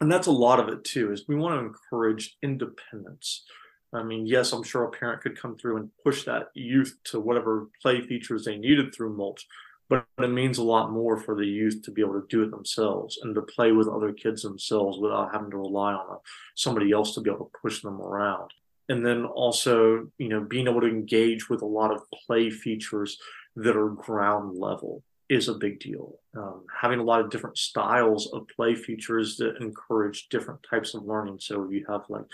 And 0.00 0.12
that's 0.12 0.26
a 0.28 0.32
lot 0.32 0.60
of 0.60 0.68
it 0.68 0.84
too 0.84 1.12
is 1.12 1.24
we 1.26 1.34
want 1.34 1.54
to 1.54 1.66
encourage 1.66 2.36
independence 2.42 3.44
I 3.92 4.02
mean, 4.02 4.26
yes, 4.26 4.52
I'm 4.52 4.62
sure 4.62 4.84
a 4.84 4.90
parent 4.90 5.22
could 5.22 5.40
come 5.40 5.56
through 5.56 5.78
and 5.78 5.90
push 6.04 6.24
that 6.24 6.48
youth 6.54 6.96
to 7.04 7.20
whatever 7.20 7.68
play 7.80 8.00
features 8.00 8.44
they 8.44 8.58
needed 8.58 8.94
through 8.94 9.16
mulch, 9.16 9.46
but 9.88 10.04
it 10.18 10.30
means 10.30 10.58
a 10.58 10.64
lot 10.64 10.90
more 10.90 11.16
for 11.16 11.34
the 11.34 11.46
youth 11.46 11.82
to 11.82 11.90
be 11.90 12.02
able 12.02 12.20
to 12.20 12.26
do 12.28 12.42
it 12.42 12.50
themselves 12.50 13.18
and 13.22 13.34
to 13.34 13.42
play 13.42 13.72
with 13.72 13.88
other 13.88 14.12
kids 14.12 14.42
themselves 14.42 14.98
without 14.98 15.32
having 15.32 15.50
to 15.50 15.56
rely 15.56 15.92
on 15.92 16.16
a, 16.16 16.18
somebody 16.56 16.90
else 16.92 17.14
to 17.14 17.20
be 17.20 17.30
able 17.30 17.46
to 17.46 17.58
push 17.62 17.82
them 17.82 18.00
around. 18.00 18.50
And 18.88 19.04
then 19.04 19.24
also, 19.24 20.08
you 20.18 20.28
know, 20.28 20.40
being 20.40 20.68
able 20.68 20.80
to 20.80 20.88
engage 20.88 21.48
with 21.48 21.62
a 21.62 21.66
lot 21.66 21.92
of 21.92 22.02
play 22.26 22.50
features 22.50 23.18
that 23.56 23.76
are 23.76 23.90
ground 23.90 24.58
level 24.58 25.02
is 25.28 25.48
a 25.48 25.54
big 25.54 25.80
deal. 25.80 26.18
Um, 26.36 26.64
having 26.80 27.00
a 27.00 27.04
lot 27.04 27.20
of 27.20 27.30
different 27.30 27.58
styles 27.58 28.32
of 28.32 28.46
play 28.54 28.74
features 28.74 29.36
that 29.38 29.56
encourage 29.60 30.28
different 30.28 30.60
types 30.68 30.94
of 30.94 31.04
learning. 31.04 31.38
So 31.40 31.68
you 31.68 31.84
have 31.88 32.02
like 32.08 32.26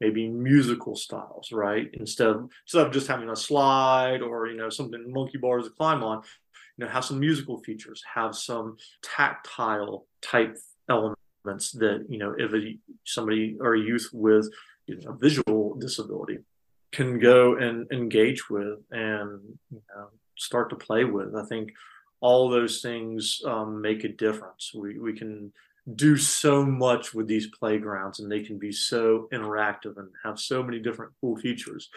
maybe 0.00 0.28
musical 0.28 0.96
styles, 0.96 1.52
right? 1.52 1.88
Instead 1.94 2.28
of 2.28 2.50
instead 2.64 2.86
of 2.86 2.92
just 2.92 3.06
having 3.06 3.28
a 3.28 3.36
slide 3.36 4.22
or 4.22 4.46
you 4.48 4.56
know 4.56 4.70
something 4.70 5.12
monkey 5.12 5.38
bars 5.38 5.64
to 5.64 5.70
climb 5.70 6.02
on, 6.02 6.22
you 6.76 6.84
know, 6.84 6.90
have 6.90 7.04
some 7.04 7.20
musical 7.20 7.58
features, 7.58 8.02
have 8.14 8.34
some 8.34 8.76
tactile 9.02 10.06
type 10.22 10.56
elements 10.88 11.72
that 11.72 12.06
you 12.08 12.18
know 12.18 12.34
if 12.38 12.52
a, 12.54 12.76
somebody 13.04 13.56
or 13.60 13.74
a 13.74 13.80
youth 13.80 14.08
with 14.12 14.48
you 14.86 14.96
know 14.96 15.10
a 15.10 15.16
visual 15.16 15.74
disability 15.76 16.38
can 16.92 17.18
go 17.18 17.56
and 17.56 17.90
engage 17.92 18.50
with 18.50 18.80
and 18.90 19.40
you 19.70 19.82
know, 19.94 20.08
start 20.36 20.70
to 20.70 20.76
play 20.76 21.04
with. 21.04 21.36
I 21.36 21.44
think 21.44 21.70
all 22.20 22.50
those 22.50 22.82
things 22.82 23.40
um, 23.46 23.80
make 23.80 24.04
a 24.04 24.08
difference. 24.08 24.72
We 24.74 24.98
we 24.98 25.12
can 25.12 25.52
do 25.94 26.16
so 26.16 26.64
much 26.64 27.14
with 27.14 27.26
these 27.26 27.48
playgrounds 27.58 28.20
and 28.20 28.30
they 28.30 28.42
can 28.42 28.58
be 28.58 28.72
so 28.72 29.28
interactive 29.32 29.96
and 29.96 30.08
have 30.24 30.38
so 30.38 30.62
many 30.62 30.78
different 30.78 31.12
cool 31.20 31.36
features 31.36 31.88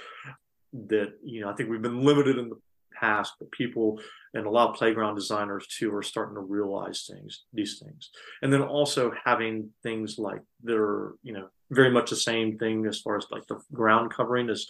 that 0.72 1.14
you 1.24 1.42
know 1.42 1.50
i 1.50 1.54
think 1.54 1.70
we've 1.70 1.82
been 1.82 2.04
limited 2.04 2.38
in 2.38 2.50
the 2.50 2.58
past 2.94 3.34
but 3.40 3.52
people 3.52 4.00
and 4.34 4.46
a 4.46 4.50
lot 4.50 4.70
of 4.70 4.76
playground 4.76 5.16
designers 5.16 5.68
too 5.68 5.94
are 5.94 6.04
starting 6.04 6.36
to 6.36 6.42
realize 6.42 7.10
things 7.10 7.44
these 7.54 7.80
things. 7.80 8.10
And 8.42 8.52
then 8.52 8.62
also 8.62 9.12
having 9.24 9.70
things 9.84 10.18
like 10.18 10.42
that 10.64 10.78
are 10.78 11.16
you 11.24 11.34
know 11.34 11.48
very 11.72 11.92
much 11.92 12.10
the 12.10 12.16
same 12.16 12.58
thing 12.58 12.86
as 12.86 13.00
far 13.00 13.18
as 13.18 13.26
like 13.32 13.46
the 13.48 13.60
ground 13.72 14.12
covering 14.14 14.50
is 14.50 14.68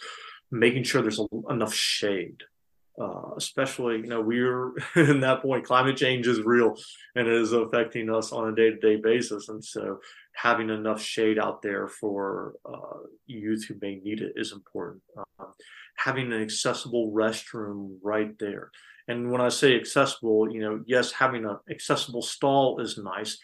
making 0.50 0.84
sure 0.84 1.02
there's 1.02 1.20
a, 1.20 1.26
enough 1.50 1.74
shade 1.74 2.42
uh, 3.00 3.34
especially 3.36 3.96
you 3.96 4.06
know 4.06 4.20
we're 4.20 4.72
in 4.96 5.20
that 5.20 5.42
point 5.42 5.64
climate 5.64 5.96
change 5.96 6.26
is 6.26 6.40
real 6.42 6.76
and 7.16 7.26
it 7.26 7.34
is 7.34 7.52
affecting 7.52 8.08
us 8.10 8.32
on 8.32 8.48
a 8.48 8.54
day-to-day 8.54 8.96
basis. 8.96 9.48
And 9.48 9.64
so 9.64 10.00
having 10.34 10.70
enough 10.70 11.00
shade 11.00 11.38
out 11.38 11.62
there 11.62 11.88
for 11.88 12.54
uh, 12.64 12.98
youth 13.26 13.64
who 13.64 13.74
may 13.80 13.96
need 13.96 14.20
it 14.20 14.34
is 14.36 14.52
important. 14.52 15.02
Uh, 15.16 15.46
having 15.96 16.32
an 16.32 16.42
accessible 16.42 17.12
restroom 17.12 17.96
right 18.02 18.36
there. 18.38 18.70
And 19.06 19.30
when 19.30 19.42
i 19.42 19.50
say 19.50 19.76
accessible 19.76 20.50
you 20.50 20.60
know 20.60 20.82
yes 20.86 21.12
having 21.12 21.44
an 21.44 21.58
accessible 21.70 22.22
stall 22.22 22.80
is 22.80 22.96
nice 22.96 23.38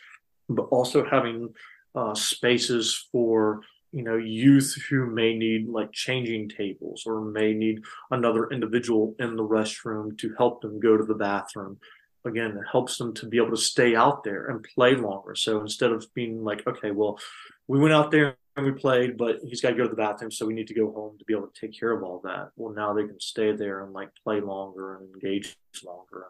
but 0.48 0.62
also 0.70 1.04
having 1.04 1.52
uh, 1.94 2.14
spaces 2.14 3.06
for 3.12 3.60
you 3.92 4.02
know 4.02 4.16
youth 4.16 4.76
who 4.88 5.06
may 5.06 5.36
need 5.36 5.68
like 5.68 5.92
changing 5.92 6.48
tables 6.48 7.04
or 7.06 7.20
may 7.20 7.52
need 7.52 7.82
another 8.10 8.48
individual 8.48 9.14
in 9.18 9.36
the 9.36 9.42
restroom 9.42 10.16
to 10.18 10.34
help 10.38 10.62
them 10.62 10.80
go 10.80 10.96
to 10.96 11.04
the 11.04 11.14
bathroom. 11.14 11.78
Again 12.24 12.52
it 12.52 12.66
helps 12.70 12.98
them 12.98 13.14
to 13.14 13.26
be 13.26 13.38
able 13.38 13.50
to 13.50 13.56
stay 13.56 13.96
out 13.96 14.22
there 14.24 14.46
and 14.46 14.62
play 14.62 14.94
longer. 14.94 15.34
So 15.34 15.60
instead 15.60 15.90
of 15.90 16.06
being 16.14 16.44
like 16.44 16.66
okay 16.66 16.90
well 16.90 17.18
we 17.66 17.78
went 17.78 17.94
out 17.94 18.10
there 18.10 18.36
and 18.56 18.66
we 18.66 18.72
played 18.72 19.16
but 19.16 19.38
he's 19.42 19.60
got 19.60 19.70
to 19.70 19.76
go 19.76 19.84
to 19.84 19.88
the 19.88 19.96
bathroom 19.96 20.30
so 20.30 20.46
we 20.46 20.54
need 20.54 20.66
to 20.68 20.74
go 20.74 20.92
home 20.92 21.16
to 21.18 21.24
be 21.24 21.34
able 21.34 21.46
to 21.46 21.60
take 21.60 21.78
care 21.78 21.92
of 21.92 22.02
all 22.02 22.20
that 22.24 22.50
well 22.56 22.74
now 22.74 22.92
they 22.92 23.06
can 23.06 23.20
stay 23.20 23.52
there 23.52 23.84
and 23.84 23.92
like 23.92 24.10
play 24.22 24.40
longer 24.40 24.96
and 24.96 25.14
engage 25.14 25.56
longer 25.84 26.26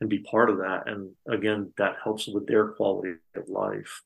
and 0.00 0.08
be 0.08 0.18
part 0.18 0.50
of 0.50 0.58
that. 0.58 0.84
And 0.86 1.12
again 1.28 1.72
that 1.78 1.96
helps 2.02 2.26
with 2.28 2.46
their 2.46 2.68
quality 2.68 3.14
of 3.36 3.48
life 3.48 4.02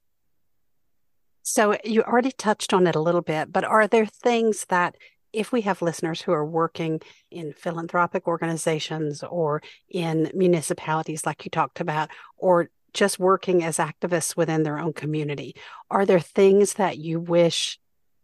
so 1.45 1.77
you 1.85 2.03
already 2.03 2.33
touched 2.33 2.73
on 2.73 2.87
it 2.87 2.97
a 2.97 3.01
little 3.01 3.21
bit, 3.21 3.53
but 3.53 3.65
are 3.65 3.87
there 3.87 4.07
things 4.07 4.65
that 4.71 4.97
if 5.35 5.53
we 5.53 5.61
have 5.61 5.83
listeners 5.83 6.23
who 6.23 6.33
are 6.33 6.47
working 6.47 7.01
in 7.31 7.53
philanthropic 7.53 8.27
organizations 8.27 9.23
or 9.23 9.63
in 9.91 10.31
municipalities 10.35 11.27
like 11.27 11.45
you 11.45 11.51
talked 11.51 11.81
about 11.81 12.09
or 12.39 12.71
just 12.95 13.19
working 13.19 13.63
as 13.63 13.77
activists 13.77 14.37
within 14.37 14.63
their 14.63 14.79
own 14.79 14.95
community, 14.95 15.55
are 15.91 16.07
there 16.07 16.21
things 16.21 16.75
that 16.75 16.97
you 16.97 17.21
wish 17.21 17.79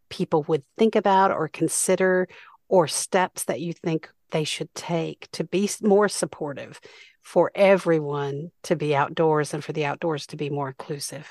people 0.09 0.43
would 0.45 0.63
think 0.79 0.97
about 0.97 1.31
or 1.31 1.47
consider 1.47 2.27
or 2.69 2.89
steps 2.89 3.45
that 3.45 3.61
you 3.61 3.75
think 3.75 4.09
they 4.31 4.45
should 4.45 4.75
take 4.75 5.29
to 5.33 5.45
be 5.45 5.69
more 5.83 6.09
supportive 6.09 6.81
for 7.21 7.53
everyone 7.55 8.51
to 8.63 8.77
be 8.77 8.97
outdoors 8.97 9.53
and 9.53 9.63
for 9.63 9.73
the 9.73 9.85
outdoors 9.85 10.27
to 10.27 10.37
be 10.37 10.49
more 10.49 10.69
inclusive? 10.69 11.29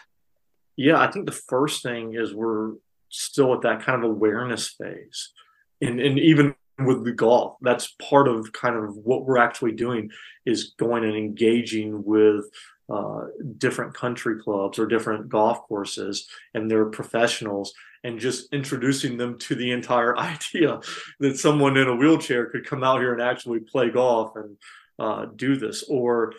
Yeah, 0.79 1.01
I 1.01 1.11
think 1.11 1.25
the 1.25 1.33
first 1.33 1.83
thing 1.83 2.15
is 2.15 2.33
we're 2.33 2.75
still 3.09 3.53
at 3.53 3.61
that 3.63 3.81
kind 3.81 4.01
of 4.01 4.11
awareness 4.11 4.69
phase. 4.69 5.31
and 5.81 5.99
and 5.99 6.17
even 6.17 6.55
with 6.79 7.03
the 7.03 7.11
golf, 7.11 7.57
that's 7.59 7.95
part 8.01 8.29
of 8.29 8.53
kind 8.53 8.77
of 8.77 8.95
what 8.95 9.25
we're 9.25 9.37
actually 9.37 9.73
doing 9.73 10.09
is 10.45 10.73
going 10.77 11.03
and 11.03 11.17
engaging 11.17 12.05
with 12.05 12.45
uh, 12.89 13.25
different 13.57 13.93
country 13.93 14.41
clubs 14.41 14.79
or 14.79 14.85
different 14.85 15.27
golf 15.27 15.61
courses 15.67 16.29
and 16.53 16.71
their 16.71 16.85
professionals 16.85 17.73
and 18.05 18.17
just 18.17 18.53
introducing 18.53 19.17
them 19.17 19.37
to 19.39 19.55
the 19.55 19.71
entire 19.71 20.17
idea 20.31 20.79
that 21.19 21.37
someone 21.37 21.75
in 21.75 21.89
a 21.89 21.95
wheelchair 21.95 22.45
could 22.45 22.65
come 22.65 22.85
out 22.85 23.01
here 23.01 23.11
and 23.11 23.21
actually 23.21 23.59
play 23.59 23.89
golf 23.89 24.31
and 24.37 24.55
uh, 24.97 25.25
do 25.35 25.57
this. 25.57 25.83
Or 25.89 26.31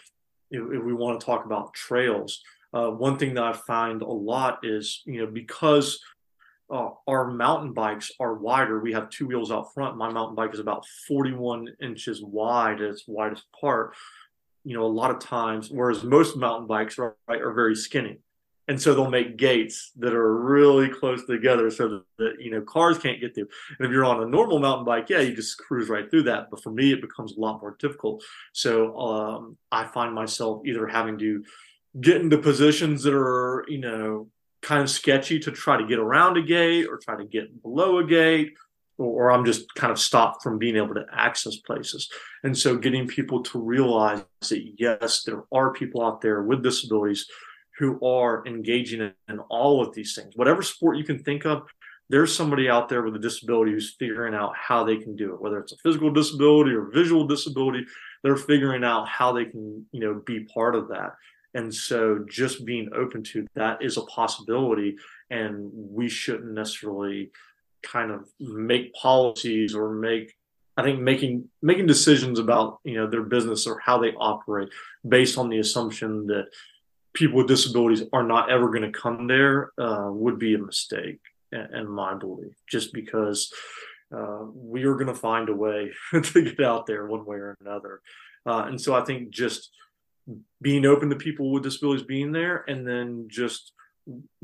if, 0.51 0.62
if, 0.62 0.82
we 0.82 0.95
want 0.95 1.20
to 1.20 1.26
talk 1.26 1.45
about 1.45 1.74
trails, 1.74 2.43
uh, 2.72 2.90
one 2.90 3.18
thing 3.18 3.34
that 3.34 3.44
I 3.44 3.52
find 3.52 4.02
a 4.02 4.06
lot 4.06 4.60
is, 4.62 5.02
you 5.04 5.20
know, 5.20 5.30
because 5.30 6.00
uh, 6.70 6.90
our 7.08 7.30
mountain 7.30 7.72
bikes 7.72 8.12
are 8.20 8.34
wider. 8.34 8.80
We 8.80 8.92
have 8.92 9.10
two 9.10 9.26
wheels 9.26 9.50
out 9.50 9.74
front. 9.74 9.96
My 9.96 10.10
mountain 10.10 10.36
bike 10.36 10.54
is 10.54 10.60
about 10.60 10.86
41 11.08 11.68
inches 11.82 12.22
wide 12.22 12.80
at 12.80 12.90
its 12.90 13.04
widest 13.08 13.44
part. 13.58 13.94
You 14.64 14.76
know, 14.76 14.84
a 14.84 14.86
lot 14.86 15.10
of 15.10 15.18
times, 15.18 15.70
whereas 15.70 16.04
most 16.04 16.36
mountain 16.36 16.68
bikes 16.68 16.98
right, 16.98 17.14
are 17.28 17.52
very 17.52 17.74
skinny 17.74 18.18
and 18.70 18.80
so 18.80 18.94
they'll 18.94 19.10
make 19.10 19.36
gates 19.36 19.90
that 19.98 20.14
are 20.14 20.36
really 20.36 20.88
close 20.88 21.26
together 21.26 21.72
so 21.72 21.88
that, 21.88 22.04
that, 22.18 22.32
you 22.38 22.50
know 22.50 22.60
cars 22.60 22.98
can't 22.98 23.20
get 23.20 23.34
through 23.34 23.48
and 23.78 23.86
if 23.86 23.92
you're 23.92 24.04
on 24.04 24.22
a 24.22 24.26
normal 24.26 24.60
mountain 24.60 24.84
bike 24.84 25.10
yeah 25.10 25.18
you 25.18 25.34
just 25.34 25.58
cruise 25.58 25.88
right 25.88 26.08
through 26.10 26.22
that 26.22 26.48
but 26.50 26.62
for 26.62 26.70
me 26.70 26.92
it 26.92 27.00
becomes 27.00 27.36
a 27.36 27.40
lot 27.40 27.60
more 27.60 27.76
difficult 27.80 28.22
so 28.52 28.96
um, 28.96 29.56
i 29.72 29.84
find 29.84 30.14
myself 30.14 30.62
either 30.64 30.86
having 30.86 31.18
to 31.18 31.42
get 31.99 32.20
into 32.20 32.38
positions 32.38 33.03
that 33.03 33.14
are 33.14 33.64
you 33.68 33.78
know 33.78 34.28
kind 34.62 34.82
of 34.82 34.91
sketchy 34.91 35.38
to 35.38 35.51
try 35.51 35.76
to 35.76 35.86
get 35.86 35.99
around 35.99 36.36
a 36.36 36.43
gate 36.43 36.86
or 36.86 36.99
try 36.99 37.16
to 37.16 37.24
get 37.24 37.62
below 37.62 37.99
a 37.99 38.05
gate 38.05 38.53
or, 38.99 39.07
or 39.07 39.32
i'm 39.32 39.45
just 39.45 39.74
kind 39.74 39.91
of 39.91 39.99
stopped 39.99 40.43
from 40.43 40.59
being 40.59 40.76
able 40.76 40.95
to 40.95 41.05
access 41.12 41.57
places 41.57 42.09
and 42.45 42.57
so 42.57 42.76
getting 42.76 43.09
people 43.09 43.43
to 43.43 43.59
realize 43.59 44.22
that 44.49 44.74
yes 44.78 45.22
there 45.24 45.45
are 45.53 45.72
people 45.72 46.05
out 46.05 46.20
there 46.20 46.43
with 46.43 46.62
disabilities 46.62 47.26
who 47.80 47.99
are 48.07 48.47
engaging 48.47 49.01
in, 49.01 49.12
in 49.28 49.38
all 49.49 49.82
of 49.82 49.95
these 49.95 50.14
things. 50.14 50.36
Whatever 50.36 50.62
sport 50.62 50.99
you 50.99 51.05
can 51.05 51.18
think 51.18 51.47
of, 51.47 51.62
there's 52.11 52.34
somebody 52.34 52.68
out 52.68 52.91
there 52.91 53.03
with 53.03 53.16
a 53.16 53.18
disability 53.18 53.72
who's 53.72 53.97
figuring 53.99 54.34
out 54.34 54.53
how 54.55 54.84
they 54.84 54.99
can 54.99 55.16
do 55.16 55.32
it, 55.32 55.41
whether 55.41 55.59
it's 55.59 55.72
a 55.72 55.76
physical 55.82 56.12
disability 56.12 56.72
or 56.72 56.91
visual 56.93 57.26
disability, 57.26 57.86
they're 58.22 58.36
figuring 58.36 58.84
out 58.84 59.09
how 59.09 59.32
they 59.32 59.47
can, 59.47 59.86
you 59.93 60.01
know, 60.01 60.20
be 60.26 60.41
part 60.41 60.74
of 60.74 60.88
that. 60.88 61.12
And 61.55 61.74
so 61.74 62.24
just 62.28 62.64
being 62.64 62.90
open 62.94 63.22
to 63.24 63.46
that 63.55 63.82
is 63.82 63.96
a 63.96 64.03
possibility. 64.03 64.96
And 65.30 65.70
we 65.72 66.09
shouldn't 66.09 66.53
necessarily 66.53 67.30
kind 67.82 68.11
of 68.11 68.28
make 68.38 68.92
policies 68.94 69.74
or 69.74 69.92
make 69.92 70.34
I 70.76 70.82
think 70.82 71.01
making 71.01 71.48
making 71.61 71.86
decisions 71.86 72.38
about 72.38 72.78
you 72.84 72.94
know 72.94 73.07
their 73.09 73.22
business 73.22 73.66
or 73.66 73.78
how 73.80 73.98
they 73.98 74.12
operate 74.12 74.70
based 75.07 75.36
on 75.36 75.48
the 75.48 75.59
assumption 75.59 76.26
that 76.28 76.46
people 77.12 77.38
with 77.38 77.48
disabilities 77.48 78.05
are 78.12 78.22
not 78.22 78.51
ever 78.51 78.68
going 78.68 78.90
to 78.90 78.98
come 78.98 79.26
there 79.26 79.72
uh, 79.78 80.09
would 80.11 80.38
be 80.38 80.55
a 80.55 80.59
mistake 80.59 81.20
in, 81.53 81.88
my 81.88 82.14
belief 82.14 82.55
just 82.68 82.92
because 82.92 83.53
uh, 84.16 84.44
we 84.55 84.84
are 84.84 84.94
going 84.94 85.09
to 85.09 85.14
find 85.14 85.48
a 85.48 85.55
way 85.55 85.90
to 86.22 86.42
get 86.42 86.64
out 86.64 86.86
there 86.86 87.07
one 87.07 87.26
way 87.26 87.36
or 87.36 87.57
another 87.61 88.01
uh, 88.46 88.64
and 88.66 88.80
so 88.80 88.94
i 88.94 89.05
think 89.05 89.30
just 89.30 89.70
being 90.60 90.86
open 90.86 91.10
to 91.10 91.16
people 91.16 91.52
with 91.52 91.62
disabilities 91.62 92.06
being 92.06 92.32
there 92.32 92.64
and 92.68 92.86
then 92.86 93.26
just 93.28 93.72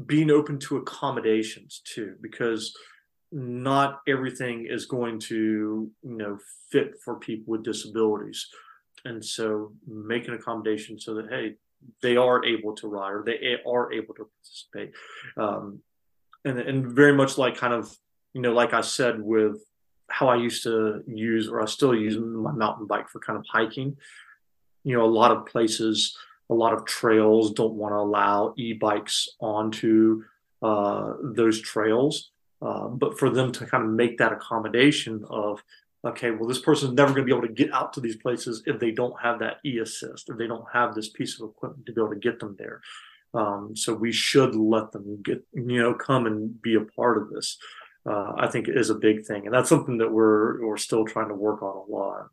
being 0.06 0.30
open 0.30 0.58
to 0.58 0.76
accommodations 0.76 1.82
too 1.84 2.14
because 2.20 2.76
not 3.32 4.00
everything 4.06 4.66
is 4.70 4.86
going 4.86 5.18
to 5.18 5.90
you 6.02 6.16
know 6.16 6.38
fit 6.70 6.94
for 7.04 7.18
people 7.18 7.52
with 7.52 7.64
disabilities 7.64 8.46
and 9.04 9.24
so 9.24 9.72
make 9.86 10.28
an 10.28 10.34
accommodation 10.34 10.98
so 10.98 11.14
that 11.14 11.28
hey 11.28 11.56
they 12.02 12.16
are 12.16 12.44
able 12.44 12.74
to 12.74 12.88
ride 12.88 13.12
or 13.12 13.22
they 13.24 13.56
are 13.66 13.92
able 13.92 14.14
to 14.14 14.28
participate. 14.36 14.94
Um, 15.36 15.80
and, 16.44 16.58
and 16.58 16.86
very 16.86 17.12
much 17.12 17.38
like 17.38 17.56
kind 17.56 17.72
of, 17.72 17.94
you 18.32 18.40
know, 18.40 18.52
like 18.52 18.72
I 18.72 18.80
said, 18.80 19.20
with 19.20 19.56
how 20.08 20.28
I 20.28 20.36
used 20.36 20.62
to 20.64 21.02
use 21.06 21.48
or 21.48 21.60
I 21.60 21.66
still 21.66 21.94
use 21.94 22.16
my 22.18 22.52
mountain 22.52 22.86
bike 22.86 23.08
for 23.08 23.18
kind 23.18 23.38
of 23.38 23.44
hiking, 23.50 23.96
you 24.86 24.96
know, 24.96 25.04
a 25.04 25.18
lot 25.20 25.32
of 25.32 25.46
places, 25.46 26.16
a 26.48 26.54
lot 26.54 26.72
of 26.72 26.86
trails 26.86 27.52
don't 27.52 27.74
want 27.74 27.92
to 27.92 27.96
allow 27.96 28.54
e-bikes 28.56 29.28
onto 29.40 30.22
uh, 30.62 31.14
those 31.22 31.60
trails. 31.60 32.30
Uh, 32.62 32.86
but 32.86 33.18
for 33.18 33.28
them 33.28 33.52
to 33.52 33.66
kind 33.66 33.84
of 33.84 33.90
make 33.90 34.16
that 34.16 34.32
accommodation 34.32 35.24
of 35.28 35.62
okay, 36.04 36.30
well, 36.30 36.48
this 36.48 36.60
person's 36.60 36.92
never 36.92 37.12
going 37.12 37.26
to 37.26 37.32
be 37.32 37.36
able 37.36 37.46
to 37.46 37.52
get 37.52 37.72
out 37.72 37.92
to 37.92 38.00
these 38.00 38.16
places 38.16 38.62
if 38.64 38.78
they 38.78 38.92
don't 38.92 39.20
have 39.20 39.40
that 39.40 39.56
e 39.64 39.78
assist, 39.78 40.30
if 40.30 40.38
they 40.38 40.46
don't 40.46 40.64
have 40.72 40.94
this 40.94 41.08
piece 41.08 41.40
of 41.40 41.50
equipment 41.50 41.84
to 41.84 41.92
be 41.92 42.00
able 42.00 42.14
to 42.14 42.20
get 42.20 42.38
them 42.38 42.54
there. 42.58 42.80
Um, 43.34 43.74
so 43.74 43.92
we 43.92 44.12
should 44.12 44.54
let 44.54 44.92
them 44.92 45.20
get, 45.22 45.44
you 45.52 45.82
know, 45.82 45.94
come 45.94 46.26
and 46.26 46.62
be 46.62 46.76
a 46.76 46.80
part 46.80 47.18
of 47.18 47.30
this. 47.30 47.58
Uh, 48.08 48.34
I 48.38 48.46
think 48.46 48.68
is 48.68 48.88
a 48.88 48.94
big 48.94 49.26
thing, 49.26 49.46
and 49.46 49.54
that's 49.54 49.68
something 49.68 49.98
that 49.98 50.12
we're 50.12 50.64
we're 50.64 50.76
still 50.76 51.04
trying 51.04 51.28
to 51.28 51.34
work 51.34 51.60
on 51.60 51.76
a 51.76 51.90
lot. 51.90 52.28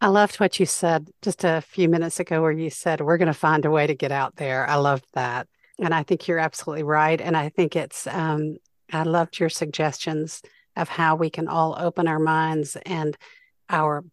I 0.00 0.08
loved 0.08 0.36
what 0.36 0.58
you 0.58 0.64
said 0.64 1.10
just 1.20 1.44
a 1.44 1.60
few 1.60 1.88
minutes 1.88 2.20
ago, 2.20 2.40
where 2.40 2.52
you 2.52 2.70
said 2.70 3.00
we're 3.00 3.18
going 3.18 3.26
to 3.26 3.34
find 3.34 3.64
a 3.66 3.70
way 3.70 3.86
to 3.86 3.94
get 3.94 4.12
out 4.12 4.36
there. 4.36 4.66
I 4.66 4.76
loved 4.76 5.04
that, 5.12 5.46
and 5.78 5.94
I 5.94 6.02
think 6.02 6.26
you're 6.26 6.38
absolutely 6.38 6.84
right. 6.84 7.20
And 7.20 7.36
I 7.36 7.50
think 7.50 7.76
it's 7.76 8.06
um, 8.06 8.56
I 8.92 9.02
loved 9.02 9.38
your 9.38 9.50
suggestions 9.50 10.40
of 10.76 10.88
how 10.88 11.16
we 11.16 11.28
can 11.28 11.48
all 11.48 11.76
open 11.78 12.08
our 12.08 12.18
minds 12.18 12.76
and 12.86 13.16
our 13.68 14.04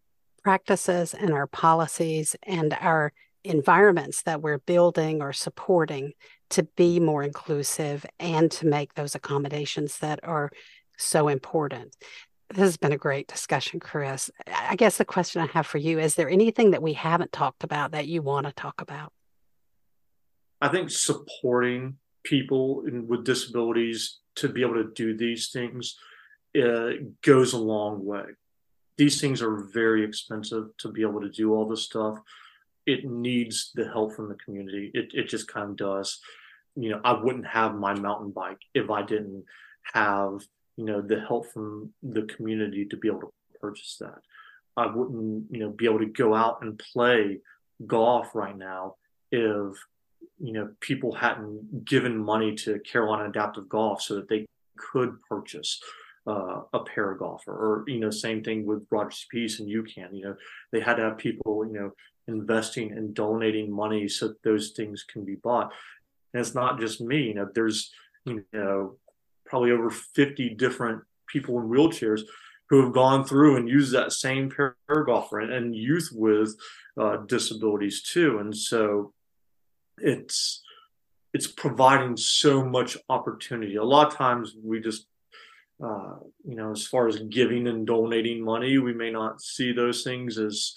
practices 0.42 1.14
and 1.14 1.32
our 1.32 1.46
policies 1.46 2.36
and 2.42 2.76
our 2.80 3.12
environments 3.44 4.22
that 4.22 4.42
we're 4.42 4.58
building 4.58 5.22
or 5.22 5.32
supporting 5.32 6.12
to 6.50 6.64
be 6.76 7.00
more 7.00 7.22
inclusive 7.22 8.04
and 8.18 8.50
to 8.50 8.66
make 8.66 8.94
those 8.94 9.14
accommodations 9.14 9.98
that 9.98 10.20
are 10.22 10.50
so 10.98 11.28
important. 11.28 11.96
This 12.50 12.58
has 12.60 12.76
been 12.78 12.92
a 12.92 12.98
great 12.98 13.28
discussion, 13.28 13.78
Chris. 13.78 14.30
I 14.46 14.74
guess 14.76 14.96
the 14.96 15.04
question 15.04 15.42
I 15.42 15.46
have 15.46 15.66
for 15.66 15.78
you 15.78 15.98
is 15.98 16.14
there 16.14 16.30
anything 16.30 16.70
that 16.70 16.82
we 16.82 16.94
haven't 16.94 17.32
talked 17.32 17.62
about 17.62 17.92
that 17.92 18.08
you 18.08 18.22
want 18.22 18.46
to 18.46 18.52
talk 18.52 18.80
about? 18.80 19.12
I 20.60 20.68
think 20.68 20.90
supporting 20.90 21.98
people 22.24 22.82
with 23.06 23.24
disabilities 23.24 24.18
to 24.36 24.48
be 24.48 24.62
able 24.62 24.74
to 24.74 24.90
do 24.94 25.16
these 25.16 25.50
things 25.50 25.96
uh, 26.60 26.90
goes 27.22 27.52
a 27.52 27.58
long 27.58 28.04
way. 28.04 28.24
These 28.96 29.20
things 29.20 29.42
are 29.42 29.68
very 29.72 30.04
expensive 30.04 30.76
to 30.78 30.88
be 30.90 31.02
able 31.02 31.20
to 31.20 31.28
do 31.28 31.54
all 31.54 31.66
this 31.66 31.84
stuff. 31.84 32.18
It 32.86 33.04
needs 33.04 33.70
the 33.74 33.86
help 33.88 34.14
from 34.14 34.28
the 34.28 34.34
community. 34.34 34.90
It 34.94 35.10
it 35.12 35.28
just 35.28 35.46
kind 35.46 35.70
of 35.70 35.76
does. 35.76 36.18
You 36.74 36.90
know, 36.90 37.00
I 37.04 37.12
wouldn't 37.12 37.46
have 37.46 37.74
my 37.74 37.94
mountain 37.94 38.30
bike 38.30 38.60
if 38.74 38.90
I 38.90 39.02
didn't 39.02 39.44
have 39.92 40.40
you 40.78 40.84
know 40.84 41.02
the 41.02 41.20
help 41.20 41.52
from 41.52 41.92
the 42.02 42.22
community 42.22 42.86
to 42.86 42.96
be 42.96 43.08
able 43.08 43.20
to 43.20 43.32
purchase 43.60 43.96
that. 44.00 44.20
I 44.76 44.86
wouldn't 44.86 45.46
you 45.50 45.58
know 45.58 45.70
be 45.70 45.86
able 45.86 45.98
to 45.98 46.06
go 46.06 46.34
out 46.34 46.62
and 46.62 46.78
play 46.78 47.40
golf 47.86 48.34
right 48.34 48.56
now 48.56 48.94
if 49.32 49.74
you 50.38 50.52
know 50.52 50.70
people 50.80 51.12
hadn't 51.12 51.84
given 51.84 52.16
money 52.16 52.54
to 52.54 52.78
Carolina 52.80 53.28
Adaptive 53.28 53.68
Golf 53.68 54.00
so 54.00 54.14
that 54.14 54.28
they 54.28 54.46
could 54.76 55.20
purchase 55.28 55.80
uh, 56.28 56.62
a 56.72 56.80
paragolfer 56.80 57.48
or 57.48 57.84
you 57.88 57.98
know 57.98 58.10
same 58.10 58.44
thing 58.44 58.64
with 58.64 58.86
Rogers 58.90 59.26
Peace 59.30 59.58
and 59.58 59.68
UCAN 59.68 60.10
you 60.12 60.22
know 60.22 60.36
they 60.70 60.80
had 60.80 60.94
to 60.94 61.02
have 61.02 61.18
people 61.18 61.66
you 61.66 61.72
know 61.72 61.90
investing 62.28 62.92
and 62.92 63.14
donating 63.14 63.72
money 63.72 64.06
so 64.06 64.34
those 64.44 64.70
things 64.76 65.04
can 65.10 65.24
be 65.24 65.34
bought 65.34 65.72
and 66.32 66.40
it's 66.40 66.54
not 66.54 66.78
just 66.78 67.00
me 67.00 67.22
you 67.22 67.34
know 67.34 67.48
there's 67.52 67.90
you 68.26 68.44
know 68.52 68.96
probably 69.48 69.70
over 69.72 69.90
50 69.90 70.50
different 70.50 71.02
people 71.26 71.58
in 71.58 71.68
wheelchairs 71.68 72.22
who 72.70 72.82
have 72.82 72.92
gone 72.92 73.24
through 73.24 73.56
and 73.56 73.68
used 73.68 73.92
that 73.92 74.12
same 74.12 74.50
paragolfer 74.50 75.42
and, 75.42 75.52
and 75.52 75.74
youth 75.74 76.10
with 76.12 76.54
uh, 77.00 77.16
disabilities 77.26 78.02
too. 78.02 78.38
And 78.38 78.56
so 78.56 79.12
it's 79.98 80.62
it's 81.34 81.46
providing 81.46 82.16
so 82.16 82.64
much 82.64 82.96
opportunity. 83.08 83.76
A 83.76 83.84
lot 83.84 84.08
of 84.08 84.14
times 84.14 84.54
we 84.62 84.80
just 84.80 85.06
uh, 85.82 86.16
you 86.44 86.56
know, 86.56 86.72
as 86.72 86.86
far 86.86 87.06
as 87.06 87.18
giving 87.20 87.68
and 87.68 87.86
donating 87.86 88.44
money, 88.44 88.78
we 88.78 88.92
may 88.92 89.10
not 89.10 89.40
see 89.40 89.72
those 89.72 90.02
things 90.02 90.36
as 90.36 90.74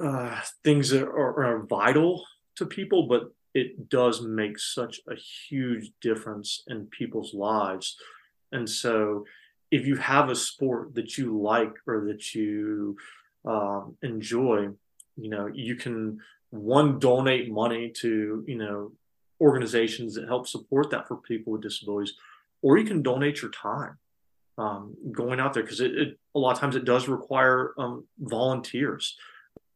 uh, 0.00 0.40
things 0.64 0.90
that 0.90 1.04
are, 1.04 1.44
are, 1.44 1.66
vital 1.66 2.24
to 2.56 2.64
people, 2.64 3.06
but 3.06 3.30
it 3.60 3.68
does 3.98 4.16
make 4.40 4.56
such 4.78 4.94
a 5.14 5.16
huge 5.48 5.86
difference 6.08 6.48
in 6.72 6.86
people's 6.98 7.32
lives. 7.50 7.86
And 8.56 8.66
so, 8.82 9.24
if 9.78 9.82
you 9.88 9.96
have 10.14 10.26
a 10.30 10.42
sport 10.48 10.84
that 10.96 11.10
you 11.18 11.26
like 11.52 11.74
or 11.90 11.96
that 12.08 12.22
you 12.34 12.96
um, 13.54 13.84
enjoy, 14.02 14.58
you 15.22 15.30
know, 15.34 15.46
you 15.66 15.74
can 15.84 15.96
one 16.50 16.98
donate 17.08 17.46
money 17.62 17.84
to 18.02 18.10
you 18.50 18.58
know 18.62 18.78
organizations 19.48 20.10
that 20.14 20.26
help 20.32 20.44
support 20.46 20.86
that 20.90 21.06
for 21.08 21.16
people 21.30 21.52
with 21.52 21.62
disabilities 21.68 22.14
or 22.62 22.70
you 22.78 22.86
can 22.90 23.02
donate 23.02 23.36
your 23.42 23.52
time. 23.52 23.94
um, 24.58 24.96
going 25.12 25.38
out 25.40 25.54
there 25.54 25.62
because 25.62 25.80
it, 25.80 25.92
it, 25.96 26.18
a 26.34 26.38
lot 26.38 26.52
of 26.52 26.58
times 26.58 26.76
it 26.76 26.84
does 26.84 27.08
require 27.08 27.72
um, 27.78 28.04
volunteers. 28.18 29.16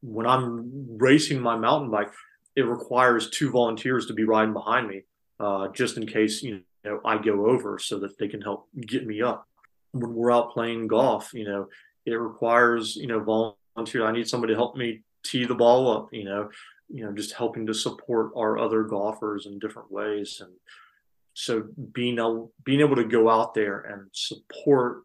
When 0.03 0.27
I'm 0.27 0.99
racing 0.99 1.41
my 1.41 1.57
mountain 1.57 1.91
bike, 1.91 2.13
it 2.57 2.63
requires 2.63 3.31
two 3.31 3.51
volunteers 3.51 4.07
to 4.07 4.13
be 4.13 4.25
riding 4.25 4.53
behind 4.53 4.89
me, 4.89 5.03
uh, 5.41 5.69
just 5.69 5.97
in 5.97 6.07
case 6.07 6.43
you 6.43 6.63
know 6.85 7.01
I 7.05 7.19
go 7.19 7.47
over, 7.47 7.79
so 7.79 7.99
that 8.01 8.19
they 8.19 8.29
can 8.29 8.41
help 8.41 8.69
get 8.81 9.07
me 9.07 9.23
up. 9.23 9.47
When 9.93 10.15
we're 10.15 10.33
out 10.33 10.53
playing 10.53 10.89
golf, 10.89 11.33
you 11.35 11.45
know, 11.45 11.69
it 12.07 12.13
requires 12.13 12.97
you 12.97 13.07
know 13.07 13.21
volunteer. 13.21 14.07
I 14.07 14.13
need 14.13 14.29
somebody 14.29 14.53
to 14.53 14.59
help 14.59 14.77
me 14.77 15.03
tee 15.25 15.45
the 15.45 15.55
ball 15.55 15.91
up. 15.91 16.09
You 16.13 16.25
know, 16.25 16.51
you 16.89 17.05
know, 17.05 17.13
just 17.13 17.33
helping 17.33 17.67
to 17.67 17.75
support 17.75 18.33
our 18.37 18.59
other 18.59 18.83
golfers 18.83 19.47
in 19.47 19.59
different 19.59 19.91
ways, 19.91 20.41
and 20.45 20.53
so 21.35 21.65
being 21.93 22.19
able 22.19 22.53
being 22.65 22.81
able 22.81 22.97
to 22.97 23.05
go 23.05 23.31
out 23.31 23.55
there 23.55 23.81
and 23.81 24.09
support 24.13 25.05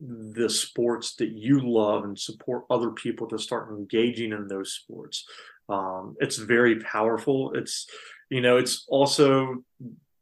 the 0.00 0.48
sports 0.48 1.16
that 1.16 1.28
you 1.28 1.60
love 1.60 2.04
and 2.04 2.18
support 2.18 2.64
other 2.70 2.90
people 2.90 3.26
to 3.26 3.38
start 3.38 3.70
engaging 3.70 4.32
in 4.32 4.48
those 4.48 4.72
sports 4.72 5.26
um, 5.70 6.16
it's 6.20 6.36
very 6.36 6.80
powerful. 6.80 7.52
It's 7.54 7.86
you 8.28 8.40
know 8.40 8.56
it's 8.56 8.84
also 8.88 9.64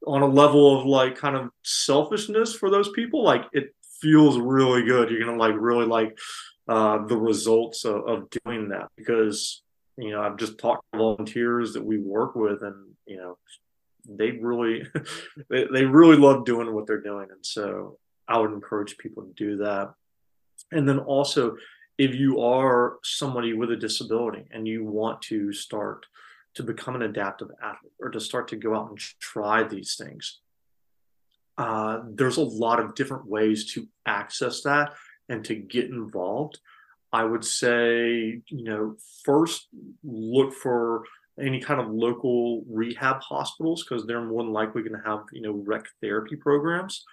on 0.07 0.23
a 0.23 0.27
level 0.27 0.79
of 0.79 0.87
like 0.87 1.17
kind 1.17 1.37
of 1.37 1.51
selfishness 1.65 2.55
for 2.55 2.71
those 2.71 2.91
people. 2.91 3.23
Like 3.25 3.45
it 3.53 3.75
feels 4.01 4.39
really 4.39 4.85
good. 4.85 5.11
You're 5.11 5.25
gonna 5.25 5.39
like 5.39 5.55
really 5.59 5.87
like 5.87 6.19
uh, 6.69 7.07
the 7.07 7.17
results 7.17 7.85
of, 7.85 8.07
of 8.07 8.29
doing 8.45 8.69
that 8.69 8.89
because 8.97 9.63
you 9.97 10.11
know 10.11 10.23
i've 10.23 10.37
just 10.37 10.59
talked 10.59 10.85
to 10.93 10.99
volunteers 10.99 11.73
that 11.73 11.85
we 11.85 11.99
work 11.99 12.37
with 12.37 12.63
and 12.63 12.93
you 13.05 13.17
know 13.17 13.37
they 14.09 14.33
really 14.33 14.85
they, 15.51 15.67
they 15.73 15.85
really 15.85 16.17
love 16.17 16.45
doing 16.45 16.73
what 16.73 16.87
they're 16.87 17.01
doing. 17.01 17.29
And 17.31 17.45
so 17.45 17.99
i 18.27 18.39
would 18.39 18.53
encourage 18.53 18.99
people 18.99 19.25
to 19.25 19.33
do 19.35 19.59
that. 19.59 19.93
And 20.73 20.89
then 20.89 20.99
also 20.99 21.57
if 21.99 22.15
you 22.15 22.41
are 22.41 22.99
somebody 23.03 23.53
with 23.53 23.71
a 23.71 23.77
disability 23.77 24.45
and 24.51 24.67
you 24.67 24.85
want 24.85 25.21
to 25.23 25.53
start 25.53 26.07
to 26.55 26.63
become 26.63 26.95
an 26.95 27.03
adaptive 27.03 27.49
athlete 27.63 27.93
or 28.01 28.11
to 28.11 28.21
start 28.21 28.49
to 28.49 28.57
go 28.57 28.75
out 28.75 28.89
and 28.89 28.99
try 29.21 29.63
these 29.63 29.97
things 29.97 30.41
uh, 31.59 32.01
there's 32.15 32.37
a 32.37 32.43
lot 32.43 32.79
of 32.79 32.95
different 32.95 33.27
ways 33.27 33.73
to 33.73 33.87
access 34.07 34.63
that 34.63 34.93
and 35.29 35.45
to 35.45 35.55
get 35.55 35.87
involved 35.87 36.59
i 37.13 37.25
would 37.25 37.45
say 37.45 38.41
you 38.47 38.65
know 38.65 38.97
first 39.25 39.69
look 40.03 40.55
for 40.55 41.05
any 41.41 41.61
kind 41.61 41.81
of 41.81 41.89
local 41.89 42.65
rehab 42.69 43.21
hospitals 43.21 43.85
because 43.85 44.07
they're 44.07 44.25
more 44.25 44.43
than 44.43 44.53
likely 44.53 44.83
going 44.83 45.01
to 45.01 45.09
have 45.09 45.21
you 45.33 45.43
know 45.43 45.63
rec 45.67 45.85
therapy 46.01 46.37
programs. 46.37 47.05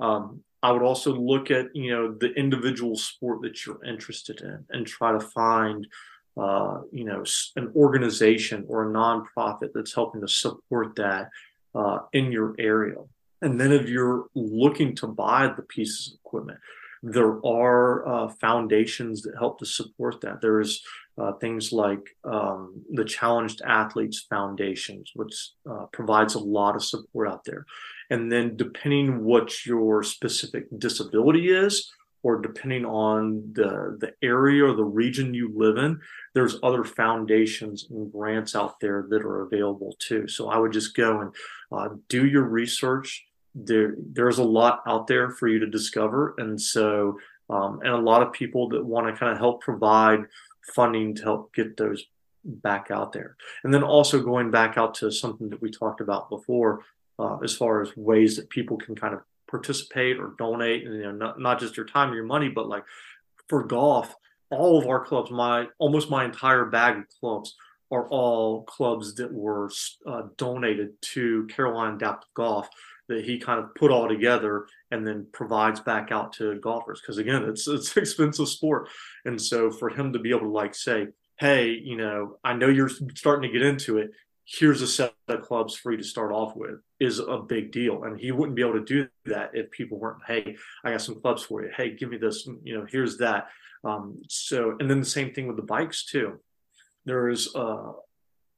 Um, 0.00 0.42
I 0.62 0.72
would 0.72 0.82
also 0.82 1.12
look 1.12 1.50
at 1.50 1.74
you 1.74 1.90
know 1.90 2.12
the 2.12 2.32
individual 2.34 2.96
sport 2.96 3.42
that 3.42 3.64
you're 3.64 3.84
interested 3.84 4.40
in 4.40 4.64
and 4.70 4.86
try 4.86 5.12
to 5.12 5.20
find 5.20 5.86
uh, 6.36 6.80
you 6.92 7.04
know 7.04 7.24
an 7.56 7.72
organization 7.76 8.64
or 8.68 8.88
a 8.88 8.92
nonprofit 8.92 9.70
that's 9.74 9.94
helping 9.94 10.20
to 10.20 10.28
support 10.28 10.96
that 10.96 11.30
uh, 11.74 12.00
in 12.12 12.32
your 12.32 12.54
area. 12.58 12.96
And 13.40 13.60
then 13.60 13.70
if 13.70 13.88
you're 13.88 14.26
looking 14.34 14.96
to 14.96 15.06
buy 15.06 15.52
the 15.56 15.62
pieces 15.62 16.08
of 16.08 16.14
equipment, 16.24 16.58
there 17.02 17.44
are 17.46 18.08
uh, 18.08 18.28
foundations 18.28 19.22
that 19.22 19.34
help 19.38 19.60
to 19.60 19.66
support 19.66 20.20
that. 20.22 20.40
There's 20.40 20.82
uh, 21.16 21.32
things 21.34 21.72
like 21.72 22.16
um, 22.24 22.82
the 22.90 23.04
Challenged 23.04 23.62
Athletes 23.62 24.26
Foundations, 24.28 25.12
which 25.14 25.50
uh, 25.70 25.86
provides 25.92 26.34
a 26.34 26.40
lot 26.40 26.74
of 26.74 26.84
support 26.84 27.28
out 27.28 27.44
there. 27.44 27.66
And 28.10 28.32
then, 28.32 28.56
depending 28.56 29.24
what 29.24 29.66
your 29.66 30.02
specific 30.02 30.66
disability 30.78 31.50
is, 31.50 31.92
or 32.22 32.40
depending 32.40 32.84
on 32.84 33.52
the 33.52 33.96
the 34.00 34.12
area 34.22 34.64
or 34.64 34.74
the 34.74 34.84
region 34.84 35.34
you 35.34 35.52
live 35.54 35.76
in, 35.76 36.00
there's 36.34 36.56
other 36.62 36.84
foundations 36.84 37.86
and 37.90 38.12
grants 38.12 38.54
out 38.54 38.80
there 38.80 39.06
that 39.10 39.22
are 39.22 39.42
available 39.42 39.94
too. 39.98 40.26
So 40.26 40.50
I 40.50 40.58
would 40.58 40.72
just 40.72 40.96
go 40.96 41.20
and 41.20 41.34
uh, 41.70 41.94
do 42.08 42.26
your 42.26 42.44
research. 42.44 43.24
There 43.54 43.94
there's 43.98 44.38
a 44.38 44.44
lot 44.44 44.82
out 44.86 45.06
there 45.06 45.30
for 45.30 45.48
you 45.48 45.58
to 45.60 45.66
discover. 45.66 46.34
And 46.38 46.60
so 46.60 47.18
um, 47.50 47.80
and 47.82 47.92
a 47.94 47.98
lot 47.98 48.22
of 48.22 48.32
people 48.32 48.68
that 48.70 48.84
want 48.84 49.06
to 49.06 49.18
kind 49.18 49.32
of 49.32 49.38
help 49.38 49.62
provide 49.62 50.20
funding 50.74 51.14
to 51.14 51.22
help 51.22 51.54
get 51.54 51.76
those 51.76 52.04
back 52.44 52.90
out 52.90 53.12
there. 53.12 53.36
And 53.64 53.72
then 53.72 53.82
also 53.82 54.22
going 54.22 54.50
back 54.50 54.76
out 54.76 54.94
to 54.96 55.10
something 55.10 55.48
that 55.50 55.62
we 55.62 55.70
talked 55.70 56.00
about 56.00 56.30
before 56.30 56.82
uh, 57.18 57.38
as 57.42 57.54
far 57.54 57.82
as 57.82 57.96
ways 57.96 58.36
that 58.36 58.50
people 58.50 58.76
can 58.76 58.94
kind 58.94 59.14
of 59.14 59.20
participate 59.48 60.18
or 60.18 60.34
donate 60.38 60.86
and 60.86 60.94
you 60.94 61.02
know 61.02 61.12
not, 61.12 61.40
not 61.40 61.58
just 61.58 61.76
your 61.76 61.86
time 61.86 62.10
or 62.10 62.14
your 62.14 62.24
money 62.24 62.48
but 62.48 62.68
like 62.68 62.84
for 63.48 63.64
golf 63.64 64.14
all 64.50 64.78
of 64.78 64.86
our 64.86 65.04
clubs 65.04 65.30
my 65.30 65.66
almost 65.78 66.10
my 66.10 66.24
entire 66.24 66.66
bag 66.66 66.98
of 66.98 67.04
clubs 67.20 67.56
are 67.90 68.06
all 68.08 68.64
clubs 68.64 69.14
that 69.14 69.32
were 69.32 69.70
uh, 70.06 70.22
donated 70.36 70.90
to 71.00 71.46
Carolina 71.46 71.96
Adaptive 71.96 72.28
Golf 72.34 72.68
that 73.08 73.24
he 73.24 73.38
kind 73.38 73.58
of 73.58 73.74
put 73.74 73.90
all 73.90 74.06
together 74.06 74.66
and 74.90 75.06
then 75.06 75.26
provides 75.32 75.80
back 75.80 76.12
out 76.12 76.34
to 76.34 76.54
golfers. 76.56 77.00
Because 77.00 77.16
again 77.16 77.44
it's 77.44 77.66
it's 77.66 77.96
expensive 77.96 78.48
sport. 78.48 78.90
And 79.24 79.40
so 79.40 79.70
for 79.70 79.88
him 79.88 80.12
to 80.12 80.18
be 80.18 80.30
able 80.30 80.40
to 80.40 80.48
like 80.48 80.74
say 80.74 81.08
hey 81.38 81.68
you 81.70 81.96
know 81.96 82.36
i 82.44 82.52
know 82.52 82.68
you're 82.68 82.90
starting 83.14 83.50
to 83.50 83.58
get 83.58 83.66
into 83.66 83.98
it 83.98 84.10
here's 84.50 84.80
a 84.80 84.86
set 84.86 85.14
of 85.28 85.42
clubs 85.42 85.76
for 85.76 85.92
you 85.92 85.98
to 85.98 86.04
start 86.04 86.32
off 86.32 86.56
with 86.56 86.80
is 86.98 87.18
a 87.18 87.38
big 87.38 87.70
deal. 87.70 88.04
And 88.04 88.18
he 88.18 88.32
wouldn't 88.32 88.56
be 88.56 88.62
able 88.62 88.74
to 88.74 88.84
do 88.84 89.06
that 89.26 89.50
if 89.52 89.70
people 89.70 89.98
weren't 89.98 90.22
hey 90.26 90.56
i 90.84 90.90
got 90.90 91.02
some 91.02 91.20
clubs 91.20 91.42
for 91.42 91.62
you. 91.62 91.70
Hey 91.76 91.94
give 91.94 92.08
me 92.08 92.16
this 92.16 92.48
you 92.62 92.76
know 92.76 92.86
here's 92.90 93.18
that. 93.18 93.48
Um, 93.84 94.22
so 94.28 94.76
and 94.80 94.90
then 94.90 95.00
the 95.00 95.06
same 95.06 95.32
thing 95.32 95.46
with 95.46 95.56
the 95.56 95.62
bikes 95.62 96.04
too. 96.04 96.40
There 97.04 97.28
is 97.28 97.54
uh, 97.54 97.92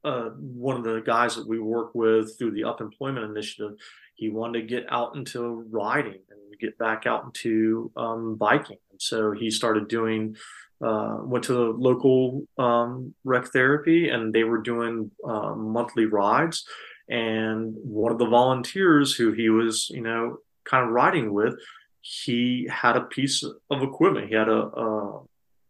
uh, 0.03 0.31
one 0.39 0.77
of 0.77 0.85
the 0.85 1.03
guys 1.05 1.37
that 1.37 1.47
we 1.47 1.59
work 1.59 1.95
with 1.95 2.39
through 2.39 2.53
the 2.53 2.65
Up 2.65 2.81
Employment 2.81 3.31
Initiative 3.31 3.77
he 4.21 4.29
wanted 4.29 4.61
to 4.61 4.67
get 4.67 4.85
out 4.91 5.17
into 5.17 5.65
riding 5.71 6.21
and 6.29 6.61
get 6.61 6.77
back 6.77 7.07
out 7.07 7.25
into 7.25 7.91
um, 7.97 8.37
biking. 8.37 8.77
And 8.91 9.01
so 9.01 9.33
he 9.33 9.51
started 9.51 9.89
doing, 9.89 10.37
uh, 10.85 11.19
went 11.23 11.45
to 11.45 11.53
the 11.53 11.79
local 11.79 12.47
um, 12.59 13.15
rec 13.25 13.47
therapy 13.49 14.09
and 14.09 14.33
they 14.33 14.45
were 14.45 14.59
doing 14.59 15.11
uh, 15.27 15.55
monthly 15.55 16.07
rides. 16.07 16.67
And 17.09 17.75
one 17.77 18.13
of 18.13 18.19
the 18.19 18.27
volunteers 18.27 19.15
who 19.15 19.33
he 19.33 19.51
was, 19.51 19.91
you 19.91 20.01
know, 20.01 20.39
kind 20.65 20.87
of 20.87 20.93
riding 20.93 21.33
with, 21.33 21.55
he 22.01 22.69
had 22.71 22.97
a 22.97 23.03
piece 23.03 23.43
of 23.43 23.83
equipment. 23.83 24.29
He 24.29 24.35
had 24.35 24.49
a, 24.49 24.63
a 24.63 25.21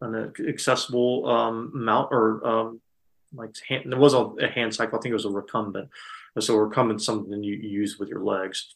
an 0.01 0.33
accessible 0.47 1.27
um, 1.29 1.71
mount 1.73 2.09
or 2.11 2.47
um, 2.47 2.81
like 3.33 3.51
hand, 3.67 3.91
it 3.91 3.97
was 3.97 4.13
a, 4.13 4.19
a 4.19 4.47
hand 4.47 4.73
cycle. 4.73 4.97
I 4.97 5.01
think 5.01 5.11
it 5.11 5.15
was 5.15 5.25
a 5.25 5.29
recumbent 5.29 5.89
so 6.39 6.55
recumbent 6.55 7.01
something 7.01 7.43
you 7.43 7.55
use 7.55 7.99
with 7.99 8.07
your 8.07 8.23
legs. 8.23 8.75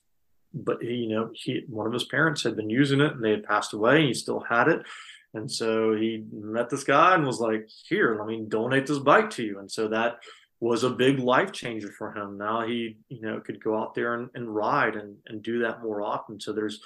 But 0.53 0.83
you 0.83 1.09
know, 1.09 1.31
he 1.33 1.63
one 1.67 1.87
of 1.87 1.93
his 1.93 2.05
parents 2.05 2.43
had 2.43 2.55
been 2.55 2.69
using 2.69 3.01
it 3.01 3.13
and 3.13 3.23
they 3.23 3.31
had 3.31 3.43
passed 3.43 3.73
away 3.73 3.99
and 3.99 4.07
he 4.07 4.13
still 4.13 4.41
had 4.41 4.67
it. 4.67 4.81
And 5.35 5.51
so 5.51 5.95
he 5.95 6.23
met 6.31 6.69
this 6.69 6.83
guy 6.83 7.15
and 7.15 7.25
was 7.25 7.39
like, 7.39 7.69
Here, 7.87 8.15
let 8.17 8.27
me 8.27 8.45
donate 8.47 8.87
this 8.87 8.99
bike 8.99 9.29
to 9.31 9.43
you. 9.43 9.59
And 9.59 9.69
so 9.69 9.87
that 9.89 10.19
was 10.59 10.83
a 10.83 10.89
big 10.89 11.19
life 11.19 11.51
changer 11.51 11.91
for 11.91 12.15
him. 12.15 12.37
Now 12.37 12.65
he, 12.65 12.97
you 13.09 13.21
know, 13.21 13.39
could 13.39 13.63
go 13.63 13.77
out 13.77 13.93
there 13.93 14.15
and, 14.15 14.29
and 14.33 14.53
ride 14.53 14.95
and, 14.95 15.17
and 15.27 15.43
do 15.43 15.59
that 15.59 15.83
more 15.83 16.01
often. 16.01 16.39
So 16.39 16.53
there's 16.53 16.79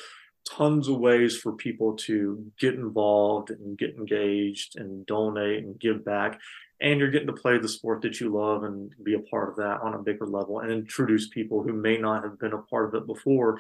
tons 0.50 0.88
of 0.88 0.98
ways 0.98 1.38
for 1.38 1.54
people 1.54 1.96
to 1.96 2.52
get 2.60 2.74
involved 2.74 3.52
and 3.52 3.78
get 3.78 3.96
engaged 3.96 4.78
and 4.78 5.06
donate 5.06 5.64
and 5.64 5.80
give 5.80 6.04
back 6.04 6.40
and 6.82 7.00
you're 7.00 7.12
getting 7.12 7.28
to 7.28 7.34
play 7.34 7.58
the 7.58 7.68
sport 7.68 8.02
that 8.02 8.20
you 8.20 8.30
love 8.30 8.64
and 8.64 8.94
be 9.04 9.14
a 9.14 9.20
part 9.20 9.50
of 9.50 9.56
that 9.58 9.82
on 9.82 9.94
a 9.94 10.04
bigger 10.04 10.26
level 10.26 10.60
and 10.60 10.72
introduce 10.72 11.28
people 11.30 11.62
who 11.62 11.74
may 11.74 11.98
not 11.98 12.24
have 12.24 12.40
been 12.40 12.54
a 12.54 12.62
part 12.64 12.88
of 12.88 13.02
it 13.02 13.08
before 13.08 13.60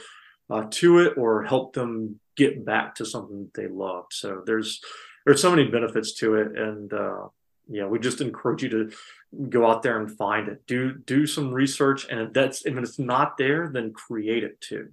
uh, 0.49 0.63
to 0.71 0.99
it 0.99 1.13
or 1.17 1.43
help 1.43 1.73
them 1.73 2.19
get 2.43 2.65
back 2.65 2.95
to 2.95 3.05
something 3.05 3.39
that 3.43 3.53
they 3.61 3.67
loved 3.67 4.11
so 4.13 4.41
there's 4.45 4.81
there's 5.25 5.41
so 5.41 5.51
many 5.51 5.65
benefits 5.65 6.13
to 6.13 6.35
it. 6.35 6.57
And 6.57 6.91
uh, 6.91 7.27
yeah 7.67 7.85
we 7.85 7.99
just 7.99 8.21
encourage 8.21 8.63
you 8.63 8.69
to 8.69 8.91
go 9.49 9.69
out 9.69 9.83
there 9.83 9.99
and 9.99 10.17
find 10.17 10.47
it. 10.47 10.65
Do 10.65 10.93
do 10.93 11.27
some 11.27 11.53
research. 11.53 12.07
And 12.09 12.19
if 12.19 12.33
that's 12.33 12.65
if 12.65 12.75
it's 12.77 12.99
not 12.99 13.37
there 13.37 13.69
then 13.69 13.93
create 13.93 14.43
it 14.43 14.59
too. 14.59 14.89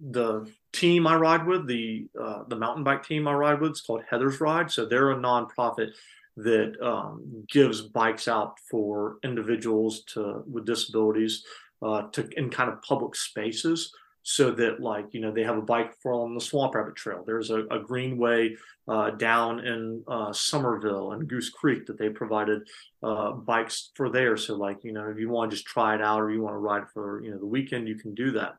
The 0.00 0.50
team 0.72 1.06
i 1.06 1.14
ride 1.14 1.46
with 1.46 1.66
the 1.66 2.08
uh, 2.20 2.42
the 2.48 2.56
mountain 2.56 2.84
bike 2.84 3.04
team 3.06 3.26
i 3.26 3.32
ride 3.32 3.60
with 3.60 3.72
is 3.72 3.80
called 3.80 4.02
heather's 4.10 4.40
ride. 4.40 4.70
So 4.70 4.84
they're 4.84 5.12
a 5.12 5.16
nonprofit 5.16 5.92
that 6.36 6.74
um, 6.82 7.46
gives 7.48 7.80
bikes 7.80 8.26
out 8.26 8.58
for 8.70 9.18
individuals 9.22 10.02
to 10.12 10.42
with 10.46 10.66
disabilities 10.66 11.44
uh, 11.80 12.02
to 12.12 12.28
in 12.36 12.50
kind 12.50 12.70
of 12.70 12.82
public 12.82 13.14
spaces 13.14 13.94
so 14.24 14.50
that 14.50 14.80
like 14.80 15.12
you 15.12 15.20
know 15.20 15.30
they 15.30 15.44
have 15.44 15.58
a 15.58 15.62
bike 15.62 15.94
for 16.00 16.14
on 16.14 16.34
the 16.34 16.40
swamp 16.40 16.74
rabbit 16.74 16.96
trail. 16.96 17.22
There's 17.24 17.50
a, 17.50 17.66
a 17.66 17.78
greenway 17.78 18.56
uh, 18.88 19.10
down 19.10 19.60
in 19.60 20.02
uh, 20.08 20.32
Summerville 20.32 21.12
and 21.12 21.28
goose 21.28 21.50
creek 21.50 21.86
that 21.86 21.98
they 21.98 22.08
provided 22.08 22.66
uh, 23.02 23.32
bikes 23.32 23.90
for 23.94 24.08
there. 24.08 24.38
So 24.38 24.56
like 24.56 24.82
you 24.82 24.92
know 24.92 25.10
if 25.10 25.18
you 25.18 25.28
want 25.28 25.50
to 25.50 25.56
just 25.56 25.66
try 25.66 25.94
it 25.94 26.00
out 26.00 26.22
or 26.22 26.30
you 26.30 26.40
want 26.40 26.54
to 26.54 26.58
ride 26.58 26.88
for 26.88 27.22
you 27.22 27.30
know 27.30 27.38
the 27.38 27.46
weekend 27.46 27.86
you 27.86 27.96
can 27.96 28.14
do 28.14 28.32
that. 28.32 28.56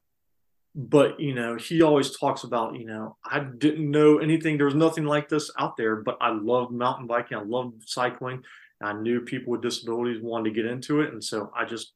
But 0.75 1.19
you 1.19 1.33
know 1.33 1.55
he 1.55 1.81
always 1.81 2.15
talks 2.15 2.43
about 2.43 2.75
you 2.75 2.85
know 2.85 3.17
i 3.25 3.39
didn't 3.39 3.89
know 3.89 4.19
anything. 4.19 4.57
There 4.57 4.67
was 4.67 4.75
nothing 4.75 5.05
like 5.05 5.29
this 5.29 5.49
out 5.57 5.77
there 5.77 5.95
but 5.95 6.17
i 6.21 6.29
loved 6.29 6.71
mountain 6.71 7.07
biking. 7.07 7.37
I 7.37 7.41
loved 7.41 7.89
cycling. 7.89 8.43
I 8.83 8.93
knew 8.93 9.21
people 9.21 9.51
with 9.51 9.63
disabilities 9.63 10.21
wanted 10.21 10.49
to 10.49 10.55
get 10.55 10.69
into 10.69 11.01
it 11.01 11.11
and 11.11 11.23
so 11.23 11.49
i 11.55 11.63
just 11.63 11.93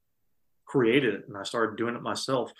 created 0.65 1.13
it 1.13 1.28
and 1.28 1.36
i 1.38 1.43
started 1.43 1.76
doing 1.76 1.93
it 1.93 2.01
myself 2.01 2.53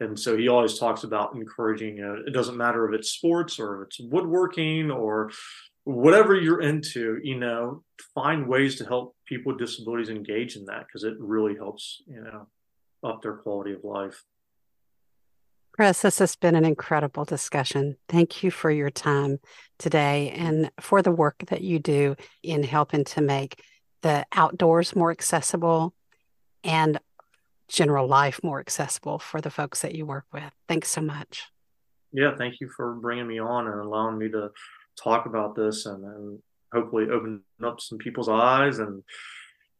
and 0.00 0.18
so 0.18 0.36
he 0.36 0.48
always 0.48 0.78
talks 0.78 1.04
about 1.04 1.34
encouraging 1.34 1.98
it 1.98 2.32
doesn't 2.32 2.56
matter 2.56 2.88
if 2.88 2.98
it's 2.98 3.10
sports 3.10 3.58
or 3.58 3.82
if 3.82 3.88
it's 3.88 4.00
woodworking 4.00 4.90
or 4.90 5.30
whatever 5.84 6.34
you're 6.34 6.60
into 6.60 7.18
you 7.22 7.38
know 7.38 7.82
find 8.14 8.46
ways 8.46 8.76
to 8.76 8.84
help 8.84 9.16
people 9.26 9.52
with 9.52 9.58
disabilities 9.58 10.08
engage 10.08 10.56
in 10.56 10.64
that 10.66 10.86
because 10.86 11.04
it 11.04 11.14
really 11.18 11.56
helps 11.56 12.02
you 12.06 12.20
know 12.20 12.46
up 13.04 13.22
their 13.22 13.34
quality 13.34 13.72
of 13.72 13.84
life 13.84 14.24
Chris, 15.72 16.02
this 16.02 16.18
has 16.18 16.34
been 16.34 16.56
an 16.56 16.64
incredible 16.64 17.24
discussion. 17.24 17.98
Thank 18.08 18.42
you 18.42 18.50
for 18.50 18.68
your 18.68 18.90
time 18.90 19.38
today 19.78 20.30
and 20.30 20.72
for 20.80 21.02
the 21.02 21.12
work 21.12 21.44
that 21.50 21.60
you 21.60 21.78
do 21.78 22.16
in 22.42 22.64
helping 22.64 23.04
to 23.04 23.20
make 23.20 23.62
the 24.02 24.26
outdoors 24.32 24.96
more 24.96 25.12
accessible 25.12 25.94
and 26.64 26.98
general 27.68 28.06
life 28.06 28.40
more 28.42 28.60
accessible 28.60 29.18
for 29.18 29.40
the 29.40 29.50
folks 29.50 29.82
that 29.82 29.94
you 29.94 30.06
work 30.06 30.26
with. 30.32 30.52
Thanks 30.66 30.88
so 30.88 31.00
much. 31.00 31.46
Yeah, 32.12 32.34
thank 32.36 32.60
you 32.60 32.70
for 32.74 32.94
bringing 32.94 33.26
me 33.26 33.38
on 33.38 33.66
and 33.66 33.80
allowing 33.80 34.18
me 34.18 34.30
to 34.30 34.50
talk 35.02 35.26
about 35.26 35.54
this 35.54 35.86
and, 35.86 36.04
and 36.04 36.38
hopefully 36.72 37.06
open 37.10 37.42
up 37.62 37.80
some 37.80 37.98
people's 37.98 38.28
eyes 38.28 38.78
and 38.78 39.02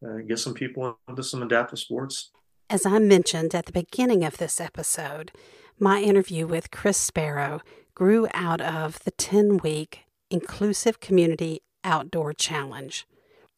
uh, 0.07 0.19
get 0.29 0.39
some 0.39 0.55
people 0.55 0.99
into 1.09 1.23
some 1.23 1.43
adaptive 1.43 1.79
sports. 1.79 2.31
As 2.71 2.85
I 2.85 2.99
mentioned 2.99 3.55
at 3.55 3.67
the 3.67 3.73
beginning 3.73 4.25
of 4.25 4.37
this 4.37 4.61
episode, 4.61 5.33
my 5.79 6.03
interview 6.03 6.47
with 6.47 6.71
Chris 6.71 6.99
Sparrow 6.99 7.61
grew 7.95 8.29
out 8.35 8.61
of 8.61 9.03
the 9.05 9.11
10 9.11 9.59
week 9.59 10.05
Inclusive 10.31 11.01
Community 11.01 11.63
Outdoor 11.83 12.35
Challenge. 12.35 13.07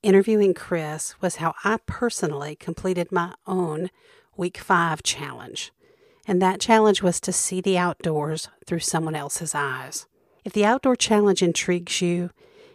Interviewing 0.02 0.54
Chris 0.54 1.20
was 1.20 1.36
how 1.36 1.54
I 1.64 1.78
personally 1.86 2.56
completed 2.56 3.10
my 3.10 3.34
own 3.46 3.90
Week 4.40 4.58
5 4.58 5.04
challenge. 5.04 5.70
And 6.26 6.42
that 6.42 6.60
challenge 6.60 7.00
was 7.00 7.20
to 7.20 7.32
see 7.32 7.60
the 7.60 7.78
outdoors 7.78 8.48
through 8.66 8.80
someone 8.80 9.14
else's 9.14 9.54
eyes. 9.54 10.06
If 10.44 10.52
the 10.52 10.64
outdoor 10.64 10.96
challenge 10.96 11.42
intrigues 11.42 12.02
you, 12.02 12.30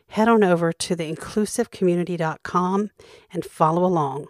head 0.08 0.30
on 0.30 0.46
over 0.46 0.72
to 0.72 0.96
theinclusivecommunity.com 0.96 2.92
and 3.34 3.44
follow 3.46 3.84
along. 3.84 4.28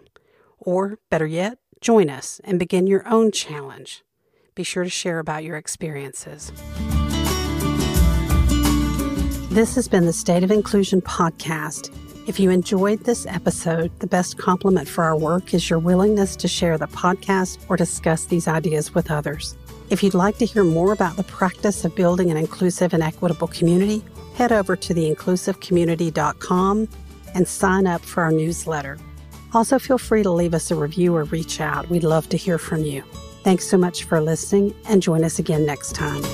Or, 0.58 0.98
better 1.10 1.26
yet, 1.26 1.58
join 1.80 2.10
us 2.10 2.40
and 2.42 2.58
begin 2.58 2.88
your 2.88 3.06
own 3.06 3.30
challenge 3.30 4.02
be 4.56 4.64
sure 4.64 4.82
to 4.82 4.90
share 4.90 5.20
about 5.20 5.44
your 5.44 5.56
experiences. 5.56 6.50
This 9.50 9.74
has 9.76 9.86
been 9.86 10.06
the 10.06 10.12
State 10.12 10.42
of 10.42 10.50
Inclusion 10.50 11.00
podcast. 11.02 11.94
If 12.26 12.40
you 12.40 12.50
enjoyed 12.50 13.00
this 13.04 13.24
episode, 13.26 13.92
the 14.00 14.08
best 14.08 14.36
compliment 14.36 14.88
for 14.88 15.04
our 15.04 15.16
work 15.16 15.54
is 15.54 15.70
your 15.70 15.78
willingness 15.78 16.34
to 16.36 16.48
share 16.48 16.76
the 16.76 16.88
podcast 16.88 17.58
or 17.68 17.76
discuss 17.76 18.24
these 18.24 18.48
ideas 18.48 18.92
with 18.92 19.12
others. 19.12 19.56
If 19.90 20.02
you'd 20.02 20.12
like 20.12 20.36
to 20.38 20.44
hear 20.44 20.64
more 20.64 20.92
about 20.92 21.16
the 21.16 21.22
practice 21.22 21.84
of 21.84 21.94
building 21.94 22.32
an 22.32 22.36
inclusive 22.36 22.92
and 22.94 23.02
equitable 23.02 23.46
community, 23.46 24.04
head 24.34 24.50
over 24.50 24.74
to 24.74 24.92
theinclusivecommunity.com 24.92 26.88
and 27.34 27.46
sign 27.46 27.86
up 27.86 28.02
for 28.02 28.24
our 28.24 28.32
newsletter. 28.32 28.98
Also, 29.54 29.78
feel 29.78 29.98
free 29.98 30.24
to 30.24 30.30
leave 30.30 30.52
us 30.52 30.72
a 30.72 30.74
review 30.74 31.14
or 31.14 31.22
reach 31.24 31.60
out. 31.60 31.88
We'd 31.88 32.02
love 32.02 32.28
to 32.30 32.36
hear 32.36 32.58
from 32.58 32.82
you. 32.82 33.02
Thanks 33.44 33.68
so 33.68 33.78
much 33.78 34.02
for 34.02 34.20
listening 34.20 34.74
and 34.88 35.00
join 35.00 35.22
us 35.22 35.38
again 35.38 35.64
next 35.64 35.92
time. 35.94 36.24